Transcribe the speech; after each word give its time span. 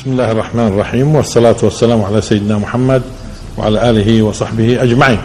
بسم 0.00 0.10
الله 0.10 0.32
الرحمن 0.32 0.68
الرحيم 0.68 1.14
والصلاة 1.14 1.56
والسلام 1.62 2.04
على 2.04 2.20
سيدنا 2.20 2.58
محمد 2.58 3.02
وعلى 3.58 3.90
آله 3.90 4.22
وصحبه 4.22 4.82
أجمعين 4.82 5.20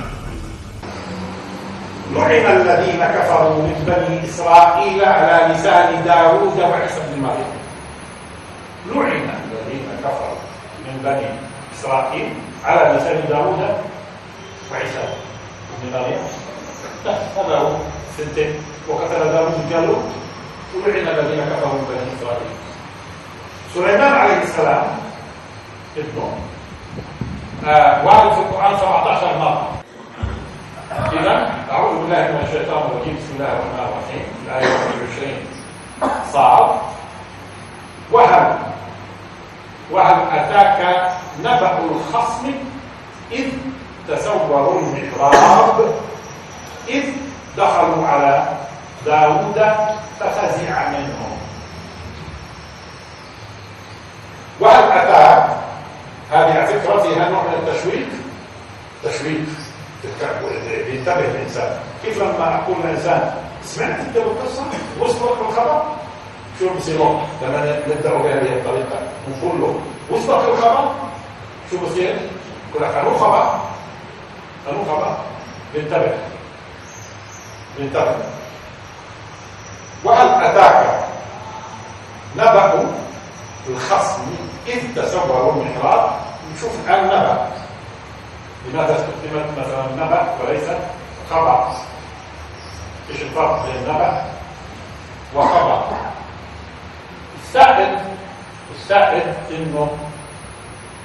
لعن 2.15 2.61
الذين 2.61 2.99
كفروا 2.99 3.55
من 3.63 3.75
بني 3.87 4.29
إسرائيل 4.29 5.05
على 5.05 5.53
لسان 5.53 6.03
داوود 6.05 6.59
وعيسى 6.59 6.99
بن 7.07 7.21
مريم 7.21 7.51
لعن 8.91 9.29
الذين 9.51 9.87
كفروا 10.03 10.39
من 10.85 10.99
بني 11.03 11.29
إسرائيل 11.79 12.29
على 12.65 12.97
لسان 12.97 13.23
داوود 13.29 13.59
وعيسى 14.71 15.03
بن 15.83 15.99
مريم 15.99 16.19
هذا 17.05 17.57
هو 17.57 17.77
سنتين 18.17 18.53
وقتل 18.89 19.31
داوود 19.31 19.69
جالوت 19.71 20.05
ولعن 20.75 21.07
الذين 21.19 21.45
كفروا 21.45 21.73
من 21.73 21.85
بني 21.89 22.19
إسرائيل 22.19 22.64
سليمان 23.75 24.13
عليه 24.13 24.41
السلام. 24.43 24.83
ابنه 25.97 26.29
آه 27.67 28.05
وارد 28.05 28.33
في 28.33 28.39
القرآن 28.39 28.77
17 28.77 29.37
مرة. 29.37 29.71
إذا 31.13 31.51
أعوذ 31.71 31.99
بالله 31.99 32.23
من 32.31 32.41
الشيطان 32.47 32.77
الرجيم. 32.77 33.15
بسم 33.19 33.35
الله 33.35 33.51
الرحمن 33.51 33.79
الرحيم. 33.79 34.25
الآية 34.45 34.73
21 34.73 35.37
صار. 36.33 36.81
وهل 38.11 38.57
وهل 39.91 40.15
أتاك 40.31 41.11
نبأ 41.39 41.79
الخصم 41.79 42.51
إذ 43.31 43.47
تسوروا 44.07 44.79
المحراب؟ 44.79 45.93
إذ 46.87 47.03
دخلوا 47.57 48.07
على 48.07 48.47
داود 49.05 49.59
ففزع 50.19 50.89
منهم. 50.89 51.35
وهل 54.59 54.83
أتاك 54.91 55.57
هذه 56.31 56.53
على 56.53 56.67
فكرة 56.67 56.99
فيها 56.99 57.29
نوع 57.29 57.43
من 57.43 57.53
التشويق؟ 57.53 58.07
تشويق 59.03 59.45
بينتبه 60.87 61.19
الإنسان. 61.19 61.77
كيف 62.03 62.21
لما 62.21 62.55
أقول 62.55 62.77
للإنسان 62.83 63.33
سمعت 63.63 63.99
أنت 63.99 64.17
القصة 64.17 64.63
وصلك 64.99 65.39
الخبر 65.49 65.83
شو 66.59 66.69
بصير 66.77 66.99
لما 67.41 67.81
نبدأ 67.87 68.13
بهذه 68.13 68.53
الطريقة. 68.53 68.99
نقول 69.29 69.61
له. 69.61 69.79
وصلك 70.09 70.49
الخبر 70.49 70.91
شو 71.71 71.77
بصير؟ 71.77 72.15
يقول 72.71 72.89
لك 72.89 72.95
أنو 72.95 73.17
خبر؟ 73.17 73.59
أنو 74.71 74.85
خبر؟ 74.85 75.17
بينتبه. 75.73 76.13
بينتبه. 77.77 78.15
وهل 80.03 80.43
أتاك 80.43 81.05
نبأ 82.35 82.85
الخصم 83.69 84.21
إذ 84.67 84.95
تسوروا 84.95 85.53
المحراب 85.53 86.09
نشوف 86.53 86.71
الآن 86.85 87.05
نبأ. 87.05 87.47
لماذا 88.65 88.95
استخدمت 88.95 89.45
مثلا 89.57 90.05
نبأ 90.05 90.27
وليس 90.43 90.69
خبر 91.29 91.67
إيش 93.09 93.21
الفرق 93.21 93.65
بين 93.65 93.83
نبأ 93.95 94.23
وخبر 95.35 95.83
السائد 97.43 97.97
السائد 98.75 99.23
إنه 99.51 99.97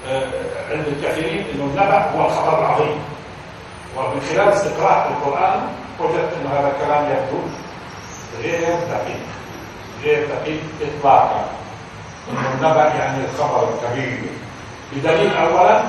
آه 0.08 0.28
عند 0.70 0.86
الكثيرين 0.86 1.44
إنه 1.54 1.64
النبأ 1.64 2.10
هو 2.10 2.26
الخبر 2.26 2.58
العظيم. 2.58 2.98
ومن 3.96 4.20
خلال 4.20 4.48
استقراء 4.48 5.08
القرآن 5.08 5.60
وجدت 6.00 6.32
إن 6.40 6.46
هذا 6.46 6.72
الكلام 6.76 7.04
يبدو 7.04 7.42
غير 8.42 8.78
دقيق 8.90 9.20
غير 10.02 10.28
دقيق 10.28 10.60
اطلاقا. 10.80 11.44
النبأ 12.28 12.94
يعني 12.94 13.24
الخبر 13.24 13.68
الكبير. 13.68 14.18
بدليل 14.92 15.36
اولا 15.36 15.82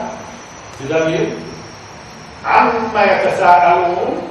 بدليل 0.79 1.37
عما 2.45 3.03
يتساءلون 3.03 4.27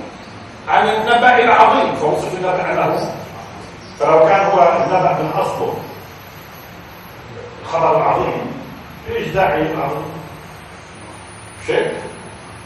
عن 0.69 0.89
النبأ 0.89 1.39
العظيم. 1.45 1.95
فوصف 1.97 2.35
النبأ 2.35 2.75
له 2.75 3.15
فلو 3.99 4.29
كان 4.29 4.47
هو 4.47 4.59
النبأ 4.59 5.13
من 5.13 5.31
أصله. 5.35 5.75
الخبر 7.63 7.97
العظيم. 7.97 8.53
إيش 9.11 9.29
داعي 9.29 9.63
العظيم 9.63 10.13
شيء. 11.67 11.93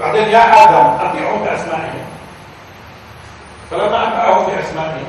بعدين 0.00 0.28
يا 0.28 0.64
آدم 0.64 1.06
أطيعهم 1.06 1.44
بأسمائهم 1.44 2.04
فلما 3.70 4.06
أنبأهم 4.06 4.46
بأسمائهم 4.46 5.06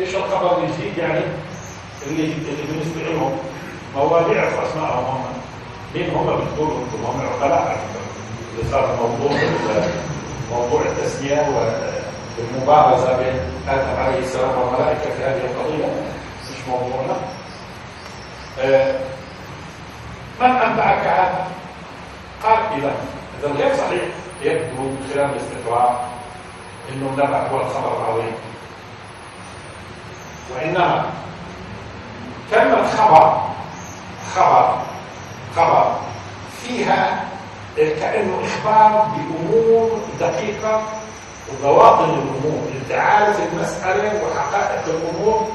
إيش 0.00 0.14
الخبر 0.14 0.58
الجديد 0.58 0.98
يعني؟ 0.98 1.20
اللي 2.06 2.24
اللي 2.32 3.04
لهم 3.14 3.36
مواضيع 3.96 4.42
أسمائهم 4.42 5.04
هم. 5.04 5.24
مين 5.94 6.10
هم 6.10 6.26
بتقولوا 6.26 6.78
أنتم؟ 6.78 7.04
هم 7.04 7.20
عقلاء 7.20 7.78
اللي 8.58 8.70
صار 8.70 8.96
موضوع 8.96 9.38
موضوع 10.50 10.80
التسمية 10.82 11.40
والمبارزة 12.38 13.16
بين 13.16 13.34
آدم 13.68 14.00
عليه 14.02 14.18
السلام 14.18 14.50
والملائكة 14.58 15.00
في 15.16 15.24
هذه 15.24 15.40
القضية 15.44 15.86
مش 16.50 16.68
موضوعنا 16.68 17.16
آه 18.60 18.94
من 20.40 20.46
أنبأك 20.46 21.06
هذا؟ 21.06 21.46
قال 22.42 22.58
إذا 22.78 22.92
إذا 23.40 23.52
غير 23.52 23.76
صحيح 23.76 24.02
يبدو 24.42 24.82
من 24.82 25.10
خلال 25.14 25.30
الاستقراء 25.30 26.08
أنه 26.92 27.06
النبأ 27.08 27.48
هو 27.48 27.60
الخبر 27.60 27.96
العظيم 28.04 28.32
وإنما 30.54 31.04
كلمة 32.52 32.86
خبر. 32.96 33.42
خبر. 34.34 34.78
خبر. 35.56 35.96
فيها 36.62 37.24
كأنه 37.76 38.40
إخبار 38.44 39.08
بأمور 39.16 39.90
دقيقة 40.20 40.82
وبواطن 41.52 42.04
الأمور 42.04 42.62
عارف 42.90 43.40
المسألة 43.52 44.22
وحقائق 44.24 44.84
الأمور. 44.86 45.48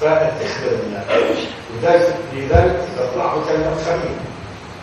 فتخبر 0.00 0.80
الناس. 0.84 1.04
لذلك 1.74 2.16
لذلك 2.32 2.88
تطلع 2.96 3.34
كلمة 3.48 3.76
خبير. 3.86 4.16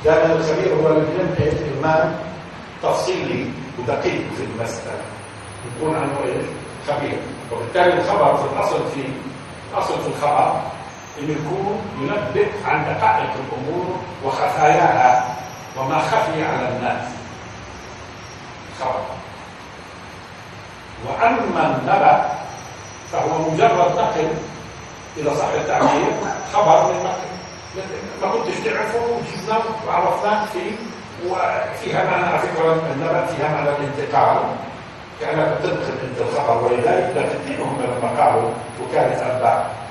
دائما 0.05 0.33
الخبير 0.33 0.73
هو 0.75 0.87
اللي 0.87 1.05
بينتهي 1.17 1.49
إلمام 1.49 2.15
تفصيلي 2.83 3.51
ودقيق 3.79 4.23
في 4.37 4.43
المسألة. 4.43 5.01
يكون 5.77 5.95
عنه 5.95 6.17
إيش؟ 6.25 6.45
خبير. 6.87 7.17
وبالتالي 7.51 7.93
الخبر 7.93 8.37
في 8.37 8.43
الأصل 8.53 8.79
في 8.95 9.03
الأصل 9.73 9.93
في 10.01 10.07
الخبر. 10.07 10.61
انه 11.19 11.31
يكون 11.31 11.81
ينبه 12.01 12.47
عن 12.65 12.85
دقائق 12.85 13.31
الأمور 13.43 13.95
وخفاياها 14.23 15.35
وما 15.77 15.99
خفي 15.99 16.43
على 16.43 16.67
الناس. 16.69 17.03
خبر. 18.79 19.01
وأما 21.07 21.77
النبأ 21.77 22.25
فهو 23.11 23.51
مجرد 23.51 23.95
نقل 23.97 24.27
اذا 25.17 25.33
صح 25.33 25.47
التعبير 25.55 26.11
خبر 26.53 26.93
من 26.93 27.03
نقل. 27.03 27.33
ما 28.21 28.31
كنتش 28.31 28.59
تعرفه 28.65 28.99
وجبناه 28.99 29.63
وعرفناه 29.87 30.45
فيه 30.45 30.71
وفيها 31.27 32.03
معنى 32.11 32.25
على 32.25 32.39
فكرة 32.39 32.81
النبأ 32.95 33.25
فيها 33.25 33.47
معنى 33.47 33.69
الانتقال. 33.69 34.37
كانك 35.21 35.57
تدخل 35.63 35.93
انت 36.03 36.21
الخبر 36.21 36.63
ولذلك 36.63 37.11
لا 37.15 37.33
تدينهم 37.33 37.81
لما 37.81 38.23
قالوا 38.23 38.49
وكاله 38.81 39.35
أنباء. 39.35 39.82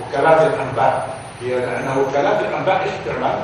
وكالات 0.00 0.40
الأنباء. 0.40 1.08
هي 1.40 1.54
لأن 1.54 1.98
وكالات 1.98 2.40
الأنباء 2.40 2.82
إيش 2.82 2.92
بتعمل؟ 3.04 3.38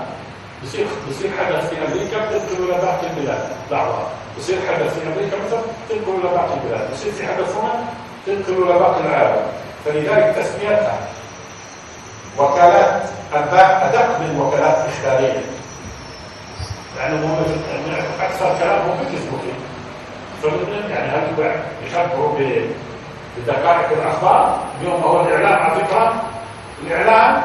بصير 0.64 0.86
بصير 1.10 1.30
حدث 1.38 1.68
في 1.70 1.76
أمريكا 1.86 2.18
بتنقل 2.26 2.64
إلى 2.64 2.78
باقي 2.82 3.06
البلاد. 3.10 3.48
بعضها 3.70 4.06
بصير 4.38 4.56
حدث 4.68 4.98
في 4.98 5.06
أمريكا 5.06 5.36
مثلا 5.46 5.60
تنقل 5.88 6.20
إلى 6.20 6.28
باقي 6.36 6.54
البلاد. 6.54 6.90
بصير 6.92 7.12
في 7.12 7.26
حدث 7.26 7.56
هنا 7.56 7.84
تنقل 8.26 8.62
إلى 8.62 8.78
باقي 8.78 9.00
العالم. 9.00 9.42
فلذلك 9.84 10.36
تسميتها 10.36 10.98
وكالات 12.38 13.02
أنباء 13.36 13.90
أدق 13.90 14.20
من 14.20 14.40
وكالات 14.40 14.76
إخبارية. 14.88 15.40
لانهم 16.96 17.30
هم 17.30 17.44
أكثر 18.20 18.58
كلامهم 18.58 18.98
بيكذبوا 18.98 19.38
فيه 19.38 19.58
فمن 20.42 20.90
يعني 20.90 21.08
هل 21.08 21.52
يخبروا 21.86 22.38
بدقائق 23.36 23.88
الأخبار؟ 23.92 24.58
اليوم 24.80 25.02
هو 25.02 25.20
الاعلام 25.20 25.52
على 25.62 25.84
فكرة 25.84 26.22
الاعلام 26.86 27.42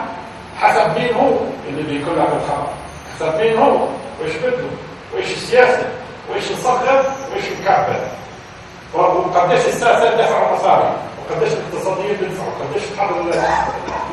حسب 0.58 0.98
مين 0.98 1.14
هو 1.14 1.38
اللي 1.70 1.84
بيقول 1.84 2.20
لك 2.20 2.28
الخبر 2.28 2.68
حسب 3.16 3.40
مين 3.42 3.58
هو؟ 3.58 3.88
وإيش 4.22 4.36
بده؟ 4.36 4.64
وإيش 5.14 5.32
السياسة؟ 5.34 5.86
وإيش 6.32 6.52
الصغر 6.52 7.04
وإيش 7.32 7.46
الكعبة؟ 7.60 7.96
وقديش 8.94 9.66
الساسه 9.66 10.16
دفعوا 10.16 10.56
مصاري؟ 10.58 10.94
وقديش 11.30 11.54
الاقتصاديين 11.54 12.18
بيدفعوا؟ 12.18 12.50
وقديش 12.60 12.84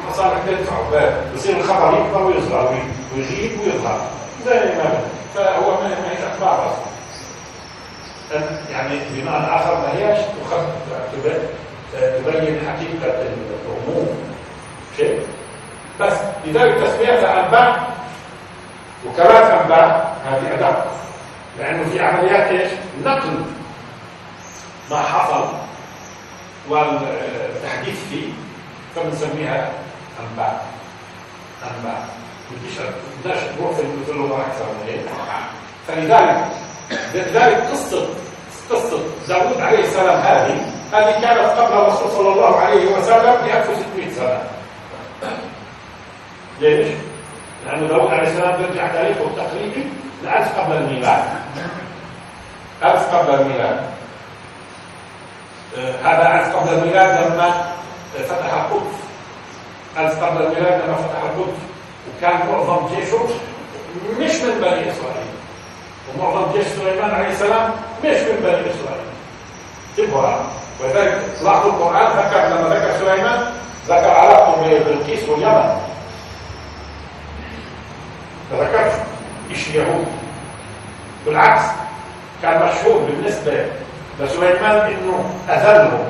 المصالح 0.04 0.38
بيدفعوا؟ 0.48 1.10
بصير 1.36 1.56
الخبر 1.56 1.98
يكبر 1.98 2.22
ويصغر 2.22 2.74
ويغيب 3.16 3.60
ويظهر. 3.60 4.00
زي 4.46 4.54
ما 4.54 5.00
فهو 5.34 5.70
ما 5.70 5.88
هيش 6.10 6.18
أخبار 6.32 6.66
أصلا. 6.66 6.90
يعني 8.72 8.98
بمعنى 9.10 9.46
آخر 9.46 9.74
ما 9.76 9.92
هيش 9.92 10.18
تبين 11.92 12.60
حقيقة 12.68 13.22
الأمور. 13.22 14.06
بس 16.00 16.12
لذلك 16.44 16.74
تسميتها 16.74 17.46
أنباء 17.46 17.90
وكرات 19.06 19.50
أنباء 19.60 20.16
هذه 20.26 20.54
أداة 20.54 20.84
لأنه 21.58 21.90
في 21.90 22.00
عمليات 22.00 22.50
إيش؟ 22.50 22.70
نقل 23.04 23.44
ما 24.90 25.02
حصل 25.02 25.48
والتحديث 26.68 27.98
فيه 28.10 28.32
فبنسميها 28.96 29.70
أنباء. 30.20 30.64
أنباء. 31.62 32.08
بدناش 33.24 33.38
نروح 33.60 33.76
في 34.06 34.10
اللغة 34.12 34.40
أكثر 34.40 34.64
من 34.64 34.88
هيك 34.88 35.00
فلذلك 35.88 36.44
لذلك 37.14 37.56
قصة 37.70 38.06
قصة 38.70 38.98
داوود 39.28 39.60
عليه 39.60 39.78
السلام 39.78 40.20
هذه 40.20 40.72
هذه 40.92 41.20
كانت 41.20 41.58
قبل 41.58 41.72
الرسول 41.72 42.10
صلى 42.10 42.32
الله 42.32 42.56
عليه 42.56 42.86
وسلم 42.86 43.34
ب 43.34 43.44
1600 43.44 44.10
سنة. 44.10 44.42
ليش؟ 46.60 46.88
لأن 47.66 47.88
داوود 47.88 48.10
عليه 48.10 48.28
السلام 48.28 48.62
ترجع 48.62 48.88
تاريخه 48.88 49.20
التقريبي 49.20 49.84
لألف 50.24 50.58
قبل 50.58 50.76
الميلاد. 50.76 51.22
ألف 52.84 53.14
قبل 53.14 53.34
الميلاد. 53.34 53.80
آه، 55.78 55.94
هذا 56.04 56.40
ألف 56.40 56.56
قبل 56.56 56.78
الميلاد 56.78 57.24
لما 57.24 57.72
فتح 58.28 58.54
القدس. 58.54 58.96
ألف 59.98 60.24
قبل 60.24 60.42
الميلاد 60.42 60.80
لما 60.84 60.96
فتح 60.96 61.22
القدس. 61.22 61.58
وكان 62.08 62.48
معظم 62.48 62.88
جيشه 62.94 63.18
مش 64.18 64.34
من 64.34 64.60
بني 64.60 64.90
إسرائيل. 64.90 65.30
ومعظم 66.08 66.52
جيش 66.52 66.66
سليمان 66.66 67.10
عليه 67.10 67.28
السلام 67.28 67.70
مش 68.04 68.16
من 68.16 68.40
بني 68.42 68.70
إسرائيل. 68.70 69.10
تبغى. 69.96 70.40
ولذلك 70.80 71.22
لاحظوا 71.42 71.70
القرآن 71.72 72.06
ذكر 72.18 72.48
لما 72.48 72.74
ذكر 72.74 72.98
سليمان 72.98 73.52
ذكر 73.88 74.10
علاقته 74.10 74.62
ببلقيس 74.62 75.28
واليمن. 75.28 75.89
ما 78.52 78.58
ذكرش 78.64 78.92
مش 79.50 79.68
يهود 79.68 80.06
بالعكس 81.26 81.64
كان 82.42 82.62
مشهور 82.68 82.98
بالنسبة 83.02 83.66
لسليمان 84.20 84.76
إنه 84.92 85.24
أذلهم. 85.48 86.04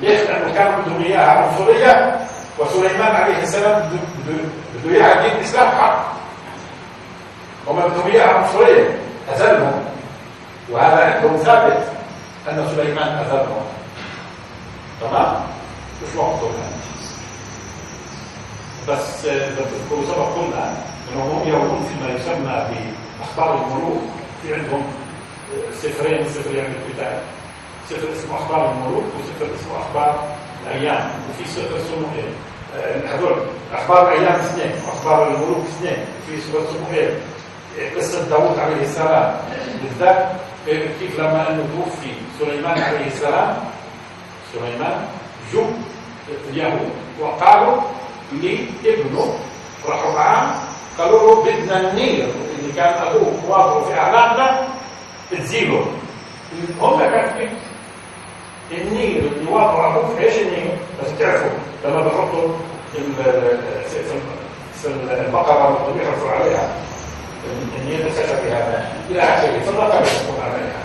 ليش؟ 0.00 0.20
لأنه 0.20 0.54
كان 0.54 0.82
بدهم 0.82 1.02
إياها 1.02 1.30
عنصرية 1.30 2.16
وسليمان 2.58 3.16
عليه 3.16 3.42
السلام 3.42 3.98
بده 4.84 4.94
إياها 4.94 5.22
دين 5.22 5.30
الإسلام 5.36 5.68
حق. 5.68 6.04
وما 7.66 7.86
بدهم 7.86 8.06
إياها 8.06 8.28
عنصرية 8.34 8.88
أذلهم. 9.34 9.84
وهذا 10.70 11.14
عندهم 11.14 11.36
ثابت 11.36 11.82
أن 12.48 12.68
سليمان 12.76 13.08
أذلهم. 13.08 13.62
تمام؟ 15.00 15.34
مش 16.02 16.16
وقته 16.16 16.50
بس 18.88 19.24
اذا 19.24 19.64
تذكروا 19.64 20.04
سبق 20.06 20.34
قلنا 20.34 20.72
انهم 21.12 21.48
يرون 21.48 21.88
فيما 21.88 22.14
يسمى 22.14 22.66
بأخبار 22.70 23.54
الملوك 23.54 24.02
في 24.42 24.54
عندهم 24.54 24.82
سفرين 25.82 26.28
سفر 26.28 26.54
يعني 26.54 26.74
الكتاب. 26.86 27.22
سفر 27.90 28.08
اسمه 28.12 28.36
أخبار 28.36 28.72
الملوك 28.72 29.04
وسفر 29.04 29.54
اسمه 29.54 29.78
أخبار 29.80 30.24
الأيام. 30.66 31.10
وفي 31.30 31.50
سفر 31.50 31.76
اسمه 31.76 32.08
إيه؟ 32.16 32.30
هذول 33.14 33.36
أخبار 33.74 34.12
الأيام 34.12 34.34
اثنين 34.40 34.72
وأخبار 34.86 35.28
الملوك 35.28 35.64
اثنين. 35.66 36.04
في 36.26 36.40
سفر 36.40 36.58
اسمه 36.58 36.96
إيه؟ 36.96 37.10
قصة 37.96 38.28
داوود 38.28 38.58
عليه 38.58 38.82
السلام. 38.82 39.36
بالذات 39.82 40.28
كيف 41.00 41.20
لما 41.20 41.50
أنه 41.50 41.68
توفي 41.76 42.12
سليمان 42.38 42.82
عليه 42.82 43.06
السلام. 43.06 43.56
سليمان 44.52 45.08
اجو 45.52 45.64
اليهود 46.50 46.90
وقالوا 47.20 47.80
لابنه 48.32 49.38
راحوا 49.88 50.12
معاه 50.12 50.54
قالوا 50.98 51.34
له 51.34 51.42
بدنا 51.44 51.90
النير 51.90 52.28
اللي 52.58 52.72
كان 52.76 52.94
أبوه 53.06 53.32
واضعه 53.48 53.84
في 53.84 53.94
اعناقنا 53.94 54.68
تزيله 55.30 55.86
هم 56.80 56.98
كان 57.00 57.48
النير 58.72 59.22
اللي 59.36 59.50
واضعه 59.50 59.98
أبوه 59.98 60.18
إيش 60.18 60.34
النير 60.34 60.76
بس 61.02 61.18
تعرفوا 61.18 61.48
لما 61.84 62.00
بحطوا 62.00 62.48
البقره 64.94 65.70
والطبيعه 65.70 66.08
يحطوا 66.08 66.30
عليها 66.30 66.68
النير 67.78 68.06
الخشبي 68.06 68.48
هذا 68.50 68.92
إلى 69.10 69.22
آخره 69.22 69.60
فالرقبه 69.66 69.94
يحطون 69.94 70.40
عليها. 70.44 70.84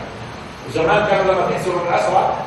وزمان 0.69 1.07
كانوا 1.07 1.33
لما 1.33 1.51
تكسروا 1.51 1.81
الاسرى 1.89 2.37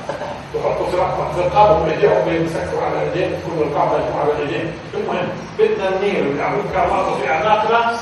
يحطوا 0.55 0.87
في 1.35 1.41
القابة 1.41 1.85
بايديهم 1.85 2.29
ويمسكوا 2.29 2.83
على 2.87 3.03
ايديهم 3.03 3.41
تكون 3.41 3.69
القابة 3.69 3.95
على 3.95 4.43
ايديهم 4.43 4.73
المهم 4.95 5.29
بدنا 5.59 5.91
والعمود 6.29 6.65
كان 6.75 6.91
واضح 6.91 7.19
في 7.21 7.31
اعناقنا 7.31 7.97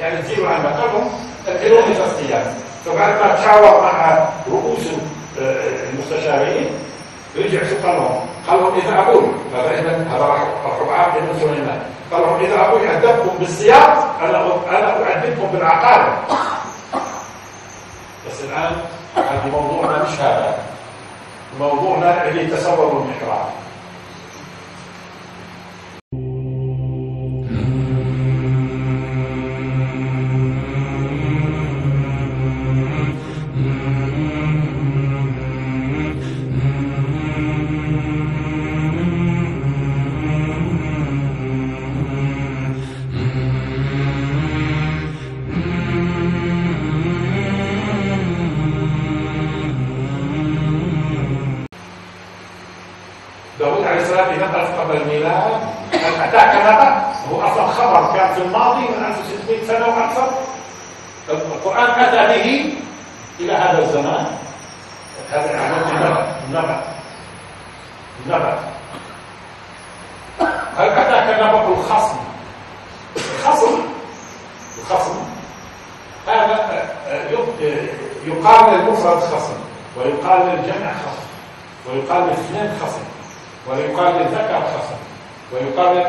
يعني 0.00 0.22
تزيلوا 0.22 0.48
قالوا 0.48 1.02
الكلون 1.48 1.94
ثلاث 1.94 2.18
أيام 2.18 2.54
فبعد 2.84 3.12
ما 3.20 3.36
تشاور 3.36 3.82
مع 3.82 4.28
رؤوس 4.50 4.86
المستشارين 5.38 6.70
رجع 7.36 7.58
شو 7.58 7.86
قال 7.86 7.96
لهم؟ 7.96 8.20
قال 8.48 8.60
لهم 8.60 8.78
اذا 8.78 9.00
أبوي 9.00 9.26
فاذا 9.52 10.06
هذا 10.10 10.24
راح 10.24 10.42
راح 10.64 11.00
عابد 11.00 11.14
بن 11.18 11.38
سليمان 11.40 11.82
قال 12.12 12.22
لهم 12.22 12.44
اذا 12.44 12.68
أبوي 12.68 12.90
ادبكم 12.90 13.38
بالسياط 13.38 13.98
أنا 14.22 14.46
أنا 14.70 15.04
اعذبكم 15.04 15.46
بالعقارب 15.52 16.12
بس 18.26 18.44
الان 18.44 18.76
هذا 19.16 19.50
موضوعنا 19.52 20.02
مش 20.02 20.20
هذا 20.20 20.58
موضوعنا 21.60 22.28
اللي 22.28 22.46
تصوروا 22.46 23.02
المحراب 23.02 23.46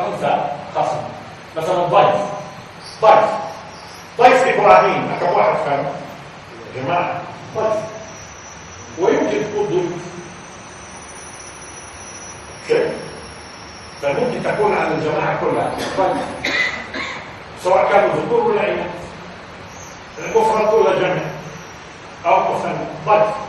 أنثى 0.06 0.44
خصم 0.74 0.96
مثلا 1.56 1.84
ضيف 1.84 2.20
ضيف 3.02 3.30
ضيف 4.18 4.58
إبراهيم. 4.58 5.08
رقم 5.12 5.36
واحد 5.36 5.56
فهم. 5.56 5.86
يا 6.76 6.82
جماعة. 6.82 7.20
ضيف 7.56 7.76
ويمكن 8.98 9.42
تكون 9.52 9.66
ضيف 9.66 9.92
شيء. 12.68 12.92
فممكن 14.02 14.42
تكون 14.44 14.74
على 14.74 14.88
الجماعة 14.88 15.40
كلها. 15.40 15.70
ضيف 15.98 16.24
سواء 17.64 17.92
كانوا 17.92 18.14
ذكور 18.14 18.40
ولا 18.40 18.68
إناث 18.68 18.90
المفرد 20.18 20.74
ولا 20.74 20.98
جمع 20.98 21.22
أو 22.26 22.54
مثلا 22.54 22.74
ضيف 23.06 23.45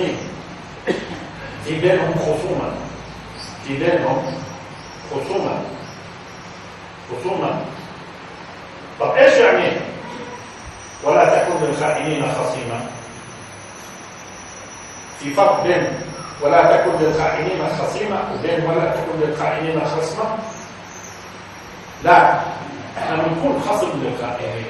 اثنين 0.00 0.16
في 1.64 1.80
بينهم 1.80 2.14
خصومة 2.14 2.72
في 3.66 3.76
بينهم 3.76 4.34
خصومة 5.10 5.62
خصومة 7.10 7.60
طب 9.00 9.10
إيش 9.10 9.34
يعني 9.34 9.72
ولا 11.04 11.24
تكن 11.44 11.64
للخائنين 11.66 12.22
خصيما 12.32 12.86
في 15.20 15.34
فرق 15.34 15.62
بين 15.62 15.86
ولا 16.42 16.76
تكن 16.76 16.90
للخائنين 17.04 17.68
خصيما 17.78 18.32
وبين 18.34 18.64
ولا 18.66 18.90
تكن 18.90 19.20
للخائنين 19.20 19.80
خصما 19.84 20.38
لا 22.04 22.40
إحنا 22.98 23.16
بنكون 23.16 23.62
خصم 23.68 23.88
للخائنين 24.02 24.66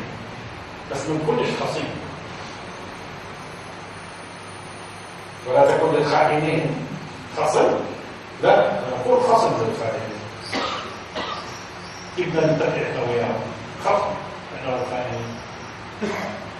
بس 0.92 1.08
ما 1.08 1.14
بنكونش 1.18 1.48
خصيم 1.62 1.99
ولا 5.50 5.76
تكون 5.76 5.94
للخائنين 5.94 6.86
خصم. 7.36 7.68
لا 8.42 8.70
أنا 8.70 8.80
أقول 9.04 9.20
خصم 9.22 9.50
للخائنين. 9.50 10.10
بدنا 12.18 12.52
نتفق 12.52 12.66
إحنا 12.66 13.02
وياهم 13.08 13.40
خصم. 13.84 14.10
إحنا 14.56 14.74
والخائنين 14.74 15.36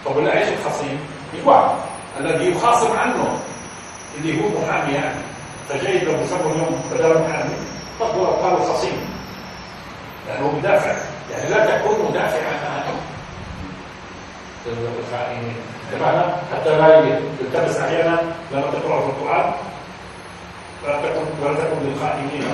طب 0.07 0.17
ولا 0.17 0.39
إيش 0.39 0.49
الخصيم؟ 0.49 1.01
الواحد 1.35 1.75
الذي 2.21 2.51
يخاصم 2.51 2.97
عنه 2.99 3.39
اللي 4.19 4.43
هو 4.43 4.49
محامي 4.49 4.95
يعني. 4.95 5.21
فجاي 5.69 6.05
لو 6.05 6.13
بسموا 6.13 6.53
اليوم 6.53 6.83
بدل 6.93 7.21
محامي. 7.21 7.55
طب 8.01 8.07
قالوا 8.43 8.75
خصيم. 8.75 9.11
يعني 10.29 10.45
هو 10.45 10.51
مدافع. 10.51 10.95
يعني 11.31 11.51
لا 11.51 11.79
تكون 11.79 12.07
مدافعا 12.11 12.53
عنه 12.71 12.85
الخائنين 12.87 13.10
بمعنى 15.93 16.23
حتى 16.53 16.79
لا 16.79 16.99
يلتبس 17.41 17.77
أحيانا 17.77 18.19
لما 18.53 18.63
تقرا 18.73 19.01
في 19.01 19.07
القران 19.07 19.53
ولا 20.85 20.97
تكن 21.03 21.45
ولا 21.45 21.55
تكن 21.55 21.77
للخائنين 21.83 22.45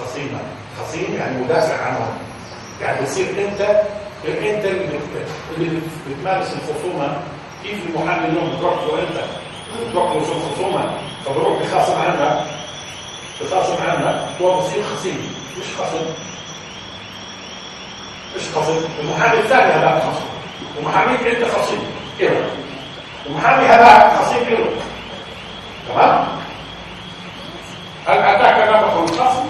خصيما 0.00 0.38
خصيم 0.80 1.14
يعني 1.14 1.44
مدافع 1.44 1.84
عنهم 1.86 2.18
يعني 2.80 3.00
بتصير 3.00 3.26
انت 3.48 3.60
انت 4.24 4.64
اللي 5.56 5.80
بتمارس 6.10 6.46
الخصومه 6.52 7.16
كيف 7.62 7.86
المحامي 7.86 8.26
اليوم 8.28 8.56
بتروح 8.56 8.74
انت 8.82 9.24
بتروح 9.88 10.12
له 10.12 10.18
الخصومه 10.18 10.90
فبروح 11.26 11.62
بخاصم 11.62 11.98
عنك 12.00 12.40
بخاصم 13.40 13.82
عنك 13.82 14.20
هو 14.40 14.58
بصير 14.60 14.82
خصيم 14.82 15.32
مش 15.60 15.66
خصم 15.78 16.04
مش 18.36 18.42
خصم 18.54 18.76
المحامي 19.00 19.38
الثاني 19.38 19.72
هذا 19.72 20.00
خصم 20.00 20.27
ومحاميك 20.78 21.26
انت 21.26 21.44
خصيم 21.44 21.82
كده. 22.18 22.40
ومحامي 23.30 23.66
هذا 23.66 24.16
خصيم 24.16 24.44
كده. 24.50 24.66
تمام؟ 25.88 26.28
هل 28.06 28.18
أتاك 28.18 28.68
نبأ 28.68 29.04
الخصم 29.04 29.46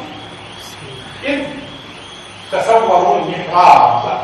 إذ 1.25 1.45
تصوروا 2.53 3.19
المحراب 3.19 4.21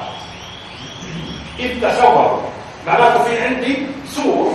إذ 1.58 1.80
تصوروا. 1.82 2.40
معناته 2.86 3.24
في 3.24 3.42
عندي 3.42 3.86
سور. 4.06 4.52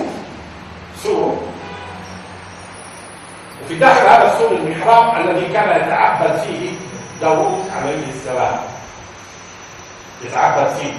سور. 1.04 1.38
وفي 3.64 3.76
داخل 3.76 4.08
هذا 4.08 4.34
السور 4.34 4.52
المحراب 4.52 5.22
الذي 5.22 5.54
كان 5.54 5.82
يتعبد 5.82 6.40
فيه 6.40 6.70
داوود 7.22 7.70
عليه 7.76 8.10
السلام. 8.10 8.60
يتعبد 10.24 10.68
فيه. 10.76 10.94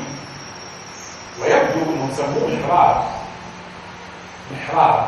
ويبدو 1.42 1.90
انهم 1.92 2.11
سموه 2.16 2.49
محراب. 2.49 2.97
محراب. 4.52 5.04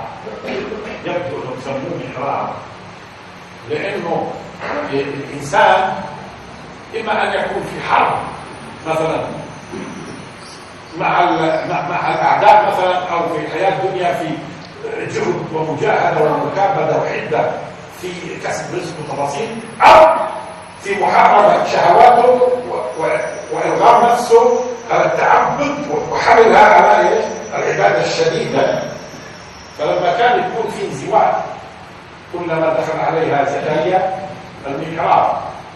يبدو 1.05 1.37
انهم 1.43 1.57
سموه 1.65 2.01
محراب. 2.05 2.49
لأنه 3.71 4.33
الإنسان 4.93 5.95
إما 7.01 7.23
أن 7.23 7.41
يكون 7.41 7.63
في 7.63 7.89
حرب 7.89 8.15
مثلا 8.87 9.25
مع 10.99 11.31
مع 11.91 12.15
الأعداء 12.15 12.67
مثلا 12.73 12.97
أو 13.13 13.29
في 13.29 13.39
الحياة 13.47 13.73
الدنيا 13.83 14.15
في 14.15 14.29
جهد 15.15 15.45
ومجاهدة 15.55 16.25
ومكابدة 16.25 16.97
وحدة 17.03 17.51
في 18.01 18.09
كسب 18.45 18.75
رزق 18.75 18.95
وتفاصيل 19.01 19.49
أو 19.83 20.07
في 20.83 20.95
محاربة 21.05 21.65
شهواته 21.65 22.41
والغام 23.53 24.13
نفسه 24.13 24.61
التعبد 24.91 25.77
وحملها 26.13 26.65
على؟ 26.75 27.21
العبادة 27.59 28.05
الشديدة. 28.05 28.83
فلما 29.79 30.17
كان 30.19 30.39
يكون 30.39 30.71
في 30.71 30.87
انزواج 30.87 31.35
كلما 32.33 32.77
دخل 32.81 32.99
عليها 33.01 33.45
زكريا 33.45 34.29
المحراب 34.67 35.27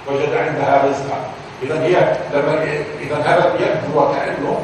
وجد 0.07 0.35
عندها 0.35 0.83
رزقا. 0.85 1.19
إذا 1.63 1.83
هي 1.83 2.17
لما 2.35 2.63
إذا 3.01 3.17
هذا 3.17 3.53
يبدو 3.55 4.01
وكأنه 4.01 4.61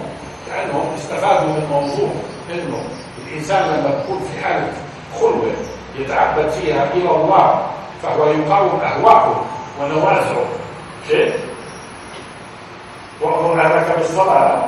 كانهم 0.51 0.95
استفادوا 0.95 1.49
من 1.49 1.67
موضوع 1.71 2.11
إنه 2.51 2.85
الإنسان 3.27 3.63
لما 3.63 4.01
يكون 4.01 4.21
في 4.33 4.45
حالة 4.45 4.73
خلوة 5.21 5.53
يتعبد 5.99 6.51
فيها 6.51 6.85
إلى 6.95 7.11
الله 7.11 7.67
فهو 8.03 8.27
يقاوم 8.27 8.81
أهواءه 8.81 9.45
ونوازعه. 9.81 10.47
شيء؟ 11.09 11.33
وامر 13.23 13.61
اهلك 13.61 13.99
بالصلاة. 13.99 14.65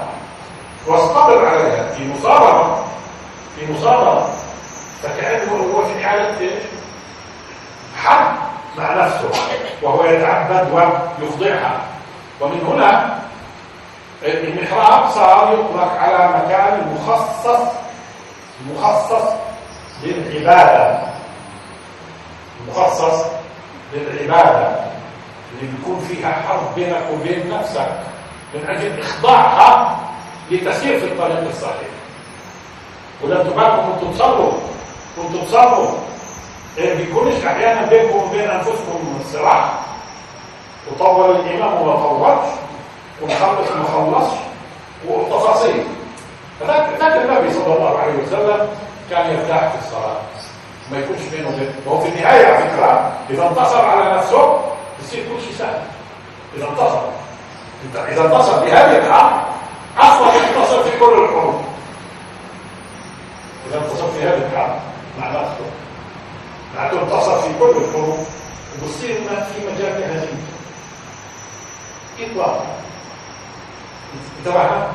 واصطبر 0.87 1.47
عليها 1.47 1.93
في 1.97 2.09
مصابرة. 2.09 2.85
في 3.57 3.73
مصابرة. 3.73 4.29
فكأنه 5.03 5.53
هو 5.53 5.85
في 5.85 6.07
إيش؟ 6.41 6.63
حرب 7.97 8.37
مع 8.79 8.95
نفسه. 8.95 9.31
وهو 9.83 10.05
يتعبد 10.05 10.73
ويخضعها 10.73 11.81
ومن 12.41 12.61
هنا 12.61 13.19
المحراب 14.23 15.11
صار 15.11 15.53
يطلق 15.53 15.93
على 15.99 16.29
مكان 16.29 16.95
مخصص 16.95 17.61
مخصص 18.71 19.33
للعبادة. 20.03 21.01
مخصص 22.69 23.25
للعبادة. 23.93 24.77
اللي 25.53 25.73
بيكون 25.73 26.07
فيها 26.09 26.33
حرب 26.49 26.75
بينك 26.75 27.03
وبين 27.13 27.59
نفسك. 27.59 27.89
من 28.55 28.67
أجل 28.69 29.01
إخضاعها 29.01 29.99
لتسير 30.51 31.01
في 31.01 31.07
الطريق 31.07 31.49
الصحيح. 31.49 31.95
ولن 33.23 33.51
تبالكم 33.51 33.93
كنتم 33.93 34.13
تصلوا 34.13 34.53
كنتم 35.17 35.45
تصلوا 35.45 35.91
إيه 36.79 36.95
بيكونش 36.95 37.45
أحيانا 37.45 37.87
بينكم 37.87 38.17
وبين 38.17 38.51
أنفسكم 38.51 39.19
صراع. 39.33 39.71
وطول 40.93 41.37
الإمام 41.37 41.83
وما 41.83 41.95
طولش 41.95 42.49
ومخلص 43.23 43.71
ما 43.71 43.85
خلصش 43.85 44.37
وتفاصيل 45.09 45.85
فذاك 46.61 47.17
النبي 47.17 47.55
صلى 47.55 47.77
الله 47.77 47.99
عليه 47.99 48.15
وسلم 48.15 48.69
كان 49.11 49.35
يرتاح 49.35 49.73
في 49.73 49.79
الصلاة. 49.79 50.17
ما 50.93 50.99
يكونش 50.99 51.21
بينه 51.21 51.49
وبين 51.49 51.75
وهو 51.87 52.01
في 52.01 52.09
النهاية 52.09 52.47
على 52.47 52.71
فكرة 52.71 53.13
إذا 53.31 53.49
انتصر 53.49 53.85
على 53.85 54.17
نفسه 54.17 54.61
يصير 55.03 55.25
كل 55.25 55.43
شيء 55.43 55.55
سهل. 55.59 55.83
إذا 56.57 56.69
انتصر. 56.69 57.01
إذا 58.09 58.25
انتصر 58.25 58.65
بهذه 58.65 58.99
الحرب 58.99 59.43
أصلا 59.99 60.27
انتصر 60.27 60.83
في 60.83 60.99
كل 60.99 61.25
الحروب. 61.25 61.65
إذا 63.69 63.79
انتصر 63.79 64.11
في 64.11 64.23
هذه 64.23 64.47
الحرب 64.53 64.79
مع 65.21 65.29
نفسه 65.29 65.67
معناته 66.77 67.03
انتصر 67.03 67.41
في 67.41 67.49
كل 67.59 67.71
الحروب 67.71 68.19
وبصير 68.83 69.21
ما 69.21 69.41
في 69.41 69.67
مجال 69.67 70.01
لهزيمته 70.01 70.55
إطلاقا. 72.21 72.67
انتبهنا؟ 74.39 74.89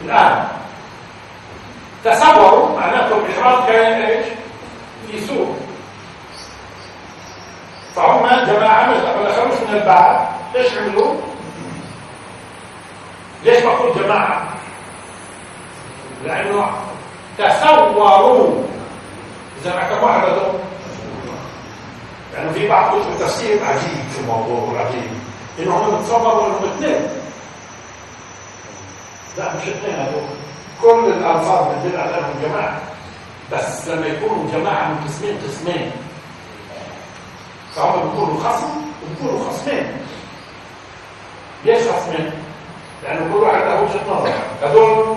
الآن. 0.00 0.48
تصوروا 2.04 2.80
معناته 2.80 3.16
الإحرام 3.16 3.66
كان 3.66 4.02
إيش؟ 4.02 4.26
في 5.10 5.26
سوق 5.26 5.56
فهم 7.96 8.26
جماعة 8.26 8.86
ما 8.86 9.32
خرجوا 9.32 9.68
من 9.68 9.74
البعث 9.74 10.28
ليش 10.54 10.78
عملوا؟ 10.78 11.14
ليش 13.44 13.64
بقول 13.64 14.02
جماعة؟ 14.02 14.48
لأنه 16.24 16.70
تصوروا 17.38 18.64
إذا 19.62 19.74
ما 19.74 20.00
واحد 20.02 20.28
لأنه 20.28 20.58
يعني 22.34 22.52
في 22.52 22.68
بعض 22.68 22.90
كتب 22.90 23.10
التفسير 23.12 23.64
عجيب 23.64 24.10
في 24.12 24.20
الموضوع 24.20 24.80
عجيب. 24.80 25.10
إنه 25.58 25.76
هم 25.76 26.02
تصوروا 26.02 26.46
إنهم 26.46 26.64
اثنين. 26.64 27.08
لا 29.38 29.54
مش 29.54 29.62
اثنين 29.62 29.94
هذول. 29.94 30.22
كل 30.82 31.12
الألفاظ 31.12 31.68
بتدل 31.68 32.00
على 32.00 32.18
أنهم 32.18 32.34
جماعة. 32.42 32.80
بس 33.52 33.88
لما 33.88 34.06
يكونوا 34.06 34.52
جماعة 34.52 34.88
من 34.88 35.04
قسمين 35.08 35.38
قسمين. 35.48 35.92
فهم 37.74 38.10
بيكونوا 38.10 38.40
خصم 38.44 38.70
وبيكونوا 39.02 39.50
خصمين. 39.50 39.92
ليش 41.64 41.88
خصمين؟ 41.88 42.32
لأنه 43.02 43.32
كل 43.32 43.38
واحد 43.38 43.60
له 43.60 43.80
وجهة 43.80 44.14
نظر 44.14 44.32
هذول 44.62 45.16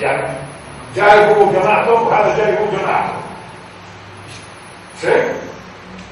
يعني 0.00 0.36
جاي 0.96 1.34
هو 1.34 1.52
جماعته 1.52 1.92
وهذا 1.92 2.36
جاي 2.36 2.52
هو 2.58 2.66
جماعته 2.78 3.12
شيء؟ 5.00 5.32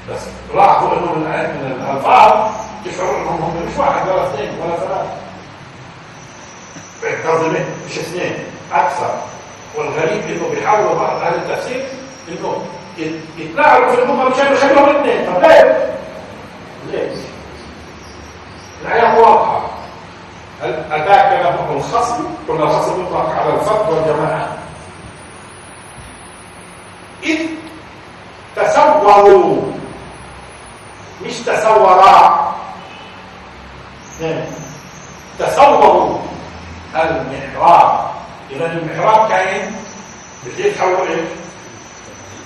بس 0.09 0.21
لاحظوا 0.55 0.93
إنه 0.93 1.13
من 1.13 1.77
الألفاظ 1.81 2.51
يشعرون 2.85 3.21
إنهم 3.21 3.41
هم 3.41 3.65
مش 3.67 3.77
واحد 3.77 4.07
ولا 4.09 4.27
اثنين 4.27 4.49
ولا 4.61 4.75
ثلاثة. 4.77 5.09
قصدي 7.31 7.59
مش 7.89 7.97
اثنين 7.97 8.33
أكثر. 8.73 9.13
والغريب 9.75 10.21
إنه 10.29 10.49
بيحاولوا 10.51 10.93
بعض 10.99 11.21
أهل 11.21 11.33
التفسير 11.35 11.85
إنه 12.29 12.65
يتلاعبوا 13.37 13.87
في 13.87 13.93
الأمة 14.01 14.29
مشان 14.29 14.53
يخلوهم 14.53 14.95
اثنين. 14.95 15.25
طب 15.33 15.41
ليه؟ 15.41 15.93
ليه؟ 16.91 17.15
الايه 18.85 19.19
واضحه 19.19 19.61
هل 20.61 20.83
اتاك 20.91 21.39
نبأ 21.39 21.72
الخصم 21.83 22.25
قلنا 22.47 22.63
الخصم 22.63 23.01
يطلق 23.01 23.29
على 23.29 23.53
الفرد 23.53 23.89
والجماعة. 23.89 24.57
اذ 27.23 27.39
تصوروا 28.55 29.61
مش 31.25 31.33
تسورا. 31.33 32.53
تصوروا 35.39 36.19
المحراب. 36.95 38.11
إذا 38.51 38.65
المحراب 38.65 39.29
كان 39.29 39.71
بده 40.45 40.65
يتحول 40.65 41.07
إيه 41.07 41.25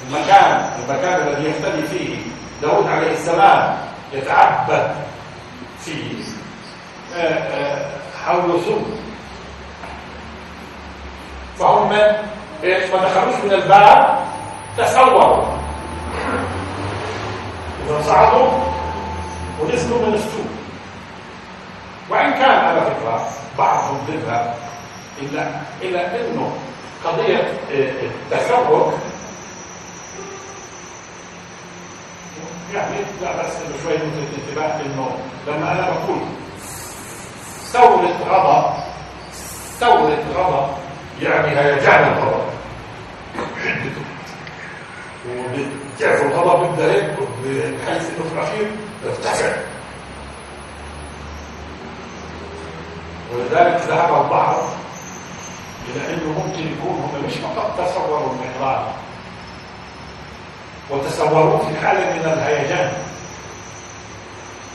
المكان 0.08 0.70
المكان 0.80 1.28
الذي 1.28 1.50
يختلي 1.50 1.88
فيه. 1.88 2.18
داود 2.62 2.88
عليه 2.88 3.12
السلام 3.12 3.78
يتعبد 4.14 4.96
فيه. 5.86 6.24
آه، 7.16 7.20
آه، 7.20 7.90
حول 8.26 8.62
سوق 8.66 8.97
فهم 11.60 11.94
إيش 12.64 12.90
ما 12.90 12.98
دخلوش 12.98 13.36
من 13.44 13.54
الباب 13.54 14.20
تصوروا 14.78 15.44
إذا 17.88 18.02
صعدوا 18.02 18.48
ونزلوا 19.62 20.08
من 20.08 20.14
السوق. 20.14 20.48
وإن 22.10 22.32
كان 22.34 22.52
على 22.52 22.82
فكره 22.82 23.30
بعضهم 23.58 23.98
ضدها 24.08 24.56
الا 25.22 25.48
الا 25.82 26.16
إنه 26.16 26.52
قضية 27.06 27.38
آه، 27.72 27.92
التسرق 28.32 28.94
يعني 32.74 32.96
لا 33.22 33.32
بس 33.42 33.54
شوية 33.84 33.98
مثل 33.98 34.28
الانتباه 34.34 34.82
إنه 34.86 35.10
لما 35.48 35.72
أنا 35.72 35.90
بقول 35.90 36.20
ثورة 37.72 38.18
غضب 38.30 38.74
ثورة 39.80 40.24
غضب 40.36 40.87
يعني 41.22 41.60
هيجان 41.60 42.04
الغضب 42.04 42.48
حدته 43.64 44.02
وبتعرف 45.30 46.22
الغضب 46.22 46.62
بيبدأ 46.78 46.92
هيك 46.94 47.16
بحيث 47.46 48.02
إنه 48.10 48.24
في 48.30 48.34
الأخير 48.34 48.72
يرتفع 49.06 49.52
ولذلك 53.34 53.82
ذهب 53.88 54.24
البعض 54.26 54.56
إلى 55.90 56.14
إنه 56.14 56.32
ممكن 56.46 56.60
يكون 56.60 56.90
هم 56.92 57.26
مش 57.28 57.34
فقط 57.34 57.78
تصوروا 57.78 58.32
المحراب 58.34 58.86
وتصوروه 60.90 61.58
في 61.58 61.86
حالة 61.88 62.00
من 62.14 62.26
الهيجان. 62.34 62.92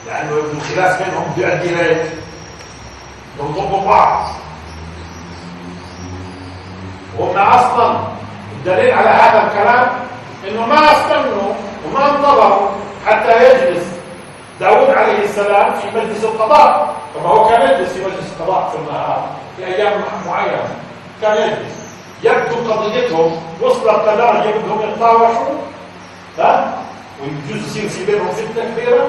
لأنه 0.06 0.34
الخلاف 0.52 1.02
بينهم 1.02 1.32
بيؤدي 1.36 1.68
إلى 1.74 2.04
ينضموا 3.40 3.84
بعض. 3.86 4.34
وهم 7.18 7.38
أصلا 7.38 7.96
الدليل 8.52 8.94
على 8.94 9.08
هذا 9.08 9.46
الكلام 9.46 9.88
إنه 10.48 10.66
ما 10.66 10.92
استنوا 10.92 11.52
وما 11.86 12.10
انتظروا 12.10 12.68
حتى 13.06 13.32
يجلس 13.50 13.86
داود 14.60 14.90
عليه 14.90 15.24
السلام 15.24 15.74
في 15.74 15.98
مجلس 15.98 16.24
القضاء. 16.24 16.94
كما 17.14 17.28
هو 17.28 17.48
كان 17.48 17.70
يجلس 17.70 17.92
في 17.92 18.00
مجلس 18.00 18.32
القضاء 18.40 18.68
في 18.70 18.76
النهار 18.78 19.28
في 19.56 19.66
أيام 19.66 20.00
معينة. 20.26 20.68
كان 21.22 21.36
يجلس. 21.36 21.82
يبدو 22.22 22.72
قضيتهم 22.72 23.42
وصلت 23.60 24.08
لدرجه 24.08 24.50
بدهم 24.50 24.80
يتطاوشوا 24.90 25.54
ها؟ 26.38 26.72
ويجوز 27.22 27.66
يصير 27.76 27.88
في 27.88 28.04
بينهم 28.04 28.28
فتنة 28.28 28.64
كبيرة. 28.64 29.08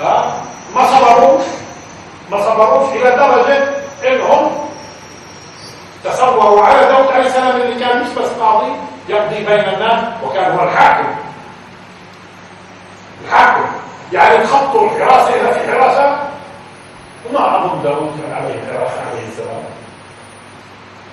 ها؟ 0.00 0.32
ما 0.74 0.86
صبروش. 0.86 1.42
ما 2.30 2.42
صبروش 2.42 2.88
إلى 2.92 3.10
درجة 3.10 3.68
إنهم 4.08 4.50
تصوروا 6.04 6.62
على 6.62 6.86
داود 6.86 7.06
عليه 7.12 7.26
السلام 7.26 7.60
اللي 7.60 7.84
كان 7.84 8.02
مش 8.02 8.08
بس 8.08 8.28
قاضي 8.40 8.72
يقضي 9.08 9.44
بين 9.44 9.74
الناس 9.74 10.04
وكان 10.24 10.58
هو 10.58 10.64
الحاكم. 10.64 11.08
الحاكم. 13.24 13.64
يعني 14.12 14.44
تخطوا 14.44 14.90
الحراسه 14.90 15.40
إلى 15.40 15.52
في 15.52 15.72
حراسة. 15.72 16.18
وما 17.30 17.56
أظن 17.56 17.82
داود 17.82 18.20
كان 18.22 18.32
عليه 18.32 18.54
حراسه 18.54 19.00
عليه 19.10 19.28
السلام. 19.28 19.64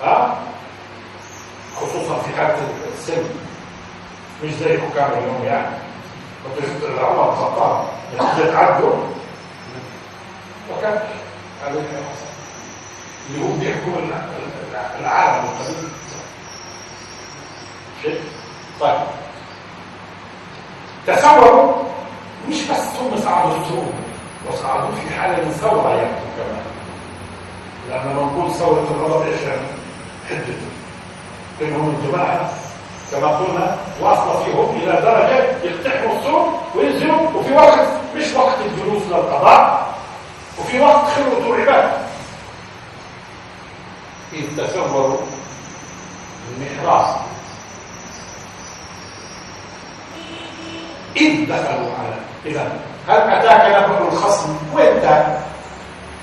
ها؟ 0.02 0.36
خصوصا 1.76 2.18
في 2.18 2.36
حالة 2.36 2.56
السن. 2.98 3.24
مش 4.44 4.50
زي 4.54 4.78
حكام 4.78 5.10
اليوم 5.18 5.42
يعني. 5.44 5.76
كنت 6.44 6.64
شفت 6.64 7.00
عمر 7.04 7.32
الخطاب. 7.32 7.84
نتيجه 8.14 8.58
عدله 8.58 9.02
وكان 10.70 11.00
عليه 11.66 11.80
حراسه 11.80 12.27
اللي 13.28 13.44
هو 13.44 13.52
بيحكم 13.60 13.94
العالم 15.00 15.44
شيء؟ 18.02 18.20
طيب. 18.80 18.98
تصوروا 21.06 21.74
مش 22.48 22.62
بس 22.62 22.78
هم 23.00 23.20
صعدوا 23.24 23.56
السوق 23.62 23.84
وصعدوا 24.48 24.90
في 24.90 25.14
حالة 25.20 25.44
من 25.44 25.52
ثورة 25.52 25.94
يحكم 25.94 26.28
كمان. 26.36 26.64
لما 27.90 28.22
نقول 28.22 28.54
ثورة 28.54 28.86
الغضب 28.90 29.26
إيش 29.26 29.40
يعني؟ 29.42 29.66
حدة. 30.28 30.54
إنهم 31.62 31.96
الجماعة. 31.96 32.50
كما 33.12 33.28
قلنا 33.28 33.76
واصلة 34.00 34.44
فيهم 34.44 34.76
إلى 34.76 34.92
درجة 34.92 35.44
يقتحموا 35.64 36.18
السوق 36.18 36.48
وينزلوا 36.76 37.30
وفي 37.34 37.54
وقت 37.54 37.88
مش 38.16 38.34
وقت 38.34 38.54
الجلوس 38.66 39.02
للقضاء 39.02 39.94
وفي 40.58 40.80
وقت 40.80 41.04
خلوة 41.04 41.56
العباد 41.56 41.92
إذ 44.32 44.44
تصوروا 44.56 45.18
المحراث 46.48 47.16
إذ 51.16 51.46
دخلوا 51.48 51.90
على 51.98 52.16
إذا 52.46 52.72
هل 53.08 53.16
أتاك 53.16 53.64
نبأ 53.66 54.08
الخصم؟ 54.08 54.56
وأنت 54.74 55.26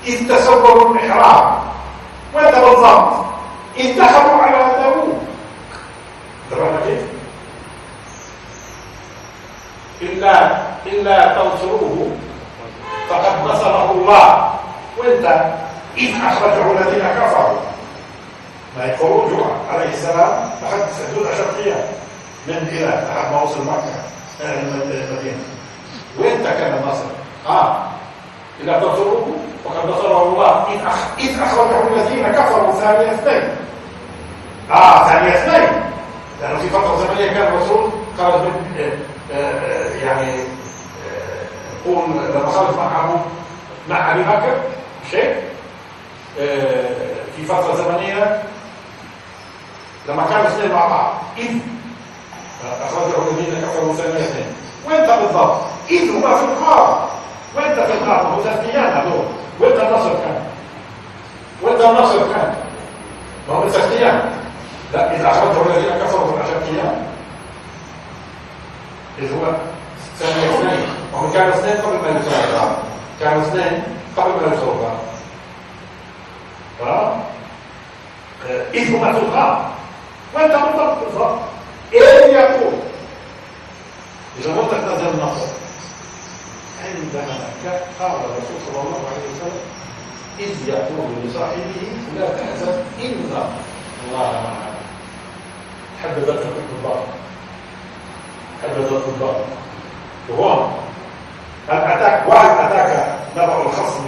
إذ 0.06 0.28
تصوروا 0.28 0.90
المحراب. 0.90 1.62
وأنت 2.34 2.54
بالضبط 2.54 3.24
إذ 3.76 3.98
دخلوا 3.98 4.42
على 4.42 4.82
داوود 4.82 5.18
ترى 6.50 6.78
كيف؟ 6.86 7.02
إلا 10.02 10.62
إلا 10.86 11.34
تنصروه. 11.34 12.16
فقد 13.10 13.44
نصره 13.44 13.90
الله. 13.90 14.54
وأنت 14.98 15.54
إذ 15.96 16.14
أخرجه 16.24 16.72
الذين 16.72 17.04
كفروا. 17.08 17.65
ما 18.76 18.96
خروجه 18.96 19.44
عليه 19.72 19.88
السلام 19.88 20.50
أخذ 20.62 20.82
حدود 21.12 21.26
أيام. 21.64 21.84
من 22.48 22.68
إلى 22.72 22.86
لحد 22.86 23.32
ما 23.32 23.42
وصل 23.42 23.60
مكة 23.60 23.94
المدينة. 24.40 25.42
وين 26.18 26.42
كان 26.44 26.74
النصر؟ 26.82 27.04
آه. 27.48 27.76
إذا 28.60 28.72
تنصروه 28.72 29.36
وقد 29.64 29.88
نصره 29.90 30.22
الله. 30.22 30.66
إذ 30.74 30.86
أخ... 30.86 30.98
إذ 31.18 31.40
أخرجه 31.42 31.88
الذين 31.96 32.28
كفروا 32.28 32.72
ثاني 32.72 33.14
اثنين. 33.14 33.50
آه 34.70 35.08
ثاني 35.08 35.28
اثنين. 35.28 35.68
لأنه 36.40 36.58
في 36.58 36.68
فترة 36.68 36.96
زمنية 36.96 37.32
كان 37.32 37.42
الرسول 37.54 37.90
خرج 38.18 38.40
من 38.40 38.74
آه 38.78 39.36
آه 39.36 40.04
يعني 40.04 40.32
آه 41.86 42.06
لما 42.34 42.50
خرج 42.50 42.76
معه 42.76 43.24
مع 43.88 44.12
أبي 44.12 44.22
بكر 44.22 44.56
شيء 45.10 45.34
في 47.36 47.44
فترة 47.48 47.74
زمنية 47.74 48.42
لما 50.08 50.26
كانوا 50.30 50.46
اثنين 50.46 50.72
مع 50.72 50.86
بعض. 50.86 51.12
إذ 51.38 51.50
أخرجه 52.82 53.30
الذين 53.30 53.62
كفروا 53.62 53.94
ثاني 53.94 54.20
اثنين 54.20 54.46
وانت 54.86 55.10
بالضبط 55.10 55.60
إذ 55.90 56.10
هما 56.10 56.36
في 56.36 56.44
القار 56.44 57.08
وانت 57.56 57.80
في 57.80 57.92
القار 57.92 58.26
هو 58.26 58.40
تثنيان 58.40 58.92
هذول. 58.92 59.24
وانت 59.60 59.76
النصر 59.76 60.10
كان؟ 60.10 60.44
وانت 61.62 61.80
النصر 61.80 62.18
كان؟ 62.18 62.54
ما 63.48 63.54
هو 63.54 63.68
تثنيان 63.68 64.32
لا 64.92 65.16
إذا 65.16 65.30
أخرجه 65.30 65.66
الذين 65.66 66.04
كفروا 66.04 66.32
في 66.32 66.42
عشرة 66.42 66.62
أيام 66.74 67.06
إذ 69.18 69.32
هو 69.32 69.52
ثاني 70.18 70.54
اثنين 70.54 70.86
وهم 71.12 71.32
كانوا 71.32 71.54
اثنين 71.54 71.76
قبل 71.76 71.94
ما 71.94 72.20
القار 72.20 72.76
كانوا 73.20 73.42
اثنين 73.42 73.82
قبل 74.16 74.30
ما 74.30 74.52
يوصلوا 74.52 74.72
القار 74.72 74.98
ها؟ 76.82 77.16
إذ 78.74 78.96
هما 78.96 79.12
في 79.12 79.18
القار 79.18 79.70
بالضبط 80.34 80.98
بالضبط 81.04 81.38
إيه 81.92 82.34
يقول 82.34 82.72
اذا 84.38 84.50
منطق 84.52 84.84
نزل 84.84 85.08
النصر 85.08 85.46
عندما 86.84 87.38
قال 88.00 88.10
الرسول 88.10 88.58
صلى 88.66 88.80
الله 88.82 89.00
عليه 89.10 89.26
وسلم 89.34 89.60
اذ 90.38 90.68
يقول 90.68 91.08
لصاحبه 91.24 91.92
لا 92.18 92.28
تحزن 92.28 92.72
ان 93.00 93.32
الله 94.08 94.32
معنا 94.32 94.74
حددت 96.02 96.28
الكبار 96.28 97.04
حددت 98.62 98.92
الكبار 98.92 99.44
وهون 100.28 100.72
هل 101.68 101.76
اتاك 101.76 102.28
واحد 102.28 102.50
اتاك 102.50 103.18
نبع 103.36 103.62
الخصم 103.62 104.04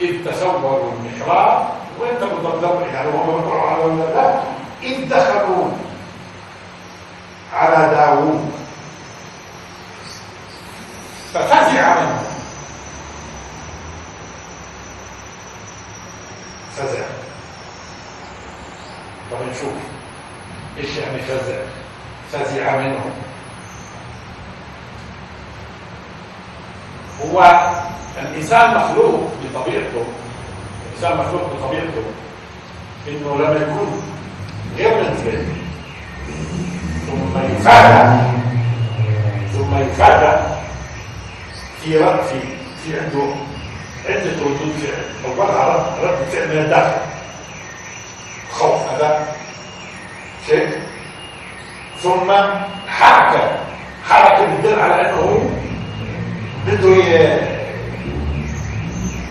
اذ 0.00 0.24
تصوروا 0.32 0.92
المحراب 0.92 1.68
وانت 1.98 2.20
بالضبط 2.22 2.86
يعني 2.86 3.08
هم 3.08 3.26
بيقولوا 3.26 3.60
على 3.62 3.84
لا 4.14 4.40
إذ 4.82 5.08
دخلوا 5.08 5.70
على 7.52 7.94
داوود. 7.96 8.52
ففزع 11.34 12.00
منه 12.00 12.22
فزع. 16.76 17.04
طب 19.30 19.36
نشوف. 19.50 19.72
إيش 20.78 20.96
يعني 20.96 21.18
فزع؟ 21.22 21.56
فزع 22.32 22.76
منه 22.76 23.00
هو 27.24 27.70
الإنسان 28.18 28.74
مخلوق 28.74 29.30
بطبيعته. 29.44 30.04
الإنسان 30.94 31.18
مخلوق 31.18 31.42
بطبيعته 31.42 32.04
إنه 33.08 33.36
لما 33.36 33.56
يكون 33.56 34.02
غير 34.76 34.94
منتبه 34.96 35.46
ثم 37.06 37.38
يفادى 37.54 38.22
ثم 39.52 39.76
يفادى 39.76 40.42
في 41.82 41.98
رد 41.98 42.20
في 42.22 42.40
في 42.84 43.00
عنده 43.00 43.34
عدة 44.08 44.30
ردود 44.40 44.72
فعل 44.82 45.30
أولها 45.38 45.86
رد 46.02 46.28
فعل 46.32 46.48
من 46.48 46.64
الداخل. 46.64 47.00
خوف 48.52 48.92
هذا. 48.92 49.26
شيء. 50.46 50.68
ثم 52.02 52.32
حركة 52.88 53.50
حركة 54.08 54.44
بتدل 54.56 54.80
على 54.80 55.10
أنه 55.10 55.50
بده 56.66 56.96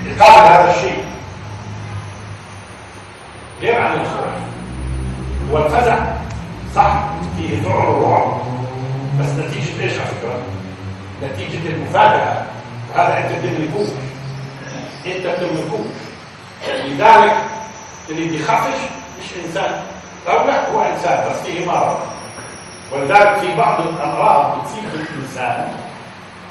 يقابل 0.05 0.47
هذا 0.53 0.73
الشيء. 0.75 1.02
غير 3.63 3.81
عن 3.81 3.93
الخوف 3.93 4.25
والفزع 5.51 5.97
صح 6.75 6.93
فيه 7.37 7.61
ذعر 7.61 7.89
ورعب 7.89 8.41
بس 9.19 9.29
نتيجة 9.29 9.83
إيش 9.83 9.93
على 9.93 10.07
فكرة؟ 10.07 10.37
نتيجة 11.23 11.69
المفاجأة. 11.69 12.45
وهذا 12.91 13.17
أنت 13.17 13.31
بتملكوش 13.45 13.87
أنت 15.05 15.27
بتملكوش 15.27 15.87
لذلك 16.85 17.37
اللي 18.09 18.29
بيخافش 18.29 18.79
مش 19.19 19.45
إنسان. 19.45 19.81
أو 20.27 20.47
لا 20.47 20.69
هو 20.69 20.81
إنسان 20.81 21.29
بس 21.29 21.39
فيه 21.47 21.65
مرض. 21.65 21.97
ولذلك 22.91 23.37
في 23.37 23.55
بعض 23.55 23.81
الأمراض 23.81 24.59
بتصيب 24.61 24.83
الإنسان. 24.93 25.67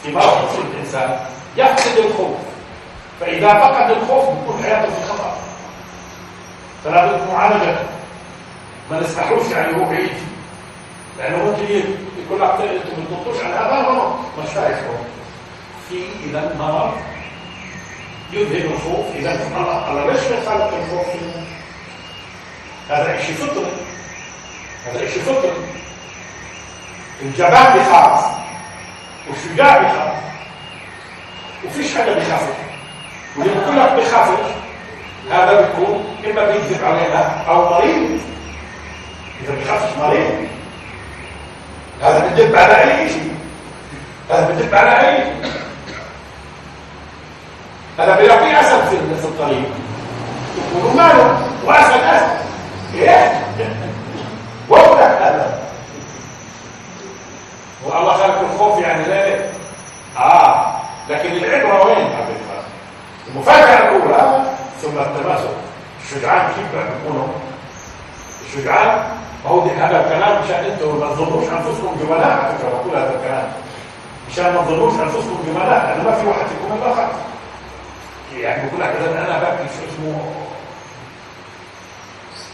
في 0.03 0.12
مرض 0.12 0.44
بتصيب 0.44 0.64
الإنسان. 0.75 1.18
يفقد 1.57 1.98
الخوف. 1.98 2.37
فإذا 3.20 3.48
فقد 3.48 3.90
الخوف 3.90 4.25
بتكون 4.25 4.62
حياته 4.62 4.87
في 4.94 5.12
خطر. 5.12 5.21
فلا 6.85 7.07
بد 7.12 7.33
معالجه 7.33 7.77
ما 8.90 9.01
نسمحوش 9.01 9.51
يعني 9.51 9.77
هو 9.77 9.92
يجي 9.92 10.11
لأنه 11.18 11.37
ممكن 11.45 11.62
يقول 12.27 12.40
لك 12.40 12.51
أنتم 12.51 13.01
ما 13.01 13.05
تضبطوش 13.11 13.45
على 13.45 13.55
هذا 13.55 13.83
غلط 13.88 14.14
مش 14.38 14.49
فاهم 14.49 14.97
في 15.88 16.05
إذا 16.25 16.55
مرض 16.59 16.92
يذهب 18.33 18.73
الخوف. 18.73 19.07
إذا 19.14 19.47
الله 19.57 20.12
ليش 20.12 20.21
خلق 20.47 20.75
الخوف؟ 20.75 21.07
هذا 22.90 23.21
شيء 23.21 23.35
فطري 23.35 23.73
هذا 24.87 25.11
شيء 25.11 25.23
فطري 25.23 25.53
الجبان 27.23 27.79
بيخاف 27.79 28.25
والشجاع 29.29 29.79
بيخاف 29.79 30.14
وفيش 31.64 31.95
حدا 31.95 32.14
بيخافش 32.14 32.55
واللي 33.37 33.55
بيقول 33.55 33.77
لك 33.77 33.92
بيخافش 33.92 34.51
هذا 35.31 35.61
بيكون 35.61 36.12
اما 36.24 36.46
بيكذب 36.46 36.85
علينا 36.85 37.44
أو 37.48 37.70
مريض. 37.70 38.20
إذا 39.44 39.54
بيخافش 39.54 39.96
مريض. 39.98 40.48
هذا 42.02 42.28
بدب 42.28 42.56
على 42.56 42.82
اي 42.82 43.08
شيء 43.08 43.35
هذا 44.30 44.48
بدب 44.48 44.74
على 44.74 45.08
اي 45.08 45.24
هذا 47.98 48.16
بيلاقي 48.16 48.61
أسد 48.61 48.88
في 48.88 49.24
الطريق 49.24 49.70
يقولوا 50.70 50.94
ماله؟ 50.94 51.38
وأسد 51.64 52.00
أسد. 52.02 52.38
إيه؟ 52.94 53.40
وضع 54.68 55.06
هذا. 55.06 55.62
والله 57.85 58.12
خلق 58.12 58.40
الخوف 58.40 58.82
يعني 58.82 59.04
ليه؟ 59.04 59.50
آه. 60.18 60.72
لكن 61.11 61.32
العبرة 61.32 61.87
وين؟ 61.87 61.96
حضرتك 61.96 62.64
المفاجأة 63.28 63.88
الأولى 63.88 64.44
ثم 64.82 64.98
التماسك. 64.98 65.71
الشجعان 66.12 66.53
كيف 66.53 66.66
بيكونوا 66.75 67.29
الشجعان 68.46 69.03
هو 69.46 69.64
دي 69.64 69.70
هذا 69.70 70.01
الكلام 70.05 70.42
مشان 70.44 70.64
أنتوا 70.64 70.92
ما 70.92 71.14
تظنوش 71.14 71.44
انفسكم 71.44 71.96
جملاء 72.01 72.31
على 72.31 72.59
فكرة 72.59 72.68
بقول 72.68 72.96
هذا 72.96 73.14
الكلام. 73.16 73.53
مشان 74.31 74.55
ما 74.55 74.62
تظنوش 74.62 74.92
انفسكم 74.92 75.38
جملاء 75.46 75.68
لأنه 75.68 76.11
ما 76.11 76.16
في 76.16 76.27
واحد 76.27 76.38
فيكم 76.46 76.79
الآخر 76.83 77.09
يعني 78.37 78.68
بقول 78.68 78.81
لك 78.81 78.88
أنا 79.27 79.38
باكل 79.38 79.64
شو 79.68 79.94
اسمه. 79.94 80.20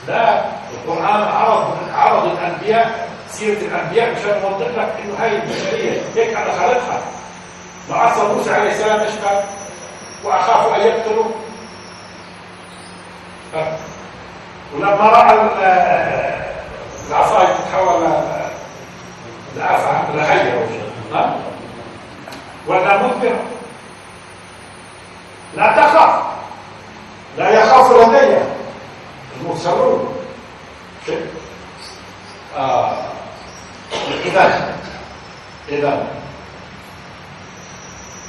لا 0.08 0.44
القرآن 0.74 1.22
عرض 1.22 1.76
عرض 1.94 2.24
الأنبياء 2.24 3.08
سيرة 3.30 3.58
الأنبياء 3.60 4.12
مشان 4.12 4.28
يوضح 4.42 4.66
لك 4.66 4.94
إنه 5.04 5.14
هاي 5.24 5.36
البشرية 5.36 6.00
هيك 6.16 6.36
على 6.36 6.52
خالقها 6.52 7.00
وعصى 7.90 8.20
موسى 8.22 8.54
عليه 8.54 8.70
السلام 8.70 9.00
إيش 9.00 9.12
قال؟ 9.24 9.44
وأخاف 10.24 10.74
أن 10.74 10.80
يقتلوا. 10.80 11.24
ولما 14.74 15.08
راى 15.08 15.48
العصايه 17.08 17.46
تتحول 17.54 18.04
أو 20.52 20.66
شيء. 20.68 20.88
ولا 22.66 23.02
مدبر 23.02 23.36
لا 25.56 25.66
تخف 25.76 26.22
لا 27.38 27.50
يخاف 27.50 27.92
لدي. 27.92 28.38
المرسلون. 29.40 30.16
آه. 32.56 32.92
إذا 34.24 34.74
إذا. 35.68 36.06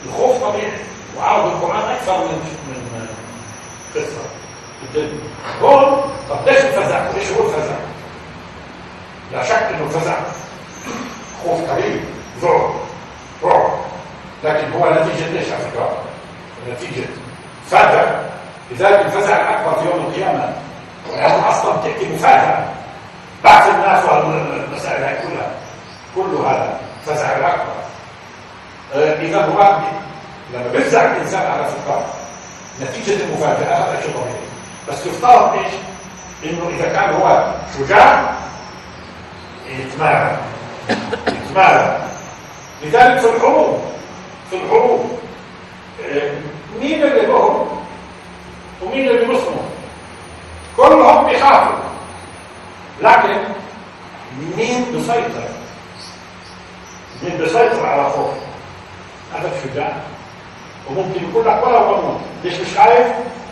الخوف 0.05 0.43
طبيعي. 0.43 0.71
وعرض 1.17 1.45
القرآن 1.45 1.91
أكثر 1.91 2.17
من 2.17 2.58
من 2.67 3.08
قصة. 3.95 4.29
طب 6.30 6.47
ليش 6.47 6.58
الفزع؟ 6.58 7.12
ليش 7.17 7.32
هو 7.32 7.47
الفزع؟ 7.49 7.75
لا 9.32 9.43
شك 9.43 9.63
إنه 9.73 9.84
الفزع 9.84 10.15
خوف 11.43 11.71
كبير 11.71 12.02
ذعر 12.41 12.73
رعب. 13.43 13.71
لكن 14.43 14.71
هو 14.71 14.89
نتيجة 14.89 15.28
ليش 15.28 15.52
على 15.52 15.63
فكرة؟ 15.71 15.97
نتيجة 16.71 17.06
فزع 17.67 18.04
لذلك 18.71 19.06
الفزع 19.06 19.36
الأكبر 19.36 19.80
في 19.80 19.86
يوم 19.89 20.06
القيامة. 20.06 20.54
لأنه 21.12 21.49
أصلا 21.49 21.75
بتحكي 21.75 22.13
مفاجأة. 22.13 22.65
بعث 23.43 23.69
الناس 23.75 24.06
والمسائل 24.06 25.04
هاي 25.04 25.15
كلها. 25.15 25.52
كل 26.15 26.36
هذا 26.45 26.80
فزع 27.06 27.38
الأكبر. 27.38 27.73
إذا 28.95 29.45
هو 29.45 29.78
لما 30.54 30.67
بيفزع 30.71 31.02
الإنسان 31.06 31.52
على 31.52 31.63
فكرة 31.63 32.06
نتيجة 32.82 33.23
المفاجأة 33.23 33.75
هذا 33.75 34.02
شيء 34.02 34.12
طبيعي. 34.12 34.49
بس 34.88 35.06
يفترض 35.06 35.54
إيش؟ 35.54 35.74
إنه 36.46 36.70
إذا 36.70 36.94
كان 36.94 37.13
هو 37.13 37.54
شجاع 37.78 38.34
يتمارى 39.70 40.38
يتمارى 41.28 41.98
لذلك 42.84 43.20
في 43.20 43.36
الحروب 43.36 43.82
في 44.50 44.56
الحروب 44.56 45.20
مين 46.80 47.04
اللي 47.04 47.28
بهم؟ 47.28 47.68
ومين 48.82 49.08
اللي 49.10 49.26
بيصموا 49.26 49.63
كلهم 50.78 51.26
بيخافوا. 51.28 51.76
لكن 53.02 53.38
مين 54.58 54.86
بيسيطر؟ 54.92 55.48
مين 57.24 57.38
بيسيطر 57.38 57.86
على 57.86 58.10
خوف؟ 58.10 58.34
هذا 59.36 59.52
الشجاع 59.56 59.94
وممكن 60.89 61.30
يقول 61.30 61.48
لك 61.48 61.63
ولا 61.68 61.82
بموت 61.82 62.20
ليش 62.44 62.54
مش 62.60 62.78
خايف؟ 62.78 63.08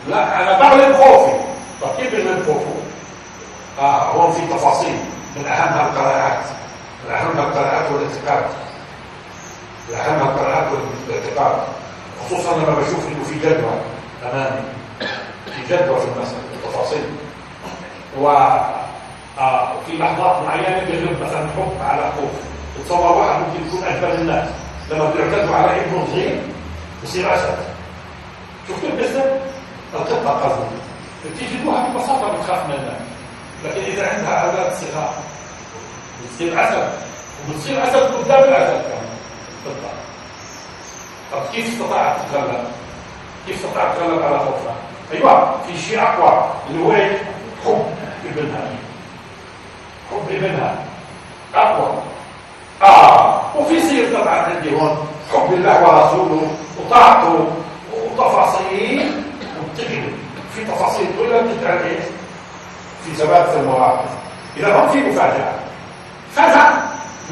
لا 0.10 0.42
أنا 0.42 0.60
بغلب 0.60 0.96
خوفي. 0.96 1.34
طب 1.82 1.88
كيف 1.98 2.12
بغلب 2.16 2.46
خوفه 2.46 2.74
آه 3.80 4.12
هون 4.12 4.32
في 4.32 4.42
تفاصيل. 4.54 5.00
من 5.36 5.46
اهمها 5.46 5.88
القراءات 5.90 6.44
من 7.06 7.16
اهمها 7.16 7.44
القراءات 7.48 7.92
والاعتقاد. 7.92 8.44
من 9.90 9.96
اهمها 9.96 10.32
القراءات 10.32 10.68
والاعتقاد. 10.72 11.64
خصوصا 12.26 12.56
لما 12.56 12.76
بشوف 12.76 13.08
إنه 13.08 13.24
في 13.24 13.36
جدوى 13.40 13.80
أمامي. 14.24 14.62
في 15.46 15.62
جدوى 15.76 16.00
في 16.00 16.06
المسألة 16.06 16.40
التفاصيل. 16.54 17.04
و 18.20 18.28
آه 19.40 19.72
في 19.88 19.98
لحظات 19.98 20.42
معينة 20.44 20.84
بيغلب 20.84 21.24
مثلا 21.24 21.40
حب 21.40 21.74
على 21.82 22.02
خوف. 22.02 22.32
تصور 22.86 23.18
واحد 23.18 23.40
ممكن 23.40 23.68
يكون 23.68 23.84
اجبل 23.84 24.22
الناس. 24.22 24.50
لما 24.92 25.12
بيعتدوا 25.12 25.56
على 25.56 25.72
ابنه 25.82 26.08
صغير 26.12 26.42
بصير 27.04 27.36
اسد 27.36 27.58
شفت 28.68 28.84
القصة؟ 28.84 29.40
القطه 29.94 30.30
قصدي 30.30 30.78
بتيجدوها 31.26 31.88
ببساطة 31.90 32.34
بتخاف 32.34 32.66
منها. 32.66 33.00
لكن 33.66 33.82
إذا 33.82 34.10
عندها 34.14 34.40
أولاد 34.40 34.74
صغار 34.74 35.14
بتصير 36.24 36.64
اسد 36.64 36.90
وبتصير 37.50 37.84
اسد 37.84 37.96
قدام 37.96 38.44
الاسد 38.44 38.82
كمان. 38.82 39.08
تطلع. 39.66 39.94
طب 41.32 41.52
كيف 41.54 41.68
استطاعت 41.74 42.16
تتغلب؟ 42.30 42.64
كيف 43.48 43.66
استطاعت 43.66 43.96
تتغلب 43.96 44.24
على 44.24 44.40
خوفها؟ 44.40 44.76
أيوه 45.14 45.56
في 45.68 45.78
شيء 45.78 46.02
أقوى 46.02 46.52
اللي 46.70 46.84
هو 46.84 46.92
إيه؟ 46.92 47.18
حب 47.66 47.86
ابنها. 48.26 48.62
حب 50.12 50.30
ابنها. 50.32 50.76
أقوى. 51.56 51.94
آه. 52.84 53.42
وفي 53.56 53.82
سير 53.82 54.22
طبعا 54.22 54.36
عندي. 54.36 54.76
هون 54.76 55.08
حب 55.34 55.54
الله 55.54 55.82
ورسوله 55.84 56.52
وطاعته 56.80 57.48
وتفاصيل 57.94 59.07
في 60.58 60.66
تفاصيل 60.66 61.08
كلها 61.20 61.42
بتتعب 61.42 61.78
إيه؟ 61.86 62.00
في 63.06 63.16
ثبات 63.16 63.50
في 63.50 63.56
المواقف 63.60 64.10
إذا 64.58 64.74
هون 64.76 64.90
في 64.90 64.98
مفاجأة 64.98 65.52
فزع 66.36 66.70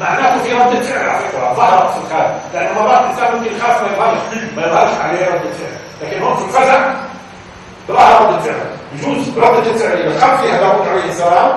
معناته 0.00 0.42
في 0.42 0.52
ردة 0.52 0.80
فعل 0.80 1.08
على 1.08 1.18
فكرة 1.18 1.54
ظهرت 1.54 1.90
في 1.92 1.98
الخارج. 1.98 2.30
لأن 2.54 2.74
مرات 2.74 3.00
الإنسان 3.04 3.34
ممكن 3.36 3.56
يخاف 3.56 3.82
ما 3.82 3.88
يظهرش 3.88 4.18
ما 4.56 4.62
يظهرش 4.62 5.00
عليه 5.00 5.26
ردة 5.26 5.38
فعل 5.38 5.76
لكن 6.02 6.22
هون 6.22 6.36
في 6.36 6.44
الفزع 6.44 6.90
ظهر 7.88 8.26
ردة 8.28 8.38
فعل 8.38 8.60
يجوز 8.94 9.38
ردة 9.38 9.70
الفعل. 9.70 9.92
إذا 9.92 10.20
خاف 10.20 10.40
فيها 10.42 10.60
داوود 10.60 10.88
عليه 10.88 11.04
السلام 11.04 11.52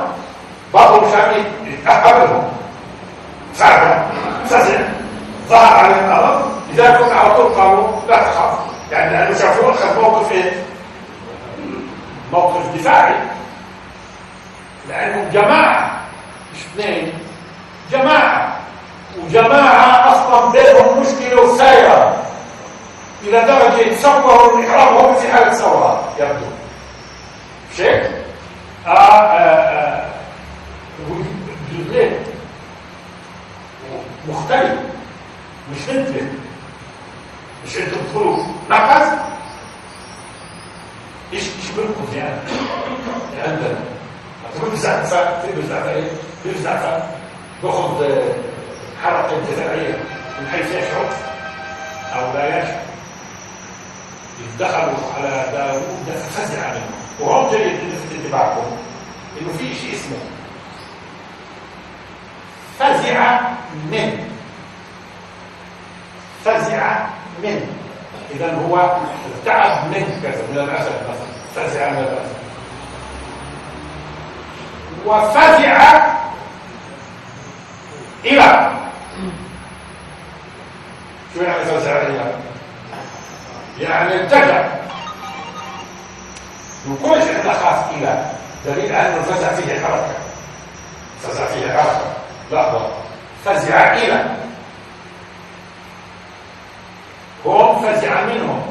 برضه 0.73 1.07
مشان 1.07 1.43
يتأهل 1.65 2.19
لهم 2.19 2.43
فزع 3.53 4.03
فزع 4.45 4.79
ظهر 5.49 5.73
على 5.85 5.95
الأرض 6.05 6.49
كنت 6.77 7.11
على 7.11 7.33
طول 7.35 7.53
قالوا 7.53 7.87
لا 8.07 8.15
تخاف. 8.15 8.53
يعني 8.91 9.11
لأنه 9.17 9.37
شافوه 9.37 9.71
أخذ 9.71 10.01
موقف 10.01 10.31
إيه؟ 10.31 10.51
موقف 12.31 12.75
دفاعي. 12.75 13.15
لأنهم 14.89 15.29
جماعة 15.29 15.91
مش 16.53 16.59
اثنين. 16.59 17.13
جماعة. 17.91 18.55
وجماعة 19.17 20.11
أصلا 20.11 20.51
بينهم 20.51 21.01
مشكلة 21.01 21.41
وسايرة. 21.41 22.23
إلى 23.23 23.41
درجة 23.41 23.77
يتصوروا 23.79 24.59
الإحرام 24.59 24.95
وهم 24.95 25.15
في 25.15 25.31
حالة 25.33 25.51
ثورة 25.53 26.13
يبدو. 26.19 26.45
شيء 27.75 28.03
آه 28.87 28.89
آه 28.89 29.69
آه. 29.69 30.05
مختلف. 34.27 34.79
مش 35.71 35.77
مثل 35.89 36.27
مش 37.65 37.77
أنتوا 37.77 37.97
بتقولوا 38.01 38.37
نقص 38.69 39.07
إيش 41.33 41.43
إيش 41.43 41.71
بنقص 41.77 42.13
يعني 42.15 42.39
عندنا 43.47 43.79
تقول 44.55 44.71
بزعفة 44.71 45.41
في 45.41 45.61
بزعفة 45.61 45.89
إيه؟ 45.91 46.09
في 46.43 46.51
بزعفة 46.51 47.03
باخذ 47.63 48.05
حركة 49.03 49.39
دفاعية 49.51 49.93
من 50.41 50.47
حيث 50.51 50.65
يشعر 50.65 51.09
أو 52.15 52.33
لا 52.33 52.59
يشعر. 52.59 52.79
دخلوا 54.59 55.13
على 55.17 55.45
داوود 55.51 56.17
فزع 56.29 56.73
منه 56.73 56.91
وهم 57.19 57.51
جيد 57.51 57.73
لفت 57.73 58.15
انتباهكم 58.15 58.77
إنه 59.41 59.53
في 59.57 59.75
شيء 59.75 59.93
اسمه 59.93 60.17
فزع 62.79 63.39
من. 63.91 64.29
فزع 66.45 67.07
من. 67.43 67.78
إذا 68.31 68.55
هو 68.55 68.97
ارتعب 69.37 69.87
من 69.87 70.19
كذا 70.23 70.41
من 70.51 70.57
الاسد 70.57 70.91
مثلا 71.09 71.29
فزع 71.55 71.89
من 71.89 71.97
الاسد 71.97 72.39
وفزع 75.05 76.09
إلى. 78.25 78.71
شو 81.33 81.41
يعني 81.43 81.65
فزع 81.65 82.01
إلى؟ 82.01 82.33
يعني 83.79 84.23
اتجه 84.23 84.65
نقولش 86.87 87.23
إحنا 87.23 87.53
خاف 87.53 87.93
إلى. 87.93 88.25
دليل 88.65 88.91
ان 88.91 89.17
الفزع 89.17 89.47
فيه 89.53 89.79
حركة. 89.85 90.13
فزع 91.23 91.45
فيه 91.45 91.71
حركة. 91.71 92.05
لحظه 92.51 92.87
فزع 93.45 93.93
إلى. 93.93 94.38
هم 97.49 97.81
فزع 97.81 98.25
منهم. 98.25 98.61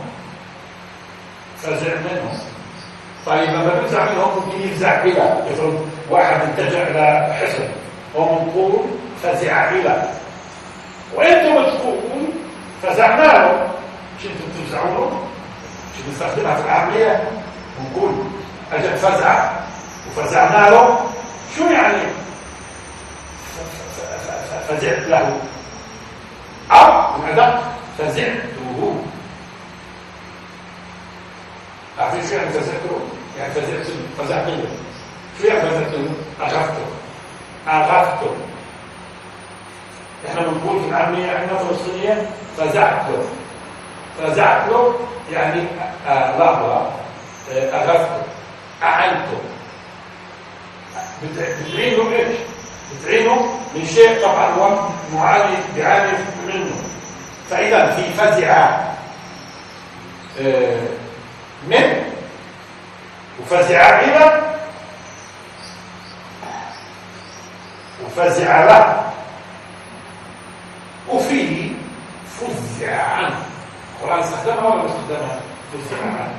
فزع 1.63 1.95
منهم. 1.95 2.39
طيب 3.27 3.51
لما 3.51 3.75
بيفزع 3.81 4.05
منهم 4.13 4.31
ممكن 4.37 4.69
يفزع 4.69 5.03
إلى 5.03 5.43
يفرض 5.51 5.89
واحد 6.11 6.41
اتجه 6.41 6.83
إلى 6.83 7.35
حصن. 7.35 7.69
نقول 8.17 8.73
فزع 9.23 9.71
إلى 9.71 10.03
وإنتم 11.15 11.55
تقولون 11.79 12.33
فزعنا 12.83 13.23
له 13.23 13.69
مش 14.19 14.25
إنتم 14.27 14.45
بتفزعوا 14.63 14.87
له 14.89 15.23
مش 15.95 16.03
بنستخدمها 16.07 16.55
في 16.55 16.65
العملية؟ 16.65 17.29
ونقول 17.81 18.15
أجل 18.73 18.97
فزع 18.97 19.51
وفزعنا 20.09 20.71
له 20.71 20.99
شو 21.57 21.65
يعني؟ 21.65 22.03
فزعت 24.69 24.99
له. 24.99 25.37
أو 26.73 27.03
ادق 27.33 27.63
فزعته 27.99 28.58
عارفين 31.99 32.23
شو 32.29 32.35
يعني 32.35 32.51
فزعته؟ 32.51 33.01
يعني 33.39 33.53
فزعت 33.53 33.87
فزعته 34.19 34.65
شو 35.41 35.47
يعني 35.47 35.61
فزعته؟ 35.61 36.09
اغفته 36.41 36.85
اغفته 37.69 38.31
إحنا 40.29 40.41
بنقول 40.41 40.81
في 40.83 40.89
العامية 40.89 41.37
إحنا 41.37 41.59
فلسطينية 41.59 42.31
فزعته 42.57 43.23
فزعته 44.23 44.95
يعني 45.33 45.63
آه 46.09 46.39
لحظة 46.39 46.91
اغفته 47.53 48.23
اعنته 48.83 49.39
بتعينه 51.23 52.13
إيش؟ 52.13 52.37
بتعينه 53.03 53.35
من 53.75 53.87
شيء 53.87 54.23
طبعا 54.23 54.47
هو 54.51 54.79
معاني 55.15 55.57
بيعاني 55.75 56.13
منه. 56.47 56.71
فإذا 57.51 57.91
في 57.97 58.03
فزع 58.13 58.79
من 61.67 62.13
وفزع 63.41 64.01
إلى 64.01 64.43
وفزع 68.05 68.65
له. 68.65 69.13
وفي 71.09 71.71
فزع. 72.41 73.03
عنه 73.03 73.37
القرآن 74.01 74.21
استخدمها 74.21 74.67
ولا 74.67 74.83
ما 74.83 74.87
استخدمها؟ 74.87 75.41
فزع. 75.73 76.03
عنه 76.03 76.35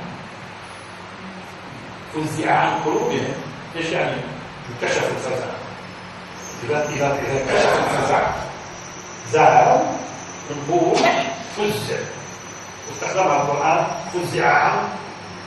فزع 2.14 2.52
عن 2.52 2.78
قلوبهم. 2.84 3.34
إيش 3.76 3.86
يعني؟ 3.86 4.16
انكشف 4.70 5.10
الفزع. 5.10 5.46
إذا 6.64 6.88
إذا 6.88 7.18
إذا 7.18 7.42
انكشف 7.42 7.78
الفزع 7.78 8.20
زال 9.32 9.86
نقول 10.50 10.96
فزع. 11.56 11.98
واستخدمها 12.88 13.42
القرآن 13.42 13.86
فزع 14.12 14.46
عن 14.46 14.88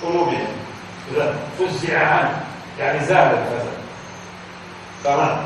قلوبهم. 0.03 0.47
إذا 1.11 1.35
فزع 1.59 2.07
عن 2.07 2.29
يعني 2.79 2.99
زال 2.99 3.17
الفزع. 3.17 3.73
تمام؟ 5.03 5.37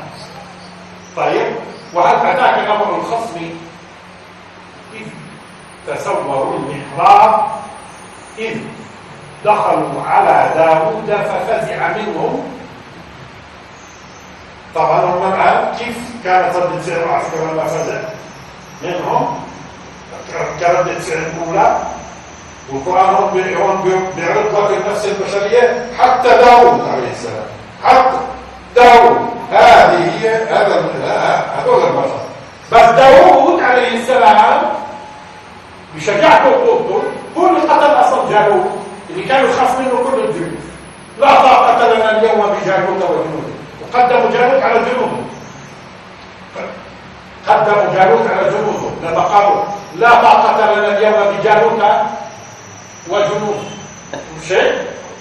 طيب 1.16 1.46
وهل 1.94 2.26
أتاك 2.26 2.58
نبأ 2.58 2.96
الخصم؟ 2.96 3.50
إذ 4.94 5.06
تسوروا 5.86 6.58
المحراب 6.58 7.46
إذ 8.38 8.56
دخلوا 9.44 10.02
على 10.02 10.50
داود 10.54 11.10
ففزع 11.10 11.88
منهم. 11.88 12.58
طبعا 14.74 15.00
هم 15.00 15.32
الآن 15.32 15.74
كيف 15.78 15.98
كانت 16.24 16.56
ردة 16.56 16.80
فعل 16.80 17.08
عسكر 17.08 17.52
لما 17.52 17.64
فزع 17.64 18.00
منهم 18.82 19.40
كردة 20.60 20.98
فعل 20.98 21.18
الأولى. 21.18 21.97
والقرآن 22.72 23.14
هون 23.14 23.30
بيعرض 24.16 24.56
لك 24.56 24.76
النفس 24.76 25.06
البشرية 25.06 25.86
حتى 25.98 26.28
داود 26.28 26.80
عليه 26.92 27.10
السلام. 27.10 27.46
حتى 27.84 28.18
داود. 28.76 29.18
هذه 29.52 30.12
هي 30.20 30.34
هذا 30.44 30.90
هذول 31.56 31.82
البشر. 31.82 32.20
بس 32.72 32.88
داود 32.88 33.62
عليه 33.62 33.98
السلام 33.98 34.62
بشجاعته 35.94 36.48
وقوته 36.48 37.02
هو 37.36 37.46
اللي 37.46 37.60
قتل 37.60 38.00
أصلا 38.00 38.30
جالوت 38.30 38.66
اللي 39.10 39.24
كانوا 39.24 39.50
يخاف 39.50 39.78
منه 39.78 39.90
كل 39.90 40.20
الجنود 40.20 40.58
لا 41.20 41.34
طاقة 41.34 41.94
لنا 41.94 42.18
اليوم 42.18 42.40
بجالوت 42.40 43.02
وجنوده. 43.02 43.54
وقدموا 43.82 44.30
جالوت 44.30 44.62
على 44.62 44.74
جنوده. 44.74 45.22
قدموا 47.48 47.94
جالوت 47.94 48.30
على 48.30 48.50
جنوده. 48.50 48.90
لما 49.02 49.20
قالوا 49.20 49.62
لا 49.96 50.10
طاقة 50.10 50.74
لنا 50.74 50.98
اليوم 50.98 51.36
بجالوت 51.38 51.82
وجنوده 53.08 53.58
شيء؟ 54.48 54.72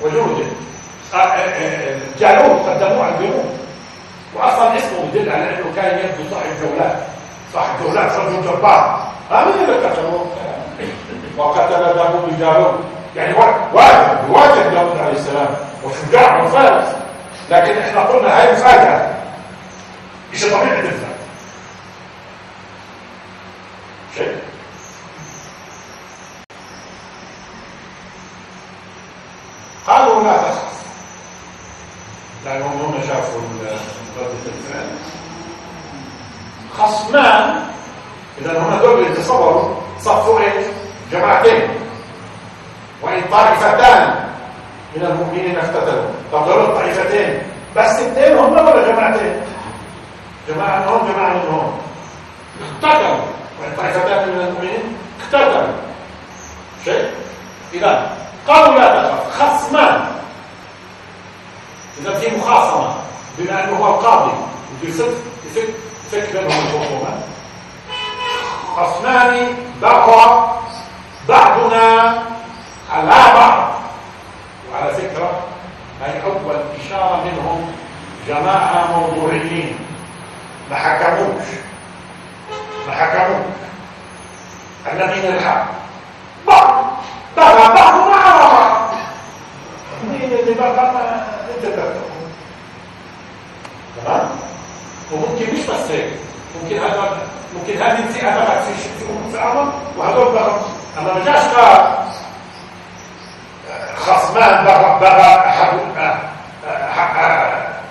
وجنوده 0.04 0.46
جالوت 2.20 2.70
قدموه 2.70 3.06
على 3.06 3.16
الجنود 3.16 3.58
واصلا 4.36 4.78
اسمه 4.78 5.00
يدل 5.14 5.30
على 5.30 5.44
أنه 5.44 5.72
كان 5.76 6.00
يبدو 6.00 6.30
صاحب 6.32 6.50
جولات. 6.62 6.98
صاحب 7.54 7.84
جولات 7.84 8.12
رجل 8.12 8.42
جبار. 8.42 9.12
هذا 9.32 9.50
اللي 9.50 9.88
قتله 9.88 10.26
وقتل 11.38 11.94
داوود 11.96 12.40
جالوت 12.40 12.80
يعني 13.16 13.34
واجب 13.34 14.30
واجب 14.30 14.74
داوود 14.74 14.98
عليه 14.98 15.14
السلام. 15.14 15.48
وشجاع 15.84 16.44
وفارس 16.44 16.88
لكن 17.50 17.78
إحنا 17.78 18.02
قلنا 18.02 18.42
هاي 18.42 18.52
مفاجأة. 18.52 19.14
مش 20.34 20.42
طبيعي 20.46 20.82
تفهم 20.82 21.14
شيء؟ 24.16 24.36
قالوا 29.88 30.24
لا 30.24 30.38
تخف 30.38 30.78
لانهم 32.46 32.82
هم 32.82 33.02
شافوا 33.08 33.42
ردة 34.18 34.46
الفعل. 34.46 34.90
خصمان. 36.78 37.66
اذا 38.42 38.60
هم 38.60 38.80
دول 38.80 39.00
اللي 39.00 39.16
تصوروا 39.16 39.76
صفوا 40.00 40.40
إيش 40.40 40.66
جماعتين. 41.12 41.70
وإن 43.02 43.22
طائفتان. 43.32 44.28
من 44.96 45.06
المؤمنين 45.06 45.58
افتتنوا؟ 45.58 46.12
طب 46.32 46.46
دول 46.46 46.64
الطائفتين. 46.64 47.42
بس 47.76 48.00
اثنين 48.00 48.38
هم 48.38 48.54
ولا 48.54 48.88
جماعتين؟ 48.88 49.42
جماعة 50.48 50.80
منهم 50.80 51.12
جماعة 51.12 51.34
منهم 51.34 51.78
اقتتلوا. 52.62 53.18
وإن 53.62 53.76
طائفتان 53.78 54.30
من 54.30 54.42
المؤمنين 54.42 54.98
اقتتلوا. 55.22 55.68
شيء؟ 56.86 57.12
اذا 57.74 58.18
قالوا 58.48 58.80
لا 58.80 59.02
تخف 59.02 59.17
خصمان 59.40 60.06
إذا 62.02 62.20
في 62.20 62.38
مخاصمة 62.38 62.94
بما 63.38 63.64
أنه 63.64 63.78
هو 63.78 63.88
القاضي 63.88 64.32
يفك 64.84 65.06
يفك 65.46 65.70
يفك 66.14 66.32
بينهم 66.34 66.48
الخصومه 66.68 67.20
خصمان 68.78 69.56
بقى 69.82 70.58
بعضنا 71.30 72.24
على 72.94 73.10
بعض. 73.34 73.68
وعلى 74.74 74.94
فكرة 74.94 75.40
هي 76.04 76.24
أول 76.24 76.56
إشارة 76.86 77.24
منهم 77.26 77.72
جماعة 78.28 78.88
موضوعيين. 79.00 79.80
ما 80.72 80.76
حكموش. 80.76 81.44
ما 82.88 82.94
حكموش. 82.94 83.46
الذين 84.92 85.34
الحق. 85.34 85.66
بعض. 86.48 86.86
بقى 87.38 87.56
بعضنا 87.76 88.16
على 88.16 88.40
بعض. 88.54 88.67
مين 90.30 90.40
اللي 90.40 90.54
بقى 90.54 90.92
انت 91.58 91.66
تمام؟ 94.06 94.30
وممكن 95.12 95.54
مش 95.54 95.66
بس 95.66 95.92
هيك. 95.92 96.14
ممكن 96.64 96.78
هذا 96.80 97.18
ممكن 97.56 97.78
هذه 97.82 98.00
الفئه 98.00 98.36
بقت 98.36 98.64
في 98.64 98.74
في 99.32 99.44
أمر 99.44 99.74
وهذول 99.98 100.34
بقى 100.34 100.52
أما 100.98 101.14
ما 101.14 101.26
جاش 101.26 101.44
قال 101.44 101.98
خصمان 103.98 104.66
بقى 104.66 105.00
بقى 105.00 105.50
احد 105.50 105.78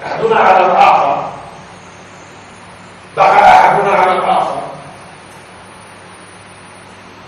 أحدنا 0.07 0.37
على 0.41 0.67
الآخر. 0.67 1.29
بقى 3.17 3.59
أحدنا 3.61 3.91
على 3.93 4.13
الآخر. 4.13 4.57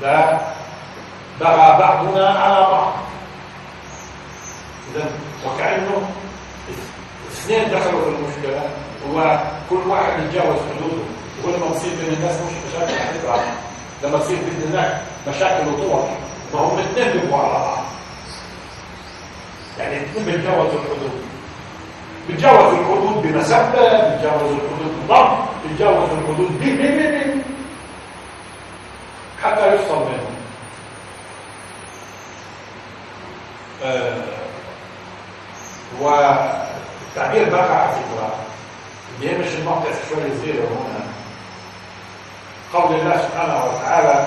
لا. 0.03 0.38
بقى 1.40 1.79
بعضنا 1.79 2.29
على 2.29 2.61
بعض. 2.61 2.88
إذا 4.94 5.11
وكانه 5.46 6.09
اثنين 7.33 7.70
دخلوا 7.70 8.03
في 8.05 8.09
المشكلة 8.09 8.62
وكل 9.09 9.88
واحد 9.88 10.22
يتجاوز 10.22 10.57
حدوده 10.57 11.03
وكل 11.42 11.61
ما 11.61 11.74
تصير 11.74 11.90
بين 11.90 12.14
الناس 12.14 12.35
مش 12.37 12.53
مشاكل 12.68 12.92
هتبقى 12.92 13.40
لما 14.03 14.18
تصير 14.18 14.37
بين 14.37 14.62
الناس 14.68 15.01
مشاكل 15.29 15.68
وطور 15.68 16.09
ما 16.55 16.61
هم 16.61 16.79
الاثنين 16.79 17.20
بيبقوا 17.22 17.38
على 17.42 17.53
بعض. 17.53 17.79
يعني 19.79 19.96
الاثنين 19.96 20.24
بيتجاوزوا 20.24 20.72
الحدود. 20.81 21.22
بيتجاوزوا 22.29 22.79
الحدود 22.81 23.22
بمسبه 23.22 24.09
بيتجاوزوا 24.11 24.57
الحدود 24.57 24.92
بضم 25.09 25.37
بيتجاوزوا 25.68 26.18
الحدود 26.18 26.59
بي 26.61 26.70
بي 26.77 26.88
بي 26.88 27.09
بي. 27.24 27.40
حتى 29.42 29.74
يفصل 29.74 29.98
بينهم. 29.98 30.35
آه 33.85 34.18
بقى 37.51 37.83
على 37.83 37.89
فكرة. 37.93 38.29
بيمشي 39.21 39.59
الموقف 39.59 40.09
شوية 40.09 40.33
صغيره 40.43 40.69
هنا 40.69 41.05
قول 42.75 42.95
الله 43.01 43.17
سبحانه 43.17 43.65
وتعالى 43.65 44.27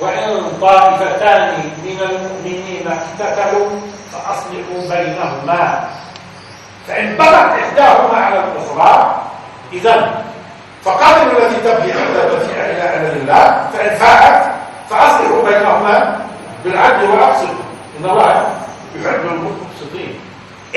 وإن 0.00 0.50
طائفتان 0.60 1.54
من 1.84 1.98
المؤمنين 2.10 2.88
اقتتلوا 2.88 3.70
فأصلحوا 4.12 4.80
بينهما. 4.96 5.88
فإن 6.88 7.16
بغت 7.16 7.58
إحداهما 7.62 8.16
على 8.16 8.38
الأخرى 8.44 9.22
إذا 9.72 10.24
فقاتلوا 10.84 11.38
التي 11.46 11.60
تبغي 11.60 11.92
حتى 11.92 12.36
تفيء 12.36 12.56
إلى 12.60 12.82
أمر 12.82 13.12
الله 13.16 13.70
فإن 13.72 13.96
فاءت 13.96 14.52
فأصلحوا 14.90 15.42
بينهما 15.42 16.20
بالعدل 16.64 17.08
وأقسطوا 17.10 17.64
إن 18.00 18.04
الله 18.10 18.46
يحب 18.96 19.20
المقسطين. 19.26 20.20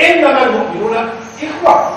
إنما 0.00 0.42
المؤمنون 0.42 1.10
إخوة. 1.48 1.90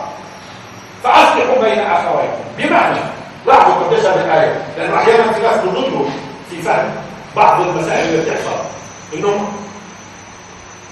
فأصلحوا 1.03 1.61
بين 1.63 1.79
أخويكم. 1.79 2.43
بمعنى 2.57 2.99
لاحظوا 3.45 3.87
هذه 3.97 4.25
الآية 4.25 4.61
لأنه 4.77 4.95
أحيانا 4.97 5.25
ناس 5.25 5.57
بيضلوا 5.63 6.05
في 6.49 6.61
فهم 6.61 6.91
بعض 7.35 7.61
المسائل 7.61 8.09
اللي 8.09 8.21
بتحصل 8.21 8.59
إنهم 9.13 9.47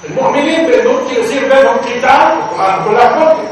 المؤمنين 0.09 0.67
بأنه 0.67 0.99
يصير 1.17 1.41
بينهم 1.41 1.77
قتال 1.77 2.05
القرآن 2.05 2.95
لك. 2.95 3.17
ممكن 3.17 3.43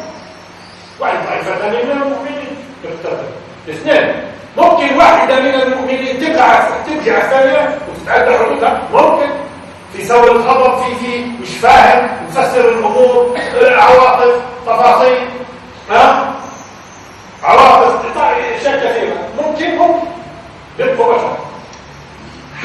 واحد 1.00 1.18
طائفتان 1.28 1.72
من 1.72 1.92
المؤمنين 1.92 2.58
تقتتل 2.84 3.24
اثنين 3.70 4.24
ممكن 4.58 4.98
واحدة 4.98 5.40
من 5.40 5.54
المؤمنين 5.62 6.20
تقع 6.20 6.70
ترجع 6.88 7.18
الثانية 7.18 7.78
وتتعدى 7.90 8.38
حدودها. 8.38 8.82
ممكن 8.94 9.30
في 9.94 10.06
سوء 10.08 10.32
الخبر 10.32 10.84
في 10.84 10.96
في 10.96 11.26
مش 11.42 11.58
فاهم 11.62 12.10
مفسر 12.30 12.70
الأمور 12.70 13.38
عواطف 13.62 14.42
تفاصيل 14.70 15.30
ها؟ 15.90 16.34
عواطف 17.44 18.00
اشياء 18.60 18.78
كثيره 18.78 19.18
ممكن 19.38 19.78
بيبقوا 20.78 21.14
بشر 21.14 21.38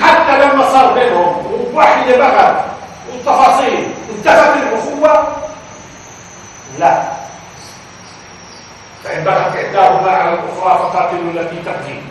حتى 0.00 0.44
لما 0.44 0.72
صار 0.72 0.92
بينهم 0.94 1.46
وواحده 1.46 2.16
بغت 2.16 2.64
والتفاصيل 3.12 3.86
انتهت 4.18 4.56
الأخوة 4.56 5.26
لا. 6.78 7.02
فإن 9.04 9.24
بغت 9.24 9.56
إحداهما 9.56 10.10
على 10.10 10.30
الأخرى 10.30 10.78
فقاتلوا 10.78 11.32
التي 11.32 11.56
تبغي 11.56 12.02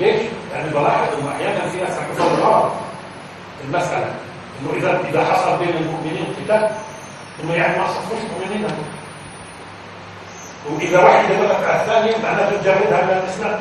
ليش؟ 0.00 0.22
لأن 0.52 0.70
بلاحظ 0.70 1.04
إنه 1.18 1.32
أحيانا 1.36 1.68
في 1.70 1.76
ناس 1.80 1.90
عم 2.20 2.42
غلط 2.42 2.72
المسألة 3.64 4.14
إنه 4.60 4.72
إذا 4.76 5.00
إذا 5.10 5.24
حصل 5.24 5.56
بين 5.56 5.76
المؤمنين 5.76 6.34
قتال 6.44 6.70
إنه 7.44 7.54
يعني 7.54 7.78
ما 7.78 7.86
صفوش 7.86 8.18
مؤمنين. 8.32 8.66
وإذا 10.70 10.98
واحدة 11.04 11.36
بغت 11.36 11.64
على 11.64 11.80
الثانية 11.82 12.16
معناته 12.22 12.56
تجردها 12.56 13.02
من 13.04 13.22
الإسلام. 13.24 13.60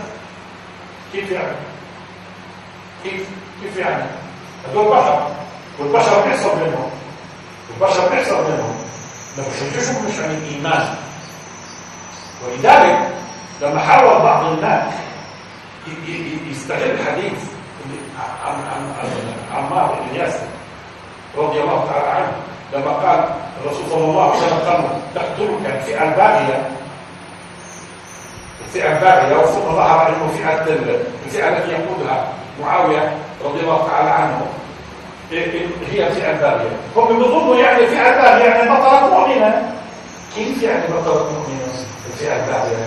كيف 1.14 1.32
يعني؟ 1.32 1.56
كيف 3.04 3.28
كيف 3.64 3.78
يعني؟ 3.78 4.04
هذول 4.70 4.86
بشر. 4.86 5.28
والبشر 5.80 6.26
بيحصل 6.26 6.56
منهم. 6.56 6.90
والبشر 7.70 8.10
بيحصل 8.10 8.44
منهم. 8.44 8.76
ما 9.38 9.44
بشجعهم 9.44 10.06
مش 10.06 10.20
عن 10.20 10.32
الإيمان. 10.32 10.96
ولذلك 12.44 13.10
لما 13.62 13.80
حاول 13.80 14.22
بعض 14.24 14.46
الناس 14.46 14.94
يستغل 16.52 16.92
الحديث 16.92 17.34
عن 18.46 18.54
عن 18.54 18.94
عن 19.00 19.10
عمار 19.58 20.00
بن 20.02 20.16
ياسر 20.16 20.48
رضي 21.38 21.60
الله 21.62 21.86
تعالى 21.92 22.08
عنه 22.08 22.32
لما 22.74 22.92
قال 22.92 23.30
الرسول 23.64 23.84
صلى 23.90 24.06
الله 24.06 24.32
عليه 24.32 24.38
وسلم 24.38 24.60
قال 24.60 24.84
تقتلك 25.16 25.76
الفئه 25.76 26.04
الباغيه 26.04 26.70
الفئه 28.66 28.98
الباغيه 28.98 29.38
وثم 29.38 29.76
ظهر 29.76 30.08
إنه 30.10 30.32
فئه 30.38 30.54
الفئه 31.26 31.48
التي 31.50 31.72
يقودها 31.72 32.28
معاوية 32.62 33.14
رضي 33.46 33.60
الله 33.60 33.88
تعالى 33.88 34.10
عنه. 34.10 34.42
هي 35.32 36.08
الفئه 36.08 36.32
الباغيه 36.32 36.70
هم 36.96 37.08
بيظنوا 37.18 37.56
يعني 37.56 37.84
الفئه 37.84 38.10
الباغيه 38.10 38.44
يعني 38.46 38.70
بطلت 38.70 39.14
مؤمنة. 39.14 39.72
كيف 40.36 40.64
يعني 40.64 40.84
بطلت 40.88 41.32
مؤمنة 41.32 41.74
الفئه 42.14 42.36
الباغيه 42.36 42.86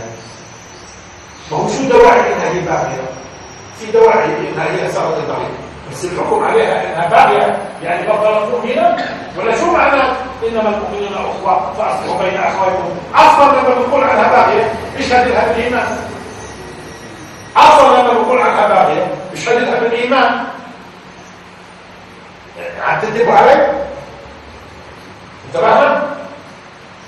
ما 1.51 1.59
هو 1.59 1.69
شو 1.69 1.83
دواعي 1.89 2.21
إنها 2.35 2.49
هي 2.53 2.61
باغيه 2.61 3.03
في 3.81 3.93
دواعي 3.93 4.25
إنها 4.25 4.65
هي 4.65 4.93
صارت 4.93 5.17
الباغيه 5.19 5.68
بس 5.93 6.05
الحكم 6.05 6.45
عليها 6.45 6.85
إنها 6.87 7.09
باغيه 7.09 7.59
يعني 7.83 8.07
بطلت 8.09 8.49
مؤمنه 8.51 8.97
ولا 9.39 9.57
شو 9.57 9.73
معنى 9.73 10.03
إنما 10.49 10.69
المؤمنون 10.69 11.15
أخوة 11.15 11.73
فاصلحوا 11.73 12.23
بين 12.23 12.41
أخواتكم. 12.41 12.97
أصلا 13.15 13.45
لما 13.45 13.75
بنقول 13.75 14.05
عنها 14.05 14.29
باغيه 14.31 14.73
اشهد 14.99 15.29
لها 15.29 15.53
بالايمان 15.53 15.97
أصلا 17.57 18.01
لما 18.01 18.13
بنقول 18.13 18.39
عنها 18.41 18.69
باغيه 18.69 19.07
اشهد 19.33 19.57
لها 19.63 19.81
بالايمان 19.81 20.45
عم 22.87 23.01
تكذبوا 23.01 23.33
علي؟ 23.35 23.53
انت 25.47 25.57
فاهم 25.57 26.03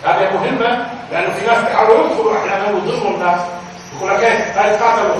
هذه 0.04 0.34
مهمة 0.34 0.86
لأنه 1.12 1.34
في 1.34 1.46
ناس 1.46 1.58
بيحاولوا 1.64 2.06
يدخلوا 2.10 2.38
أحيانا 2.38 2.68
ويضروا 2.68 3.10
الناس. 3.14 3.40
يقول 3.96 4.10
لك 4.10 4.22
إيه؟ 4.24 4.32
هاي 4.32 4.76
قاتلوا 4.76 5.14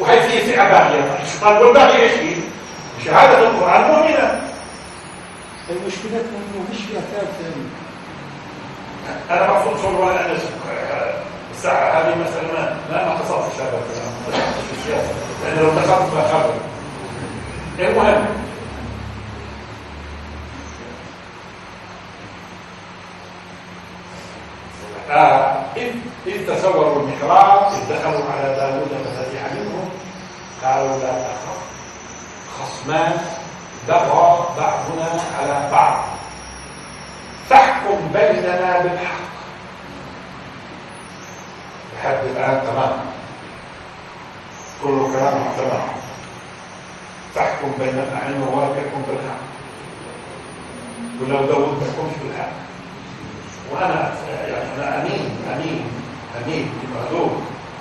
وهي 0.00 0.22
في 0.22 0.40
فئة 0.40 0.62
باغيه 0.62 1.04
الشيطان 1.22 1.56
والباغي 1.56 2.02
إيش؟ 2.02 2.12
هي؟ 3.00 3.04
شهادة 3.04 3.48
القرآن 3.48 3.90
مؤمنة. 3.90 4.40
المشكلة 5.70 6.20
إنه 6.20 6.64
مش 6.70 6.76
فيها 6.76 7.00
ثالثة 7.00 7.54
أنا 9.30 9.52
مقصود 9.52 9.82
شغل 9.82 10.10
أنا 10.10 10.36
الساعة 11.50 12.00
هذه 12.00 12.14
مثلا 12.20 12.42
ما 12.42 12.76
لا 12.90 13.04
ما 13.08 13.14
هذا 13.14 13.78
الكلام 13.78 14.52
في 14.52 14.78
السياسة 14.78 15.14
لأن 15.44 15.58
لو 15.58 15.70
دخلت 15.70 16.14
بخرب 16.14 16.54
المهم. 17.78 18.26
آه 25.10 25.62
إذ, 25.76 25.92
إذ 26.26 26.46
تصوروا 26.46 27.02
المحراب 27.02 27.72
إذ 27.72 27.94
دخلوا 27.94 28.24
على 28.32 28.54
داوود 28.56 28.88
ففتح 28.88 29.52
منهم 29.52 29.88
قالوا 30.64 30.98
لا 30.98 31.12
تخف 31.12 31.60
خصمان 32.62 33.12
بغى 33.88 34.46
بعضنا 34.58 35.20
على 35.40 35.68
بعض. 35.72 36.04
فاحكم 37.48 37.98
بيننا 38.12 38.78
بالحق. 38.78 39.30
لحد 41.96 42.24
الآن 42.24 42.62
تمام. 42.66 42.92
كل 44.84 45.12
كلام 45.12 45.44
تمام 45.56 45.88
فاحكم 47.34 47.72
بيننا 47.78 48.20
عن 48.24 48.40
مواقعكم 48.40 49.02
بالحق. 49.08 49.42
ولو 51.20 51.46
داود 51.46 51.68
ما 51.68 51.86
يحكمش 51.86 52.14
بالحق. 52.22 52.52
وأنا 53.72 54.12
يعني 54.48 54.74
أنا 54.76 55.02
أمين 55.02 55.36
أمين 55.54 55.84
أمين. 56.44 56.70
بمهدور 56.82 57.30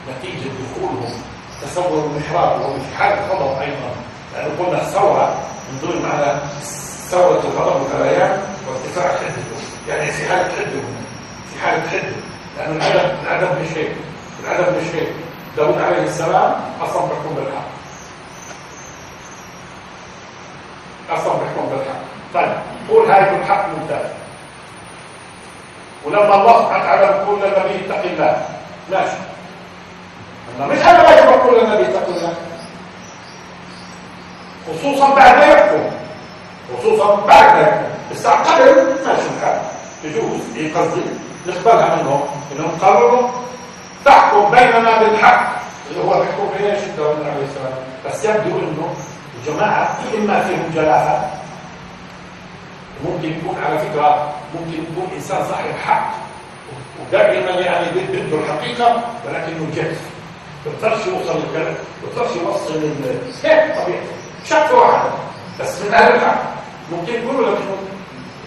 نتيجة 0.10 0.50
دخولهم. 0.50 1.14
تصور 1.62 2.06
المحراب 2.06 2.62
وهو 2.62 2.74
في 2.74 3.04
أيضا. 3.04 3.30
لأنه 3.62 4.09
قلنا 4.36 4.82
الثوره 4.82 5.36
من 5.72 5.80
ضمن 5.82 6.02
معنى 6.02 6.40
ثورة 7.10 7.40
الغضب 7.44 7.82
والغليان 7.82 8.42
وارتفاع 8.68 9.08
حدته 9.08 9.60
يعني 9.88 10.12
في 10.12 10.30
حاله 10.30 10.44
حده 10.44 10.82
في 11.54 11.60
حاله 11.62 11.90
حده 11.90 12.16
لأن 12.58 12.72
الادب 12.76 13.16
الادب 13.24 13.62
مش 13.62 13.78
هيك 13.78 13.92
الادب 14.44 14.78
مش 14.78 14.96
هيك 14.96 15.10
داود 15.58 15.82
عليه 15.82 16.04
السلام 16.04 16.56
أصلا 16.82 17.02
بيحكم 17.02 17.36
بالحق. 17.36 17.70
أصلا 21.10 21.34
بيحكم 21.34 21.70
بالحق. 21.70 22.00
طيب 22.34 22.52
قول 22.90 23.12
هاي 23.12 23.36
بالحق 23.36 23.66
ممتاز. 23.70 24.06
ولما 26.06 26.36
الله 26.36 26.62
سبحانه 26.62 26.84
وتعالى 26.84 27.04
يقول 27.04 27.40
للنبي 27.40 27.86
اتق 27.86 28.04
الله. 28.04 28.46
ماشي. 28.92 29.18
مش 30.60 30.86
أنا 30.88 31.04
باجي 31.04 31.28
بقول 31.28 31.60
للنبي 31.60 31.84
اتق 31.84 32.08
الله. 32.08 32.34
خصوصا 34.74 35.16
بعد 35.16 35.38
ما 35.38 35.46
يحكم. 35.46 35.84
خصوصا 36.78 37.16
بعد 37.16 37.56
ما 37.56 37.62
يحكم. 37.62 37.86
بس 38.12 38.28
قبل 38.28 38.66
ماشي 39.06 39.22
الحال 39.38 39.62
يجوز 40.04 40.40
إيه 40.58 40.74
قصدي 40.74 41.02
نقبلها 41.48 41.96
منهم 41.96 42.22
إنهم 42.52 42.72
قرروا 42.82 43.28
تحكم 44.06 44.52
بيننا 44.52 45.00
بالحق. 45.00 45.60
اللي 45.92 46.04
هو 46.04 46.20
بيحكم 46.20 46.48
بايش 46.60 46.80
داود 46.98 47.18
عليه 47.22 47.46
السلام. 47.50 47.74
بس 48.06 48.26
يبدو 48.26 48.60
إنه 48.60 48.94
الجماعة 49.40 49.98
إما 50.18 50.44
فيهم 50.44 50.72
جلافه 50.76 51.22
ممكن 53.06 53.30
يكون 53.30 53.56
على 53.66 53.80
فكرة 53.80 54.34
ممكن 54.56 54.74
يكون 54.74 55.08
إنسان 55.16 55.46
صاحب 55.50 55.76
حق 55.86 56.12
ودائما 57.08 57.52
يعني 57.52 57.86
بده 57.92 58.38
الحقيقة 58.38 59.02
ولكنه 59.26 59.68
جاف 59.76 59.98
بيقدرش 60.66 61.06
يوصل 61.08 61.40
للكلام 61.40 61.74
بيقدرش 62.04 62.36
يوصل 62.36 62.74
لل 62.74 63.18
شك 64.46 64.72
واحد 64.74 65.10
بس 65.60 65.82
من 65.82 65.94
أهل 65.94 66.16
الحق. 66.16 66.42
ممكن 66.92 67.14
يكون 67.14 67.36
ولا 67.36 67.52
مش 67.52 67.58
ممكن 67.60 67.94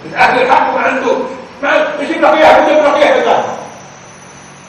من 0.05 0.14
أهل 0.14 0.43
الحق 0.43 0.70
وما 0.74 0.80
عنده 0.80 1.16
ما 1.62 1.68
لك 1.68 2.24
إياها 2.24 2.61
بيجيب 2.66 2.84
لك 2.84 2.95
إياها 2.95 3.16
بالله 3.18 3.45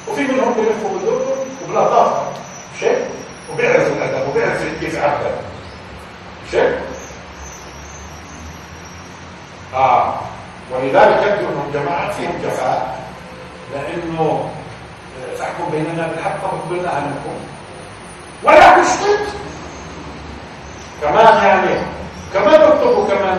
وفي 0.07 0.21
منهم 0.21 0.53
بيلفوا 0.53 0.89
بالدور 0.89 1.21
وباللطافة 1.63 2.21
مش 2.77 2.83
هيك 2.83 2.97
وبيعرفوا 3.53 3.95
الأدب 3.95 4.29
وبيعرفوا 4.29 4.65
كيف 4.79 4.93
يعبر 4.93 5.31
مش 6.47 6.55
هيك 6.55 6.79
آه. 9.73 10.13
ولذلك 10.71 11.17
يبدو 11.27 11.47
أنهم 11.53 11.71
جماعة 11.73 12.11
فيهم 12.11 12.41
جفاء. 12.43 12.99
لأنه 13.73 14.49
تحكم 15.39 15.71
بيننا 15.71 16.07
بالحق 16.07 16.37
فقبلناها 16.41 16.99
منكم 16.99 17.39
ولا 18.43 18.81
تشتت 18.83 19.27
كمان 21.03 21.43
يعني 21.45 21.79
كمان 22.33 22.61
اكتبوا 22.61 23.07
كمان 23.07 23.37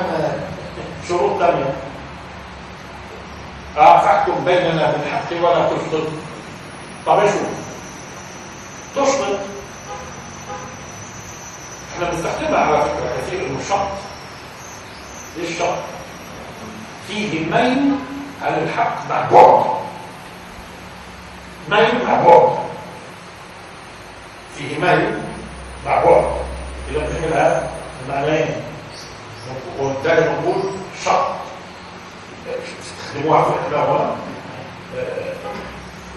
شروط 1.09 1.39
ثانية. 1.39 1.75
آه 3.77 4.01
فاحكم 4.01 4.45
بيننا 4.45 4.93
بالحق 4.93 5.33
ولا 5.43 5.69
تشتت 5.69 6.09
طب 7.07 7.19
إيش 7.19 7.31
تشتت 8.97 9.39
إحنا 11.95 12.11
بنستخدمها 12.11 12.59
على 12.61 12.81
فكرة 12.83 13.12
كثير 13.27 13.47
إنه 13.47 13.59
شط 13.69 13.89
شط 15.59 15.75
فيه 17.09 17.47
ميل 17.47 17.97
على 18.43 18.62
الحق 18.62 18.97
مع 19.11 19.21
بعد 19.31 19.65
ميل 21.69 22.05
مع 22.07 22.15
بعد 22.23 22.49
فيه 24.59 24.79
ميل 24.79 25.19
مع 25.87 26.05
بعد 26.05 26.25
إذا 26.91 26.99
بنعملها 26.99 27.70
المعنيين. 28.03 28.62
وبالتالي 29.80 30.30
نقول 30.32 30.62
شط 31.05 31.26
استخدموها 32.82 33.45
في 33.45 33.51
الإحلام 33.51 34.16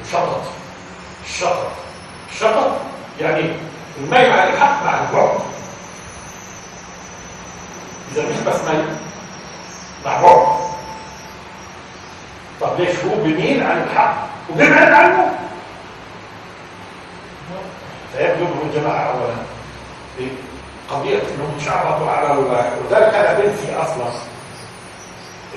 وشطط 0.02 0.42
الشطط 1.26 1.72
الشطط 2.32 2.72
يعني 3.22 3.52
الميل 3.98 4.32
على 4.32 4.54
الحق 4.54 4.84
مع 4.84 5.02
البعد. 5.02 5.40
إذا 8.12 8.30
مش 8.30 8.36
بس 8.48 8.62
ميل 8.68 8.86
مع 10.06 10.22
بعد 10.22 10.58
طب 12.62 12.80
ليش 12.80 12.96
هو 13.00 13.24
بيميل 13.24 13.64
عن 13.64 13.84
الحق؟ 13.84 14.28
وبيبعد 14.50 14.92
عنه؟ 14.92 15.32
فيبدو 18.14 18.46
أنه 18.46 18.62
الجماعه 18.64 19.04
اولا. 19.12 19.36
في 20.88 20.94
قضيه 20.96 21.18
انهم 21.18 21.60
شعبطوا 21.66 22.12
على 22.12 22.28
وذلك 22.28 23.14
أنا 23.14 23.40
بنفي 23.40 23.76
أصلا 23.82 24.08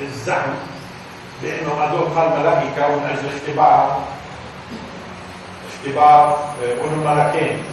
الزعم 0.01 0.55
بأنه 1.43 1.72
هذول 1.72 2.09
قال 2.16 2.41
ملائكة 2.41 2.89
ومن 2.89 3.07
أجل 3.07 3.37
اختبار 3.37 4.01
اختبار 5.72 6.39
وانهم 6.62 7.16
ملكين 7.16 7.64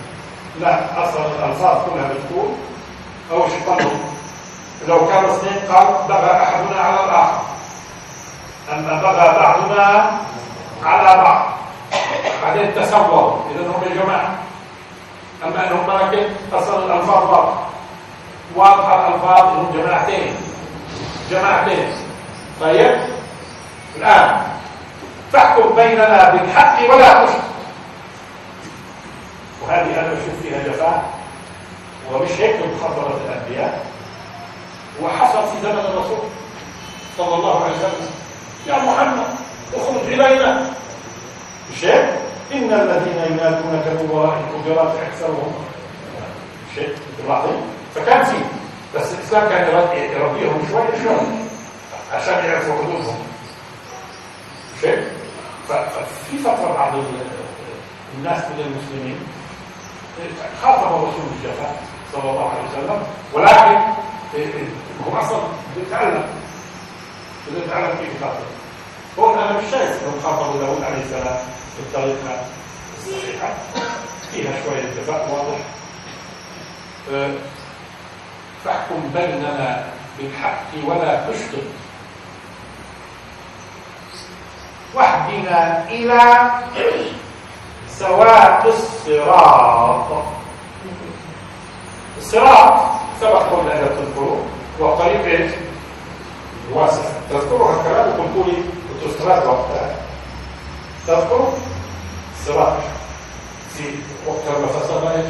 لا 0.60 1.04
أصلا 1.10 1.26
الألفاظ 1.26 1.86
كلها 1.86 2.08
بتقول 2.08 2.52
اول 3.32 3.50
شيء 3.52 3.92
لو 4.88 5.08
كانوا 5.08 5.36
اثنين 5.38 5.76
قال 5.76 5.88
بغى 6.10 6.32
أحدنا 6.32 6.82
على 6.82 7.04
الآخر. 7.04 7.42
أما 8.74 9.02
بغى 9.02 9.40
بعضنا 9.40 10.12
على 10.84 11.22
بعض. 11.22 11.46
بعدين 12.44 12.76
تسوروا 12.76 13.38
اذا 13.52 13.62
هم 13.68 13.84
الجماعه 13.84 14.47
أما 15.44 15.68
أنهم 15.68 15.88
ملكين 15.88 16.30
أصلا 16.54 16.86
الالفاظ 16.86 17.24
واضحه 17.24 17.68
واضحة 18.56 19.08
الالفاظ 19.08 19.48
انهم 19.48 19.72
جماعتين. 19.74 20.36
جماعتين. 21.32 21.92
طيب؟ 22.62 23.00
الآن 23.96 24.42
تحكم 25.34 25.76
بيننا 25.76 26.30
بالحق 26.30 26.94
ولا 26.94 27.26
تشرك. 27.26 27.42
وهذه 29.62 30.00
أنا 30.00 30.14
بشوف 30.14 30.42
فيها 30.44 30.64
جفاء. 30.64 31.04
ومش 32.14 32.32
هيك 32.32 32.56
مخبرة 32.56 33.20
الأنبياء. 33.26 33.86
وحصل 35.02 35.42
في 35.44 35.62
زمن 35.64 35.80
الرسول 35.80 36.20
صلى 37.18 37.36
الله 37.36 37.64
عليه 37.64 37.74
وسلم. 37.74 38.10
يا 38.68 38.76
محمد 38.76 39.28
اخرج 39.76 40.14
إلينا. 40.14 40.66
مش 41.72 41.86
هيك؟ 41.86 42.27
ان 42.54 42.74
الذين 42.74 43.32
ينادونك 43.32 43.88
من 43.88 44.10
وراء 44.12 44.40
الحجرات 44.40 44.96
اكثرهم 45.08 45.54
مش 46.72 46.80
هيك 46.80 46.96
العظيم 47.26 47.62
فكان 47.96 48.24
في 48.26 48.36
بس 48.96 49.14
الإسلام 49.14 49.50
كان 49.50 49.68
يربيهم 50.14 50.68
شوي 50.72 51.04
شوي 51.04 51.28
عشان 52.14 52.46
يعرفوا 52.46 52.74
حدودهم. 52.78 53.18
شيء؟ 54.82 55.08
ففي 55.70 56.38
فترة 56.38 56.74
بعض 56.74 56.94
الناس 58.18 58.44
من 58.44 58.60
المسلمين 58.60 59.20
خاطب 60.64 60.88
الرسول 60.96 61.22
الجفاء 61.38 61.84
صلى 62.14 62.30
الله 62.32 62.50
عليه 62.50 62.62
وسلم 62.72 63.04
ولكن 63.34 63.78
هو 65.08 65.20
أصلا 65.20 65.40
بيتعلم. 65.76 66.24
بيتعلم 67.56 67.88
كيف 68.00 68.22
يخاطب 68.22 68.44
هو 69.20 69.34
أنا 69.34 69.58
مش 69.58 69.64
شايف 69.72 69.90
انه 70.04 70.22
خاطبوا 70.24 70.62
داوود 70.62 70.84
عليه 70.84 71.04
السلام. 71.04 71.38
بالطريقة 71.78 72.46
الصحيحه 72.98 73.54
فيها 74.32 74.52
شوية 74.64 75.02
جفاء 75.02 75.22
واضح. 75.32 75.60
فاحكم 78.66 79.02
بيننا 79.14 79.86
بالحق 80.18 80.64
ولا 80.86 81.30
تشطط 81.30 81.64
واهدنا 84.94 85.90
إلى 85.90 86.52
سواء 87.90 88.68
الصراط. 88.68 90.24
الصراط 92.18 92.84
سبق 93.22 93.44
قبل 93.44 93.72
أن 93.72 93.90
تذكروا 93.90 94.44
إيش؟ 95.26 95.52
واسع. 96.74 97.02
تذكروا 97.30 97.72
هالكلام 97.72 98.20
وقلتوا 98.20 98.44
لي 98.44 98.64
الصراط 99.06 99.46
وقتها. 99.46 99.96
تذكروا 101.08 101.52
الصراط 102.40 102.78
في 103.78 103.84
وقت 104.26 104.58
المفصل 104.58 105.08
إيش 105.08 105.26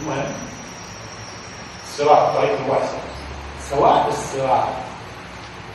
المهم 0.00 0.32
الصراط 1.84 2.36
طريق 2.36 2.58
واسع 2.68 2.98
سواء 3.70 4.08
الصراط 4.08 4.68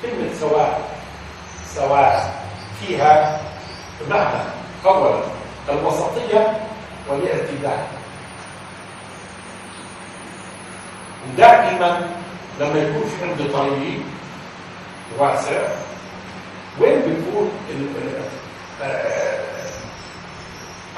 كلمة 0.01 0.33
سواء 0.39 0.81
سواء 1.75 2.41
فيها 2.79 3.41
معنى 4.09 4.43
أولا 4.85 5.19
الوسطية 5.69 6.59
والاعتدال 7.09 7.79
دائما 11.37 12.07
لما 12.59 12.79
يكون 12.79 13.03
في 13.09 13.29
عندي 13.29 13.43
طريق 13.43 13.99
واسع 15.17 15.61
وين 16.81 17.01
بيكون 17.01 17.51
آه، 18.83 19.39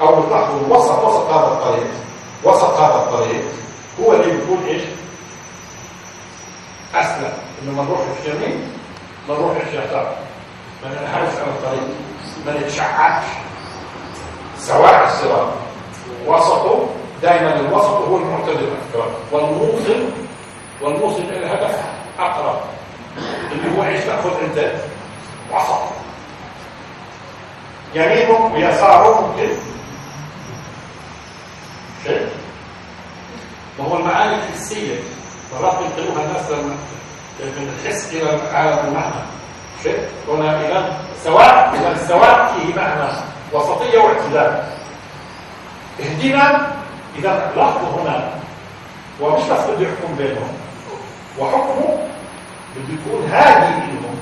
أو 0.00 0.22
بتلاحظوا 0.22 0.76
وسط 0.76 1.04
وسط 1.04 1.30
هذا 1.30 1.46
الطريق. 1.46 1.86
وسط 2.44 2.74
هذا 2.80 2.94
الطريق 2.94 3.42
هو 4.00 4.12
اللي 4.12 4.32
بيكون 4.32 4.64
إيش؟ 4.68 4.82
أسلم. 6.94 7.32
إنه 7.62 7.72
ما 7.72 7.82
نروح 7.82 8.00
اليمين 8.24 8.68
ما 9.28 9.34
نروح 9.34 9.56
اليسار 9.56 10.16
ما 10.84 10.88
ننحرفش 10.90 11.38
على 11.38 11.50
الطريق. 11.50 11.88
ما 12.46 12.60
نتشعبش 12.60 13.26
سواء 14.58 15.04
الصراط. 15.04 15.48
وسطه 16.26 16.86
دائما 17.22 17.60
الوسط 17.60 17.86
هو 17.86 18.16
المعتدل 18.16 18.68
والموصل 19.32 20.08
والموصل 20.82 21.22
إلى 21.22 21.36
الهدف 21.36 21.78
أقرب. 22.18 22.60
اللي 23.52 23.78
هو 23.78 23.84
إيش 23.84 24.04
تأخذ 24.04 24.30
أنت؟ 24.44 24.72
وسط 25.52 25.82
يمينه 27.94 28.50
ويساره 28.54 29.20
ممكن 29.20 29.48
شيء. 32.04 32.28
ما 33.78 33.84
هو 33.84 33.96
المعاني 33.96 34.34
الحسية. 34.34 34.96
مرات 35.52 35.78
بينقلوها 35.78 36.24
الناس 36.24 36.50
من 37.40 37.78
الحس 37.84 38.12
إلى 38.12 38.40
عالم 38.52 38.78
المعنى. 38.88 39.22
شيء. 39.82 40.08
هنا 40.28 40.60
اذا 40.60 40.98
سواء 41.24 41.74
اذا 41.74 41.92
السواء 41.92 42.54
فيه 42.54 42.74
معنى 42.74 43.12
وسطية 43.52 43.98
واعتدال. 43.98 44.64
اهدنا. 46.00 46.72
إذا 47.18 47.52
لاحظوا 47.56 48.02
هنا. 48.02 48.30
ومش 49.20 49.42
بس 49.42 49.60
بده 49.60 49.88
يحكم 49.88 50.14
بينهم. 50.18 50.48
وحكمه 51.38 51.98
بده 52.76 52.94
يكون 52.94 53.30
هادي 53.30 53.92
لهم 53.92 54.18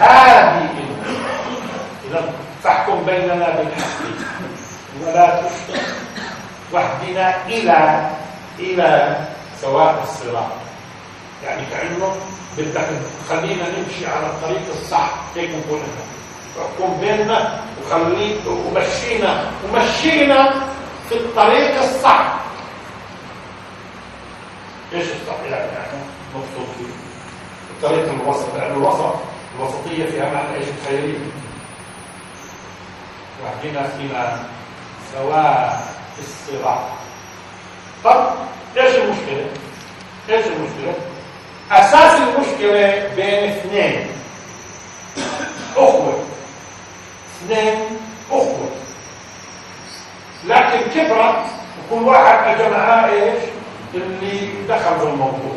لهم 0.00 0.68
إذا 2.10 2.32
فاحكم 2.62 3.04
بيننا 3.06 3.50
بالحق. 3.50 4.00
ولا 5.02 5.42
تشطط 5.42 5.80
واهدنا 6.72 7.46
إلى 7.46 8.10
إلى 8.58 9.16
سواء 9.60 10.02
الصراط. 10.02 10.52
يعني 11.44 11.62
كأنه 11.70 12.16
بدك 12.58 12.86
تخلينا 13.26 13.64
نمشي 13.64 14.06
على 14.06 14.26
الطريق 14.26 14.62
الصح. 14.82 15.10
هيك 15.36 15.50
نقول 15.50 15.80
احكم 16.60 17.00
بيننا 17.00 17.60
وخليك 17.82 18.40
ومشينا. 18.46 19.44
ومشينا 19.64 20.50
في 21.08 21.14
الطريق 21.14 21.82
الصح. 21.82 22.34
إيش 24.92 25.04
الصح؟ 25.04 25.36
يعني 25.50 25.98
مقصود 26.34 26.68
فيه. 26.78 26.92
الطريق 27.70 28.12
الوسط. 28.12 28.54
لأن 28.56 28.72
الوسط. 28.72 29.14
الوسطيه 29.58 30.06
فيها 30.06 30.24
معنى 30.34 30.54
إيش 30.58 30.66
الخيرية. 30.68 31.18
واهدنا 33.44 33.88
فيما 33.88 34.44
سواء 35.12 35.86
الصراط 36.18 36.80
طب 38.04 38.26
إيش 38.76 38.94
المشكلة؟ 38.94 39.46
إيش 40.30 40.46
المشكلة؟ 40.46 40.94
أساس 41.72 42.20
المشكلة 42.20 43.08
بين 43.16 43.50
اثنين. 43.50 44.06
أخوة. 45.76 46.18
اثنين 47.36 47.74
أخوة. 48.30 48.68
لكن 50.44 50.90
كبرت 50.94 51.44
وكل 51.90 52.02
واحد 52.02 52.62
معاه 52.62 53.10
إيش؟ 53.10 53.42
اللي 53.94 54.48
دخل 54.68 54.98
في 55.00 55.02
الموضوع 55.06 55.56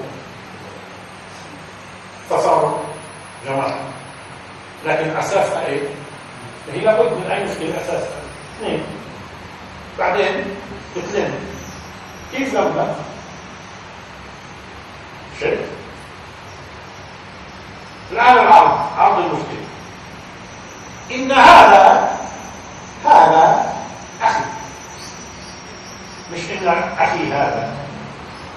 فصاروا 2.30 2.59
جماعة 3.50 3.76
لكن 4.86 5.18
اساسها 5.18 5.66
إيه؟ 5.66 5.82
هي 6.74 6.82
لابد 6.82 7.12
من 7.14 7.32
أي 7.32 7.44
مشكلة 7.44 7.82
اساسها 7.82 8.20
اثنين. 8.58 8.84
بعدين 10.00 10.44
اثنين. 10.98 11.34
كيف 12.32 12.54
لما؟ 12.54 12.96
شيء 15.40 15.58
الآن 18.12 18.38
العرض 18.38 18.80
عرض 18.98 19.18
المشكلة. 19.18 19.66
إن 21.12 21.32
هذا 21.32 22.18
هذا 23.06 23.74
أخي. 24.22 24.44
مش 26.34 26.40
إن 26.62 26.68
أخي 27.00 27.32
هذا. 27.34 27.74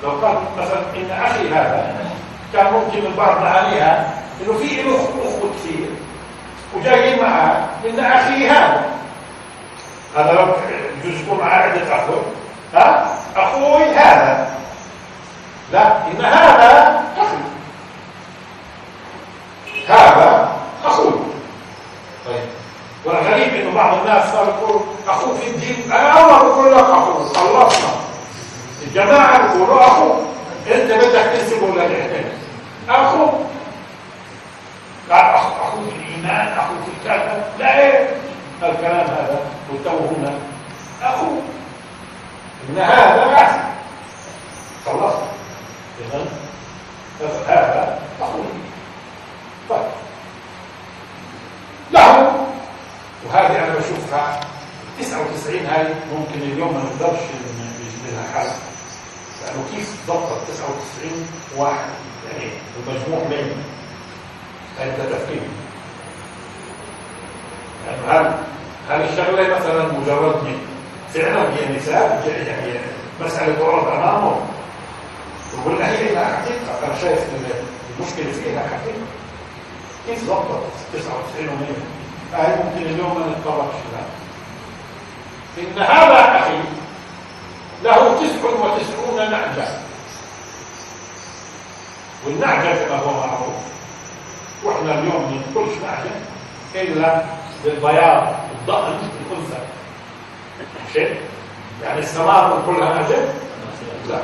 لو 0.03 0.11
قال 0.11 0.38
مثلا 0.59 0.80
إن 0.97 1.11
أخي 1.11 1.49
هذا 1.49 2.11
كان 2.53 2.72
ممكن 2.72 3.07
البعض 3.07 3.40
معانيها 3.43 4.12
إنه 4.43 4.59
في 4.59 4.82
له 4.82 4.95
أخوة 4.95 5.51
كثير. 5.55 5.88
وجايين 6.76 7.22
معاه 7.22 7.64
إن 7.88 8.01
أخي 8.01 8.49
هذا. 8.49 8.84
هذا 10.16 10.57
يكون 11.05 11.38
معاه 11.38 11.62
عدة 11.62 11.97
أخوة. 11.97 12.22
ها؟ 12.74 13.16
أخوي 13.36 13.84
هذا. 13.84 14.51
لا 15.72 15.97
إن 16.07 16.24
هذا 16.24 17.03
أخي. 17.18 17.36
هذا 19.88 20.53
أخوه 20.84 21.20
طيب. 22.26 22.49
والغريب 23.05 23.55
إنه 23.55 23.74
بعض 23.74 23.99
الناس 23.99 24.32
صار 24.32 24.49
يقول 24.49 24.80
أخوه 25.09 25.34
في 25.34 25.51
الدين. 25.51 25.93
أنا 25.93 26.11
أول 26.11 26.49
بقول 26.49 26.72
لك 26.72 26.84
أخوه. 26.84 27.28
خلصنا 27.28 27.90
الجماعة 28.82 29.53
بيقولوا 29.53 29.86
أخوه. 29.86 30.20
أنت 30.66 30.93
بدك 30.93 31.30
تنسبه 31.32 31.66
أخوه. 31.74 32.32
لا 32.88 33.41
الإيمان 36.23 36.59
أخوه 36.59 36.77
في 36.85 36.91
الكلام 36.99 37.43
لا 37.59 37.79
إيه؟ 37.79 38.09
الكلام 38.62 39.07
هذا 39.07 39.41
والتو 39.70 39.99
هنا. 39.99 40.35
أخوه 41.03 41.43
إن 42.68 42.79
هذا 42.79 43.35
أخي 43.35 43.61
خلصنا 44.87 45.29
إذن 46.01 46.27
هذا 47.49 47.99
أخوه 48.20 48.45
طيب. 49.70 49.81
له. 51.93 52.33
وهذه 53.27 53.59
أنا 53.64 53.75
بشوفها 53.75 54.41
99 55.01 55.66
هاي 55.66 55.87
ممكن 56.12 56.41
اليوم 56.43 56.75
ما 56.75 56.83
نقدرش 56.83 57.20
نجيب 57.20 58.18
حل 58.35 58.47
لأنه 59.45 59.64
كيف 59.75 59.91
ضبطت 60.09 60.49
99 60.49 61.29
واحد؟ 61.57 61.91
يعني 62.33 62.51
المجموع 62.77 63.29
بين 63.29 63.53
أنت 64.83 65.01
تفكير 65.12 65.43
هل 68.09 68.35
هل 68.91 69.01
الشغلة 69.01 69.57
مثلا 69.57 69.85
مجرد 69.93 70.59
فعلا 71.14 71.43
هي 71.43 71.76
نساء؟ 71.76 72.24
يعني 72.47 72.78
مسألة 73.20 73.55
تعرض 73.59 73.87
أمامه. 73.89 74.37
وقلنا 75.59 75.91
هي 75.91 76.14
لها 76.14 76.24
حقيقة. 76.24 76.87
أنا 76.87 77.01
شايف 77.01 77.18
المشكلة 77.99 78.33
فيها 78.33 78.61
حقيقة. 78.61 79.07
كيف 80.07 80.24
ضبطت؟ 80.24 80.72
99 80.95 81.49
و100 81.49 82.37
هاي 82.37 82.57
ممكن 82.57 82.87
اليوم 82.87 83.20
ما 83.20 83.26
نتطرقش 83.26 83.74
لها. 83.93 84.07
إن 85.59 85.83
هذا 85.83 86.39
أخي 86.39 86.59
له 87.85 88.14
99 88.14 89.30
نعجة. 89.30 89.68
والنعجة 92.26 92.85
كما 92.85 92.99
هو 92.99 93.26
معروف 93.26 93.55
وإحنا 94.64 94.99
اليوم 94.99 95.22
ما 95.22 95.41
نقولش 95.51 95.72
نعجة 95.83 96.11
إلا 96.74 97.22
بالبياض 97.65 98.35
الضأن 98.61 98.93
الانثى 99.31 99.59
شيء؟ 100.93 101.17
يعني 101.83 101.99
السماء 101.99 102.63
كلها 102.67 102.95
نعجه 102.95 103.17
لا. 104.09 104.23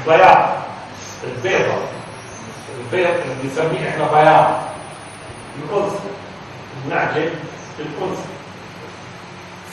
البياض 0.00 0.48
البيضة 1.24 1.74
البيض 2.80 3.06
اللي 3.10 3.34
بنسميه 3.42 3.88
إحنا 3.88 4.04
بياض. 4.12 4.54
الانثى 5.58 5.96
النعجه 6.84 7.30
الانثى 7.78 8.22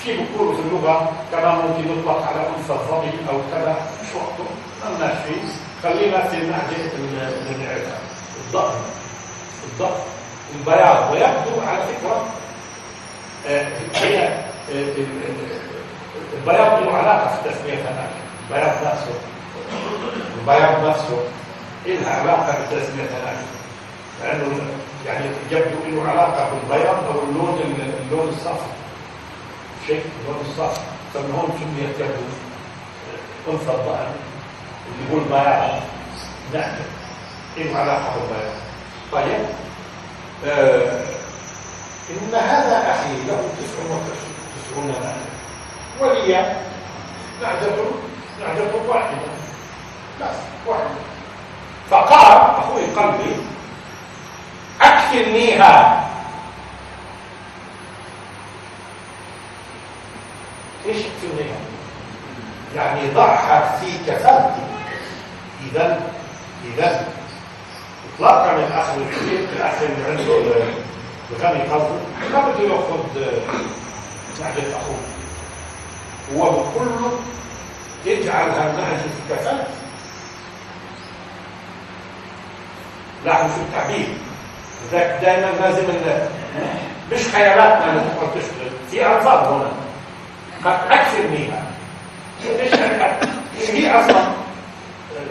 في 0.03 0.17
بيقولوا 0.17 0.53
في 0.55 0.59
اللغة 0.61 1.11
كمان 1.31 1.55
ممكن 1.55 1.99
يطلق 1.99 2.27
على 2.27 2.47
أنثى 2.57 2.73
الظبي 2.73 3.11
أو 3.29 3.37
كذا 3.51 3.75
مش 4.03 4.07
وقته. 4.15 4.43
ما 4.83 4.95
لناش 4.97 5.17
فيه 5.27 5.41
خلينا 5.83 6.27
في 6.27 6.37
النعجه 6.37 6.93
اللي 6.95 7.65
نعرفها 7.65 7.99
الضأن 8.47 8.75
الضأن 9.63 9.99
البياض. 10.55 11.11
ويبدو 11.11 11.61
على 11.67 11.77
فكرة 11.83 12.15
آه، 12.15 12.25
هي 13.47 14.27
آه، 14.27 14.93
البياض 16.33 16.83
له 16.83 16.97
علاقة 16.97 17.27
في 17.35 17.49
تسميتها 17.49 17.91
نعجه 17.91 18.19
البياض 18.49 18.87
نفسه. 18.87 19.19
البياض 20.39 20.89
نفسه 20.89 21.23
لها 21.85 22.21
علاقة 22.21 22.53
بتسميتها 22.61 23.19
نعجه 23.25 23.45
لأنه 24.23 24.61
يعني 25.05 25.25
يبدو 25.51 25.95
له 26.03 26.09
علاقة 26.11 26.49
بالبياض 26.49 26.95
أو 26.95 27.23
اللون 27.23 27.59
اللون 28.03 28.29
الصفر. 28.29 28.67
شيء 29.87 30.03
اللون 30.21 30.45
الصفر. 30.49 30.81
فمن 31.13 31.31
هون 31.31 31.49
سميت 31.59 31.99
يبدو 31.99 32.23
أنثى 33.51 33.71
الظهر. 33.71 34.07
اللي 34.87 35.13
هو 35.13 35.17
البياض 35.17 35.81
نعجه 36.53 36.85
له 37.57 37.79
علاقة 37.79 38.13
بالبياض. 38.15 38.53
طيب. 39.11 39.45
آه 40.45 41.18
إن 42.09 42.35
هذا 42.35 42.91
أخي 42.91 43.27
له 43.27 43.49
تسع 43.57 43.83
وتسعون 43.83 44.87
نعجة 44.87 45.29
ولي 45.99 46.33
نعجة 47.41 47.75
نعجة 48.39 48.87
واحدة. 48.87 49.17
بس 50.21 50.35
واحدة. 50.67 50.89
فقال 51.91 52.37
أخوي 52.59 52.85
قلبي 52.85 53.35
أكفلنيها 54.81 56.05
إيش 60.85 60.97
اكفلنيها؟ 60.97 61.57
يعني 62.75 63.09
ضعها 63.09 63.77
في 63.77 63.97
كفالتي 64.07 64.61
إذا 65.71 66.01
إذا. 66.65 67.07
اطلاقا 68.15 68.55
الاخ 68.55 68.89
الكبير 68.89 69.39
الاخ 69.55 69.73
اللي 69.81 70.05
عنده 70.09 70.53
الغني 71.31 71.63
قصده 71.63 71.99
ما 72.33 72.39
بده 72.47 72.63
يأخذ 72.63 72.99
نعجة 74.41 74.77
أخوه. 74.77 74.99
هو 76.35 76.51
بقول 76.51 76.87
له 76.87 77.19
اجعل 78.07 78.49
هالنعجة 78.49 78.97
في 78.97 79.33
كفالتي 79.33 79.73
لاحظوا 83.25 83.55
شو 83.55 83.61
التعبير. 83.61 84.07
لذلك 84.91 85.19
دائما 85.21 85.51
لازم 85.61 85.83
مش 87.11 87.27
خيالاتنا 87.27 87.91
اللي 87.91 88.01
تقعد 88.01 88.31
تشتغل 88.35 88.71
في 88.91 89.17
الفاظ 89.17 89.53
هنا. 89.53 89.71
قد 90.65 90.91
أكثر 90.91 91.23
منها. 91.27 91.63
إيش 93.59 93.69
هي 93.69 93.91
أصلا 93.91 94.23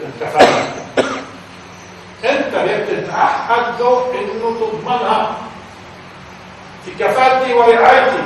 الكفاله 0.05 0.63
أنت 2.23 2.55
بتتعهد 2.55 3.81
له 3.81 4.11
إنه 4.19 4.59
تضمنها. 4.59 5.37
في 6.97 7.03
كفالتي 7.03 7.53
ورعايتي 7.53 8.23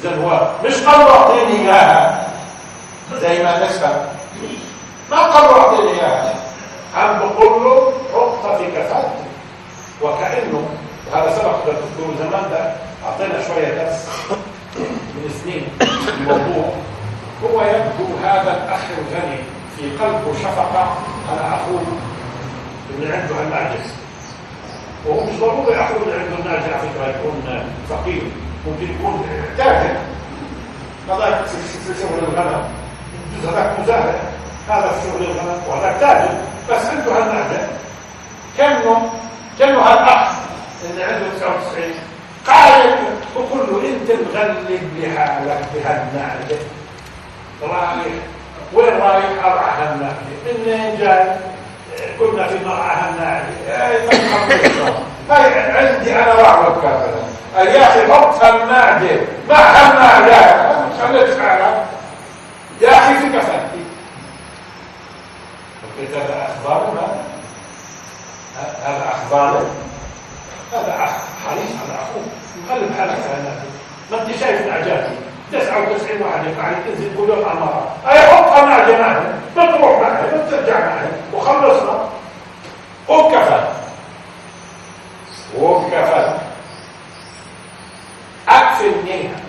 اذا 0.00 0.16
هو 0.16 0.50
مش 0.64 0.74
قال 0.74 1.08
اعطيني 1.08 1.60
إياها. 1.60 2.28
زي 3.20 3.42
ما 3.42 3.66
نسبه 3.66 3.88
ما 5.10 5.16
قال 5.22 5.44
اعطيني 5.60 5.90
إياها. 5.90 6.34
عم 6.96 7.18
بقول 7.18 7.64
له 7.64 7.92
حطها 8.14 8.58
في 8.58 8.64
كفالتي 8.66 9.24
وكأنه 10.02 10.68
هذا 11.14 11.36
سبق 11.36 11.56
تذكروا 11.64 12.14
زمان 12.18 12.50
ده 12.50 12.72
أعطينا 13.06 13.46
شوية 13.46 13.68
درس 13.74 14.08
من 15.14 15.40
سنين 15.42 15.68
الموضوع. 16.18 16.72
هو 17.44 17.60
يبدو 17.62 18.16
هذا 18.24 18.64
الأخ 18.64 18.80
الغني 18.98 19.38
في 19.76 20.04
قلبه 20.04 20.34
شفقة. 20.42 20.96
على 21.30 21.40
اخوه 21.40 21.82
اللي 22.90 23.16
عنده 23.16 23.40
الناجز 23.40 24.03
وهو 25.06 25.24
مش 25.24 25.36
ضروري 25.40 25.80
اخوه 25.80 26.02
اللي 26.02 26.14
عنده 26.14 26.38
الناجز 26.38 26.64
على 26.64 26.88
فكره 26.88 27.08
يكون 27.08 27.64
فقير. 27.90 28.22
ممكن 28.66 28.94
يكون 28.94 29.26
تاجر 29.58 29.96
هذاك 31.10 31.46
في 31.46 31.94
شغل 32.02 32.18
الغنم. 32.18 32.64
هذاك 33.48 33.80
مزارع 33.80 34.14
هذا 34.68 34.88
في 34.88 35.08
شغل 35.08 35.22
الغنم 35.24 35.62
وهذاك 35.68 36.00
تاجر. 36.00 36.34
بس 36.70 36.86
عنده 36.86 37.12
هالناجز 37.12 37.66
كانه 38.58 39.12
كانه 39.58 39.78
هالأخ 39.78 40.32
اللي 40.90 41.04
عنده 41.04 41.26
99 41.36 41.84
قال 42.46 42.94
وقل 43.36 43.58
له 43.58 43.88
إنت 43.88 44.10
مغلب 44.10 44.88
لحالك 44.98 45.64
بهالنعجه 45.74 46.58
رايح. 47.62 48.14
وين 48.72 48.98
رايح؟ 48.98 49.44
ارعى 49.44 49.70
هالنعجه 49.78 50.58
منين 50.58 50.98
جاي؟ 50.98 51.53
كنا 52.18 52.46
في 52.48 52.64
مرعى 52.64 52.96
هالنعجه 52.96 53.44
هاي 55.30 55.60
عندي 55.70 56.16
أنا 56.16 56.34
واحد 56.34 56.72
كذا 56.82 57.24
يا 57.72 57.88
أخي 57.88 58.12
حط 58.12 58.44
هالنعجه 58.44 59.20
مع 59.48 59.56
هالنعجه 59.56 60.64
خليت 61.02 61.40
حالك 61.40 61.84
يا 62.80 62.90
أخي 62.90 63.14
في 63.14 63.26
كفايتي 63.28 63.84
هذا 66.14 66.48
أخبار 66.48 66.94
ما 66.94 67.06
هذا 68.86 69.04
أخبار 69.12 69.62
هذا 70.72 70.92
حريص 71.46 71.70
على 71.82 71.94
أخوه. 71.94 72.22
مقلب 72.68 72.98
حالك 72.98 73.10
على 73.10 73.52
ما 74.10 74.22
أنت 74.22 74.36
شايف 74.40 74.66
العجاتي 74.66 75.14
99 75.52 76.22
واحد 76.22 76.44
معي 76.58 76.74
تنزل 76.74 77.16
كل 77.16 77.28
يوم 77.28 77.44
على 77.48 77.58
المرأة. 77.58 77.86
أي 78.08 78.18
حطها 78.20 78.64
مع 78.64 78.88
جماعة 78.88 79.22
ما 79.56 79.66
تروح 79.66 80.00
معها 80.00 80.22
ما 80.22 80.50
ترجع 80.50 80.78
معها 80.78 81.08
وخلصنا. 81.34 82.03
وكفى 83.08 83.68
وكفى 85.58 86.38
اكفل 88.48 88.92
منها. 89.04 89.40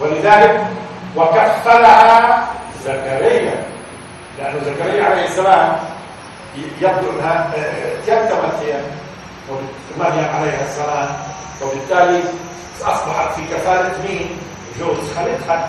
ولذلك 0.00 0.66
وكفلها 1.16 2.48
زكريا. 2.84 3.64
لأن 4.38 4.60
زكريا 4.64 5.04
عليه 5.04 5.24
السلام 5.24 5.76
يبدو 6.80 7.10
أنها 7.10 7.50
تيتمت 8.06 8.54
هي 8.62 8.80
مريم 9.98 10.28
عليها 10.34 10.64
السلام. 10.64 11.08
وبالتالي 11.62 12.22
أصبحت 12.82 13.34
في 13.36 13.42
كفالة 13.54 13.92
مين؟ 14.08 14.38
جوز 14.78 15.12
خالتها 15.16 15.68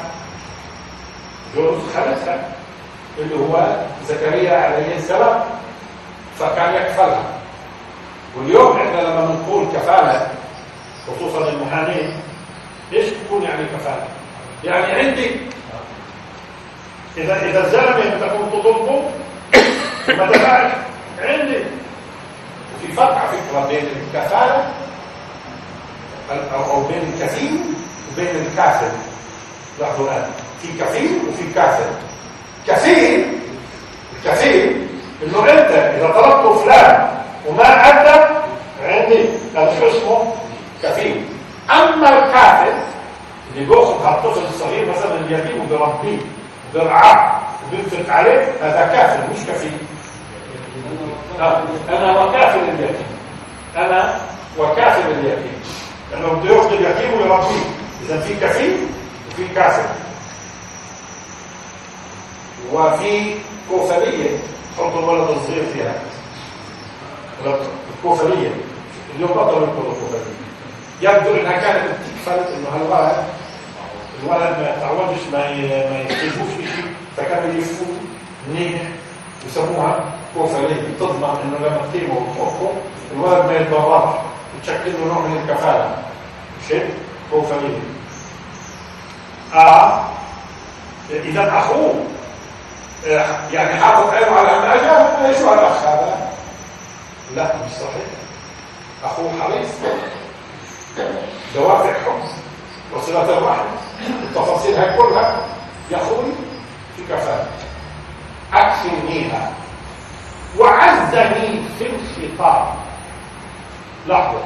جوز 1.55 1.81
خالتها 1.95 2.49
اللي 3.17 3.35
هو 3.35 3.75
زكريا 4.07 4.57
عليه 4.57 4.95
السلام. 4.97 5.43
فكان 6.39 6.73
يكفلها. 6.73 7.23
واليوم 8.37 8.77
إحنا 8.77 9.01
لما 9.01 9.25
بنقول 9.25 9.65
كفالة 9.73 10.27
خصوصا 11.07 11.49
المحامين 11.49 12.13
إيش 12.93 13.09
بتكون 13.09 13.43
يعني 13.43 13.63
كفالة؟ 13.65 14.07
يعني 14.63 14.85
عندي 14.93 15.31
اذا 17.17 17.45
إذا 17.45 17.65
الزلمة 17.65 18.13
انت 18.13 18.23
كنت 18.23 18.53
تطلبه 18.53 19.01
ما 20.07 20.25
دفعش 20.31 20.71
عندي. 21.19 21.63
وفي 22.75 22.93
فرق 22.93 23.17
على 23.17 23.29
فكرة 23.29 23.65
بين 23.67 23.85
الكفالة 23.85 24.71
أو 26.53 26.83
بين 26.83 27.13
الكفيل 27.13 27.59
وبين 28.13 28.27
الكافر. 28.35 28.91
لاحظوا 29.79 30.05
الآن. 30.05 30.31
في 30.61 30.67
كفيل 30.83 31.19
وفي 31.29 31.53
كافر. 31.53 31.89
كفيل 32.67 33.25
الكفيل 34.15 34.87
انه 35.23 35.39
انت 35.39 35.71
اذا 35.71 36.07
طلبت 36.07 36.59
فلان 36.59 37.07
وما 37.47 37.63
ادى 37.63 38.25
عندي. 38.83 39.25
هذا 39.55 39.79
شو 39.79 39.87
اسمه؟ 39.87 40.33
كفيل. 40.83 41.25
أما 41.71 42.09
الكافر 42.09 42.73
اللي 43.53 43.65
بيأخذ 43.65 44.05
هالطفل 44.05 44.41
الصغير 44.53 44.89
مثلا 44.89 45.15
اليتيم 45.15 45.61
وبيربيه 45.61 46.17
وبيرعاه 46.69 47.39
وبينفق 47.67 48.13
عليه 48.13 48.47
هذا 48.61 48.89
كافر 48.93 49.19
مش 49.33 49.39
كفيل. 49.47 49.77
أنا 51.89 52.23
وكافل 52.23 52.59
اليتيم 52.59 53.07
أنا 53.77 54.19
وكافل 54.57 55.11
اليتيم 55.11 55.61
لأنه 56.11 56.27
بده 56.27 56.55
يأخذ 56.55 56.73
اليتيم 56.73 57.13
ويربيه. 57.13 57.65
اذا 58.05 58.19
في 58.19 58.33
كفيل 58.33 58.77
وفي 59.31 59.47
كافل 59.55 59.83
وفي 62.73 63.35
كوفليه 63.69 64.29
حط 64.77 64.97
الولد 64.97 65.29
الصغير 65.29 65.65
فيها. 65.73 65.93
الكوفليه 67.97 68.51
اليوم 69.15 69.31
بطلوا 69.31 69.67
يكونوا 69.67 69.93
كوفليه 69.93 70.35
يبدو 71.01 71.39
إنها 71.41 71.51
كانت 71.57 71.83
بتكفل 71.89 72.53
إنه 72.53 72.67
هالولد 72.75 73.23
الولد 74.23 74.57
ما 74.59 74.73
يتعودش 74.77 75.19
ما 75.33 75.39
ما 75.89 75.99
يكتشفوش 76.01 76.47
شيء 76.57 76.85
فكانوا 77.17 77.53
يلفوا 77.53 77.85
منيح 78.49 78.81
يسموها 79.47 79.99
كوفليه 80.35 80.81
تضمن 80.99 81.23
إنه 81.43 81.67
لما 81.67 81.77
تقيمه 81.93 82.13
وتحطه 82.15 82.71
الولد 83.15 83.45
ما 83.45 83.55
يتضررش 83.57 84.15
تشكل 84.63 84.91
له 84.91 85.13
نوع 85.13 85.19
من 85.27 85.37
الكفالة. 85.37 85.97
شيء 86.67 86.89
كوفليه 87.31 87.79
آه 89.55 90.03
إذا 91.09 91.49
أخوه 91.57 91.89
آه، 91.89 92.14
يعني 93.05 93.79
حاطط 93.79 94.09
عينه 94.09 94.31
على 94.31 94.57
النجاه 94.57 95.39
شو 95.39 95.49
هالاخ 95.49 95.83
هذا؟ 95.83 96.31
لا 97.35 97.55
مش 97.55 97.71
صحيح. 97.71 98.07
أخوه 99.03 99.31
حريص. 99.41 99.69
دوافع 101.55 101.93
حب 101.93 102.21
وصلة 102.95 103.37
الرحم. 103.37 103.65
التفاصيل 104.23 104.75
هاي 104.75 104.97
كلها. 104.97 105.37
يا 105.91 105.97
أخوي 105.97 106.25
في 106.97 107.03
كفاءة. 107.13 107.47
أكفنيها. 108.53 109.51
وعزني 110.57 111.61
في 111.79 111.85
الخطاب. 111.85 112.67
لحظة. 114.07 114.43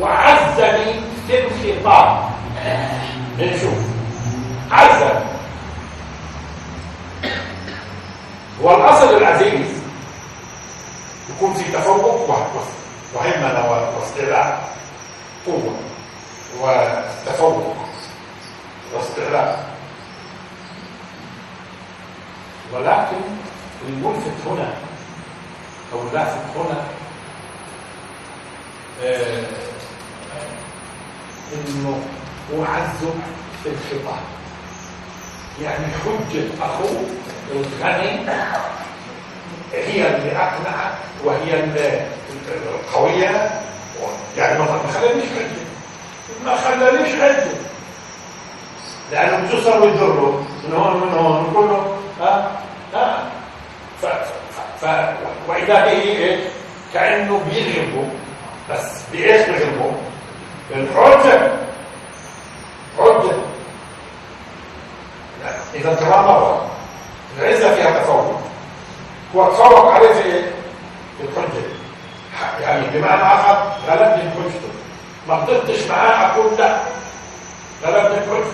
وعزني 0.00 1.00
في 1.26 1.38
الخطاب. 1.38 2.28
نشوف 3.38 3.78
عزني 4.70 5.37
والاصل 8.62 9.16
العزيز. 9.16 9.66
يكون 11.36 11.54
في 11.54 11.72
تفوق 11.72 12.30
و- 12.30 12.58
وهيمنه 13.14 13.70
و- 13.70 14.00
واستعلاء 14.00 14.68
قوة 15.46 15.74
وتفوق 16.60 17.76
واستعلاء. 18.94 19.68
ولكن 22.72 23.16
الملفت 23.88 24.46
هنا 24.46 24.74
أو 25.92 26.00
اللافت 26.02 26.56
هنا 26.56 26.84
آه، 29.02 29.42
إنه 31.52 32.00
اعزك 32.52 33.14
في 33.62 33.68
الخطاب. 33.68 34.22
يعني 35.62 35.86
حجة 36.04 36.44
أخوه 36.64 37.02
الغني. 37.50 38.20
هي 39.72 40.06
اللي 40.16 40.36
أقنعت 40.36 40.92
وهي 41.24 41.64
القوية 42.48 43.50
يعني 44.36 44.58
ما 44.58 44.66
خلانيش 44.94 45.24
حجة. 45.24 45.64
ما 46.44 46.56
خلانيش 46.56 47.14
حجة. 47.14 47.46
لأنه 49.12 49.46
بتصر 49.48 49.82
ويضره 49.82 50.44
من 50.64 50.74
هون 50.74 50.96
من 51.00 51.12
هون 51.12 51.44
وكله 51.44 51.96
ها؟ 52.20 52.50
ها؟ 52.94 53.24
ف 54.02 54.06
ف 54.80 54.84
وإذا 55.48 55.74
به 55.84 55.90
إيه؟ 55.90 56.48
كأنه 56.94 57.40
بيغلبه 57.50 58.08
بس 58.70 59.02
بإيش 59.12 59.46
بيغلبه؟ 59.48 59.92
بالحجة 60.70 61.50
حجة. 62.98 63.32
إذا 65.74 65.94
كمان 65.94 66.24
مرة 66.24 66.66
العزة 67.38 67.74
فيها 67.74 67.90
تفوق. 68.02 68.40
هو 69.36 69.50
تفوق 69.52 69.90
عليه 69.94 70.12
في 70.12 70.22
إيه؟ 70.22 70.42
في 71.18 71.24
الحجة. 71.24 71.62
يعني 72.62 72.86
بمعنى 72.94 73.22
آخر 73.22 73.72
غلبني 73.88 74.22
بحجته 74.28 74.68
ما 75.28 75.34
قدرتش 75.34 75.86
معاه 75.90 76.26
أقول 76.32 76.46
لا. 76.58 76.76
غلبني 77.86 78.20
بحجته 78.20 78.52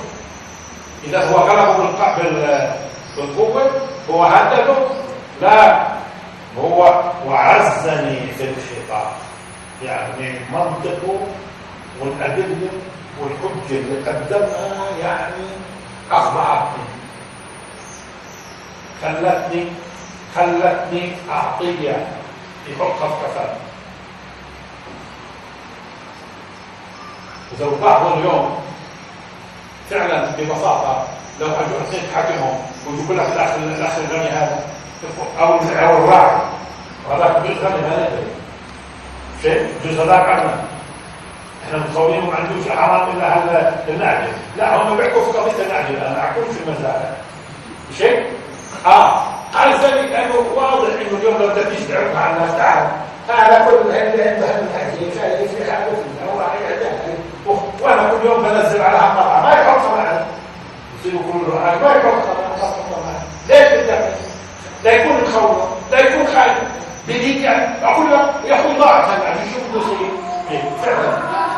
إذا 1.04 1.30
هو 1.30 1.36
غلبه 1.36 1.76
بالق- 1.76 2.16
بال- 2.22 2.72
بالقوة 3.16 3.70
هو 4.10 4.24
هدده. 4.24 4.74
لا 5.42 5.86
هو 6.58 7.02
وعزني 7.26 8.20
في 8.38 8.44
الخطاب. 8.44 9.12
يعني 9.82 10.34
منطقه 10.52 11.18
والأدلة 12.00 12.68
والحجة 13.20 13.70
اللي 13.78 14.10
قدمها 14.10 14.90
يعني 15.02 15.44
أخضعتني 16.10 16.84
خلتني 19.02 19.66
خلتني 20.36 21.12
أعطية 21.30 22.06
في 22.66 22.74
كفاءة 22.74 23.56
إذا 27.52 27.66
بعض 27.82 28.06
اليوم 28.12 28.58
فعلا 29.90 30.30
ببساطة 30.38 31.06
لو 31.40 31.46
أجوا 31.46 31.80
أثنين 31.88 32.02
حاكمهم 32.14 32.58
ويجيبوا 32.86 33.14
لك 33.14 33.26
الأخ 33.26 33.54
الأخ 33.54 33.92
الغني 33.98 34.28
هذا 34.28 34.64
أو 35.40 35.54
أو 35.54 35.96
الراعي 36.04 36.40
وهذاك 37.08 37.42
بيت 37.42 37.58
غني 37.58 37.82
ما 37.82 38.08
ندري. 38.08 38.26
شيء؟ 39.42 39.68
جزء 39.84 40.04
هذاك 40.04 40.28
عنا 40.28 40.63
إحنا 41.66 41.78
متصورين 41.78 42.26
ما 42.26 42.34
عندوش 42.34 42.68
حرام 42.68 43.08
الا 43.16 43.72
النعجه 43.88 44.28
لا 44.56 44.76
هم 44.76 44.96
بيحكوا 44.96 45.24
في 45.24 45.38
قضيه 45.38 45.62
النعجه 45.64 46.06
أنا 46.06 46.20
احكمش 46.20 46.56
في 46.56 46.68
المزارع 46.68 47.10
شيء 47.98 48.26
آه 48.86 49.22
على 49.54 49.74
ذلك 49.74 50.10
لأنه 50.10 50.34
واضح 50.54 50.88
انه 50.88 51.18
اليوم 51.18 51.34
لو 51.40 51.48
بدك 51.48 51.88
تعرف 51.88 52.16
على 52.16 52.36
الناس 52.36 52.56
تعال 52.58 52.86
هذا 53.28 53.66
كل 53.70 53.90
اللي 53.90 54.30
انت 54.30 54.42
هالحكي 54.42 55.18
شايف 55.18 55.54
في 55.54 55.72
حاجة 55.72 55.84
هو 57.46 57.56
وأنا 57.80 58.10
كل 58.10 58.26
يوم 58.26 58.42
بنزل 58.42 58.82
على 58.82 58.98
هالقطعه 58.98 59.42
ما 59.42 59.52
يحطها 59.52 59.96
معي 59.96 60.24
يصيروا 61.00 61.60
معي 61.60 61.76
ما 61.76 61.88
معي 63.04 63.24
ليش 63.48 63.84
بدك 63.84 64.14
لا 64.84 64.92
يكون 64.92 65.16
مخوف 65.16 65.68
لا 65.92 65.98
يكون 65.98 66.26
خايف 66.26 66.58
بديك 67.08 67.42
يعني 67.42 67.84
أقول 67.84 68.10
له 68.10 68.30
يا 68.44 68.60
أخوي 68.60 68.78
ضاعت 68.78 69.04
هلا 69.04 69.28
عم 69.28 69.36
يشوف 69.36 69.76
بصير 69.76 70.10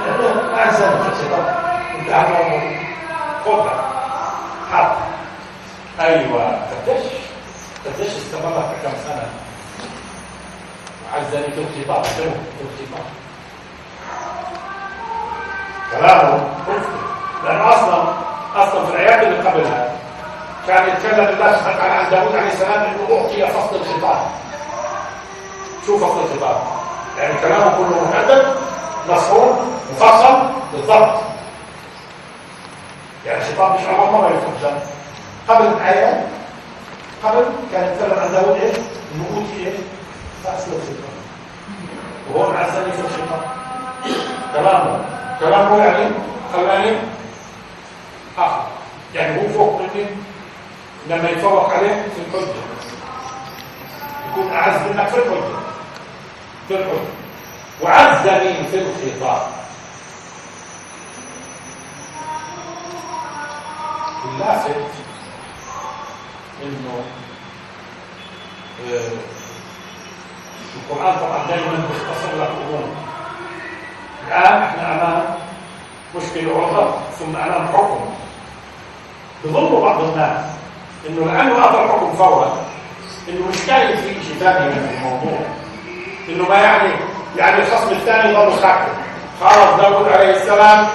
إيه، 0.07 0.17
فعلا 0.17 0.65
أحسن. 0.65 0.85
الخطاب 0.85 1.55
انت 1.99 2.11
عم 2.13 2.25
خذها 3.45 3.85
حط 4.73 4.97
أيوه 6.01 6.45
قديش 6.45 7.05
قديش 7.87 8.13
استمرت 8.17 8.71
كم 8.83 8.93
سنه 9.05 9.29
وعزني 11.13 11.53
في 11.53 11.61
الخطاب 11.61 12.05
الخطاب 12.05 13.07
كلامه. 15.93 16.49
مفتي 16.69 16.99
لأنه 17.45 17.69
أصلا 17.69 18.05
أصلا 18.57 18.87
في 18.87 18.93
الايات 18.93 19.23
اللي 19.23 19.49
قبلها 19.49 19.93
كان 20.67 20.89
يتكلم 20.89 21.25
الله 21.29 21.57
سبحانه 21.57 21.95
عن 21.95 22.11
داود 22.11 22.37
عليه 22.37 22.49
السلام 22.53 22.83
إنه 22.83 23.17
أعطي 23.19 23.47
فصل 23.47 23.77
الخطاب. 23.77 24.27
شو 25.87 25.99
فصل 25.99 26.21
الخطاب؟ 26.21 26.57
يعني 27.19 27.35
كلامه 27.41 27.77
كله 27.77 28.09
محدد 28.11 28.55
مفهوم؟ 29.09 29.81
مفصل؟ 29.93 30.49
بالضبط. 30.73 31.21
يعني 33.27 33.39
الخطاب 33.43 33.75
مش 33.81 33.87
اول 33.87 34.13
مرة 34.13 34.29
يفصل 34.31 34.75
قبل 35.49 35.67
الآية 35.67 36.29
قبل 37.25 37.45
كان 37.73 37.93
يتكلم 37.93 38.19
عن 38.21 38.33
داود 38.33 38.61
إيش؟ 38.61 38.77
اوتي 38.77 39.67
إيش؟ 39.67 39.75
فصل 40.45 40.73
الخطاب 40.73 41.17
وهو 42.33 42.53
معزني 42.53 42.93
في 42.93 43.01
الخطاب 43.01 43.41
كلامه 44.55 45.05
كلامه 45.41 45.85
يعني 45.85 46.11
خلاني 46.53 46.97
اخر 48.39 48.63
يعني 49.15 49.43
هو 49.43 49.49
فوق 49.53 49.81
مني 49.81 50.07
لما 51.09 51.31
يتفوق 51.31 51.73
عليه 51.73 51.89
في 52.15 52.21
الحجة. 52.37 52.53
يكون 54.31 54.53
أعز 54.53 54.81
منك 54.91 55.09
في 55.09 55.17
الحجة. 55.17 55.59
في 56.69 56.75
الحجة. 56.75 57.26
وعزني 57.83 58.55
في 58.71 58.79
الخطاب. 58.79 59.43
اللافت 64.25 64.77
إنه 66.63 67.05
آه، 68.93 69.09
القرآن 70.77 71.17
طبعا 71.17 71.47
دائما 71.47 71.89
بيختصر 71.91 72.37
لك 72.43 72.49
أمور. 72.49 72.89
الآن 74.29 74.63
إحنا 74.63 74.95
أمام 74.95 75.25
مشكلة 76.17 76.57
عرضه 76.59 76.95
ثم 77.19 77.37
أمام 77.37 77.69
حكم. 77.69 78.01
بظن 79.45 79.81
بعض 79.81 80.01
الناس 80.05 80.45
إنه 81.09 81.27
لأنه 81.27 81.59
اعطى 81.59 81.85
الحكم 81.85 82.17
فورا. 82.17 82.67
إنه 83.29 83.49
مش 83.49 83.67
كان 83.67 83.97
في 83.97 84.25
شيء 84.25 84.37
ثاني 84.41 84.75
من 84.75 84.89
الموضوع. 84.97 85.39
إنه 86.29 86.49
ما 86.49 86.55
يعني 86.55 86.95
يعني 87.39 87.63
الخصم 87.63 87.91
الثاني 87.91 88.35
ظل 88.35 88.59
ساكت 88.63 88.89
خلاص 89.41 89.81
داود 89.81 90.09
عليه 90.09 90.31
السلام 90.37 90.87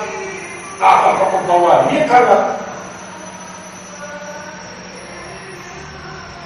أعطى 0.81 1.11
الحكم 1.11 1.47
طوال 1.47 1.85
مين 1.91 2.03
قرر؟ 2.03 2.45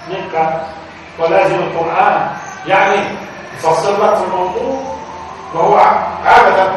مين 0.10 0.30
قال؟ 0.36 0.62
ولازم 1.20 1.56
القرآن. 1.56 2.28
يعني 2.68 2.96
يفسر 3.58 3.92
لك 3.92 4.16
في 4.18 4.24
الموضوع 4.24 4.96
وهو 5.54 5.76
عادة 6.26 6.72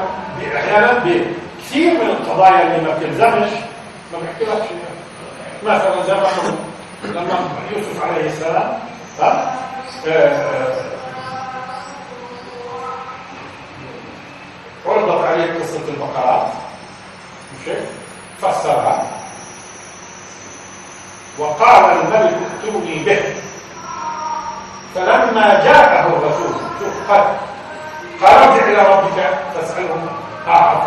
أحيانا 0.57 0.93
بكثير 0.93 1.93
من 1.93 2.11
القضايا 2.11 2.63
اللي 2.63 2.89
ما 2.89 2.95
بتلزمش 2.95 3.51
ما 4.13 4.19
بحكي 4.19 4.45
لك 4.45 4.69
مثلا 5.63 6.03
زي 6.07 6.15
ما 6.15 6.29
لما 7.05 7.39
يوسف 7.77 8.05
عليه 8.05 8.27
السلام 8.27 8.79
ها؟ 9.21 9.55
عرضت 14.91 15.25
عليه 15.25 15.61
قصة 15.61 15.81
البقرات 15.89 16.47
مش 17.55 17.73
فسرها. 18.43 19.03
وقال 21.39 21.85
الملك 21.85 22.35
ائتوني 22.65 22.99
به. 23.05 23.21
فلما 24.95 25.65
جاءه 25.65 26.07
الرسول 26.07 26.55
شوف 26.81 27.11
قال 27.11 27.25
قال 28.23 28.35
ارجع 28.49 28.65
إلى 28.65 28.95
ربك 28.95 29.39
فاساله 29.55 30.07
اعرف 30.49 30.83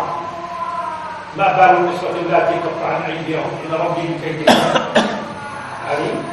ما 1.36 1.52
بال 1.52 1.76
النسوة 1.76 2.10
اللاتي 2.10 2.54
تقطعن 2.54 3.02
أيديهم؟ 3.02 3.50
ان 3.66 3.74
ربي 3.74 4.08
بكيدهن 4.08 4.56
عليم 5.90 6.24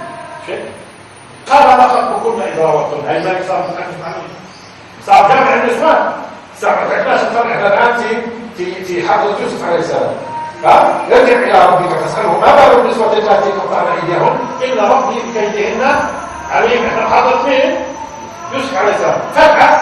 قال 1.50 1.78
ما 1.78 1.88
خطبكن 1.88 2.42
اذا 2.42 2.66
راوتن 2.66 3.08
هاي 3.08 3.20
ما 3.20 3.48
صار 3.48 3.68
متحدث 3.70 4.04
عنه 4.04 4.24
صار 5.06 5.28
جامع 5.30 5.54
النسوان 5.54 6.12
تعرفناش 6.62 7.20
إحنا 7.22 7.68
الآن 7.68 7.98
في 7.98 8.16
في 8.58 8.86
في 8.86 9.10
حضرة 9.10 9.36
يوسف 9.42 9.66
عليه 9.68 9.80
السلام. 9.80 10.14
ها؟ 10.64 11.02
ارجع 11.12 11.34
إلى 11.34 11.66
ربك 11.66 11.98
فاساله 11.98 12.40
ما 12.40 12.56
بال 12.56 12.80
النسوة 12.80 13.14
اللاتي 13.14 13.52
تقطعن 13.52 13.86
ايديهم 13.96 14.40
ان 14.64 14.92
ربي 14.92 15.16
بكيدهن 15.16 15.96
عليم 16.52 16.86
إحنا 16.86 17.10
حضرت 17.16 17.46
مين؟ 17.46 17.76
يوسف 18.54 18.78
عليه 18.78 18.96
السلام. 18.96 19.20
فجأة 19.36 19.80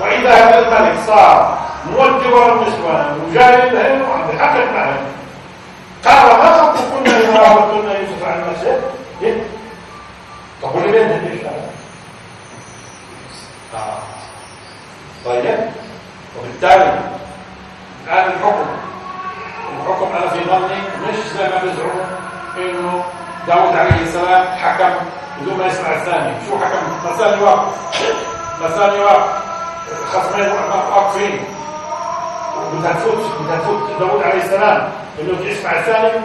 وإذا 0.00 0.34
هذا 0.34 0.58
الملك 0.58 0.98
صار 1.06 1.58
موجه 1.86 2.52
النسوان 2.52 3.20
وجاهل 3.28 4.02
وعم 4.02 4.22
بحقق 4.28 4.72
معهم 4.74 4.96
قال 6.04 6.38
ما 6.38 6.52
خطبكن 6.52 7.10
إذا 7.10 7.38
راودتن 7.38 7.88
يوسف 7.88 8.24
عن 8.24 8.44
نفسه؟ 8.50 8.80
إيه؟ 9.22 9.42
طب 10.62 10.74
ولمن 10.74 11.28
ليش. 11.32 11.40
طيب. 15.24 15.58
وبالتالي 16.38 17.00
الآن 18.06 18.30
الحكم 18.32 18.66
الحكم 19.80 20.16
أنا 20.16 20.28
في 20.28 20.44
ظني 20.44 20.80
مش 21.08 21.16
زي 21.38 21.44
ما 21.48 21.62
بيزعموا 21.62 22.04
إنه 22.56 23.04
داود 23.46 23.76
عليه 23.76 24.02
السلام 24.02 24.44
حكم 24.44 24.94
بدون 25.40 25.58
ما 25.58 25.66
يسمع 25.66 25.94
الثاني. 25.94 26.34
شو 26.48 26.58
حكم؟ 26.58 27.10
مثاني 27.10 27.42
واقف 27.42 27.74
مثاني 28.62 29.00
واقف 29.00 29.40
خصمين 30.12 30.48
واقفين. 30.90 31.44
بدها 32.72 32.92
تفوت 32.92 33.18
بدها 33.40 33.58
تفوت 33.58 33.90
داود 34.00 34.22
عليه 34.22 34.42
السلام. 34.42 34.92
إنه 35.20 35.46
يسمع 35.46 35.78
الثاني 35.78 36.24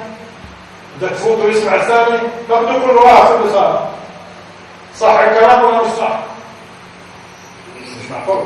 بدها 0.98 1.10
تفوت 1.10 1.40
ويسمع 1.40 1.76
الثاني. 1.76 2.18
فبده 2.50 2.76
يكون 2.76 2.96
واقف 2.96 3.32
اللي 3.32 3.54
صار؟ 3.54 3.88
صح 4.98 5.20
الكلام 5.20 5.64
ولا 5.64 5.82
مش 5.82 5.92
صح؟ 5.92 6.20
مش 7.82 8.12
معقول. 8.12 8.46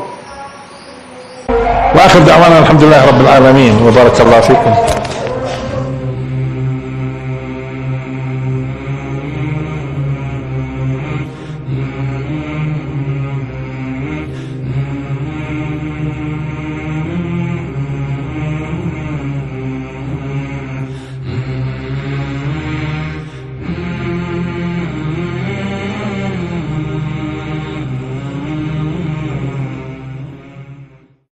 وآخر 1.95 2.19
دعوانا 2.19 2.59
الحمد 2.59 2.83
لله 2.83 3.01
رب 3.07 3.21
العالمين 3.21 3.73
وبارك 3.87 4.21
الله 4.21 4.39
فيكم. 4.39 4.73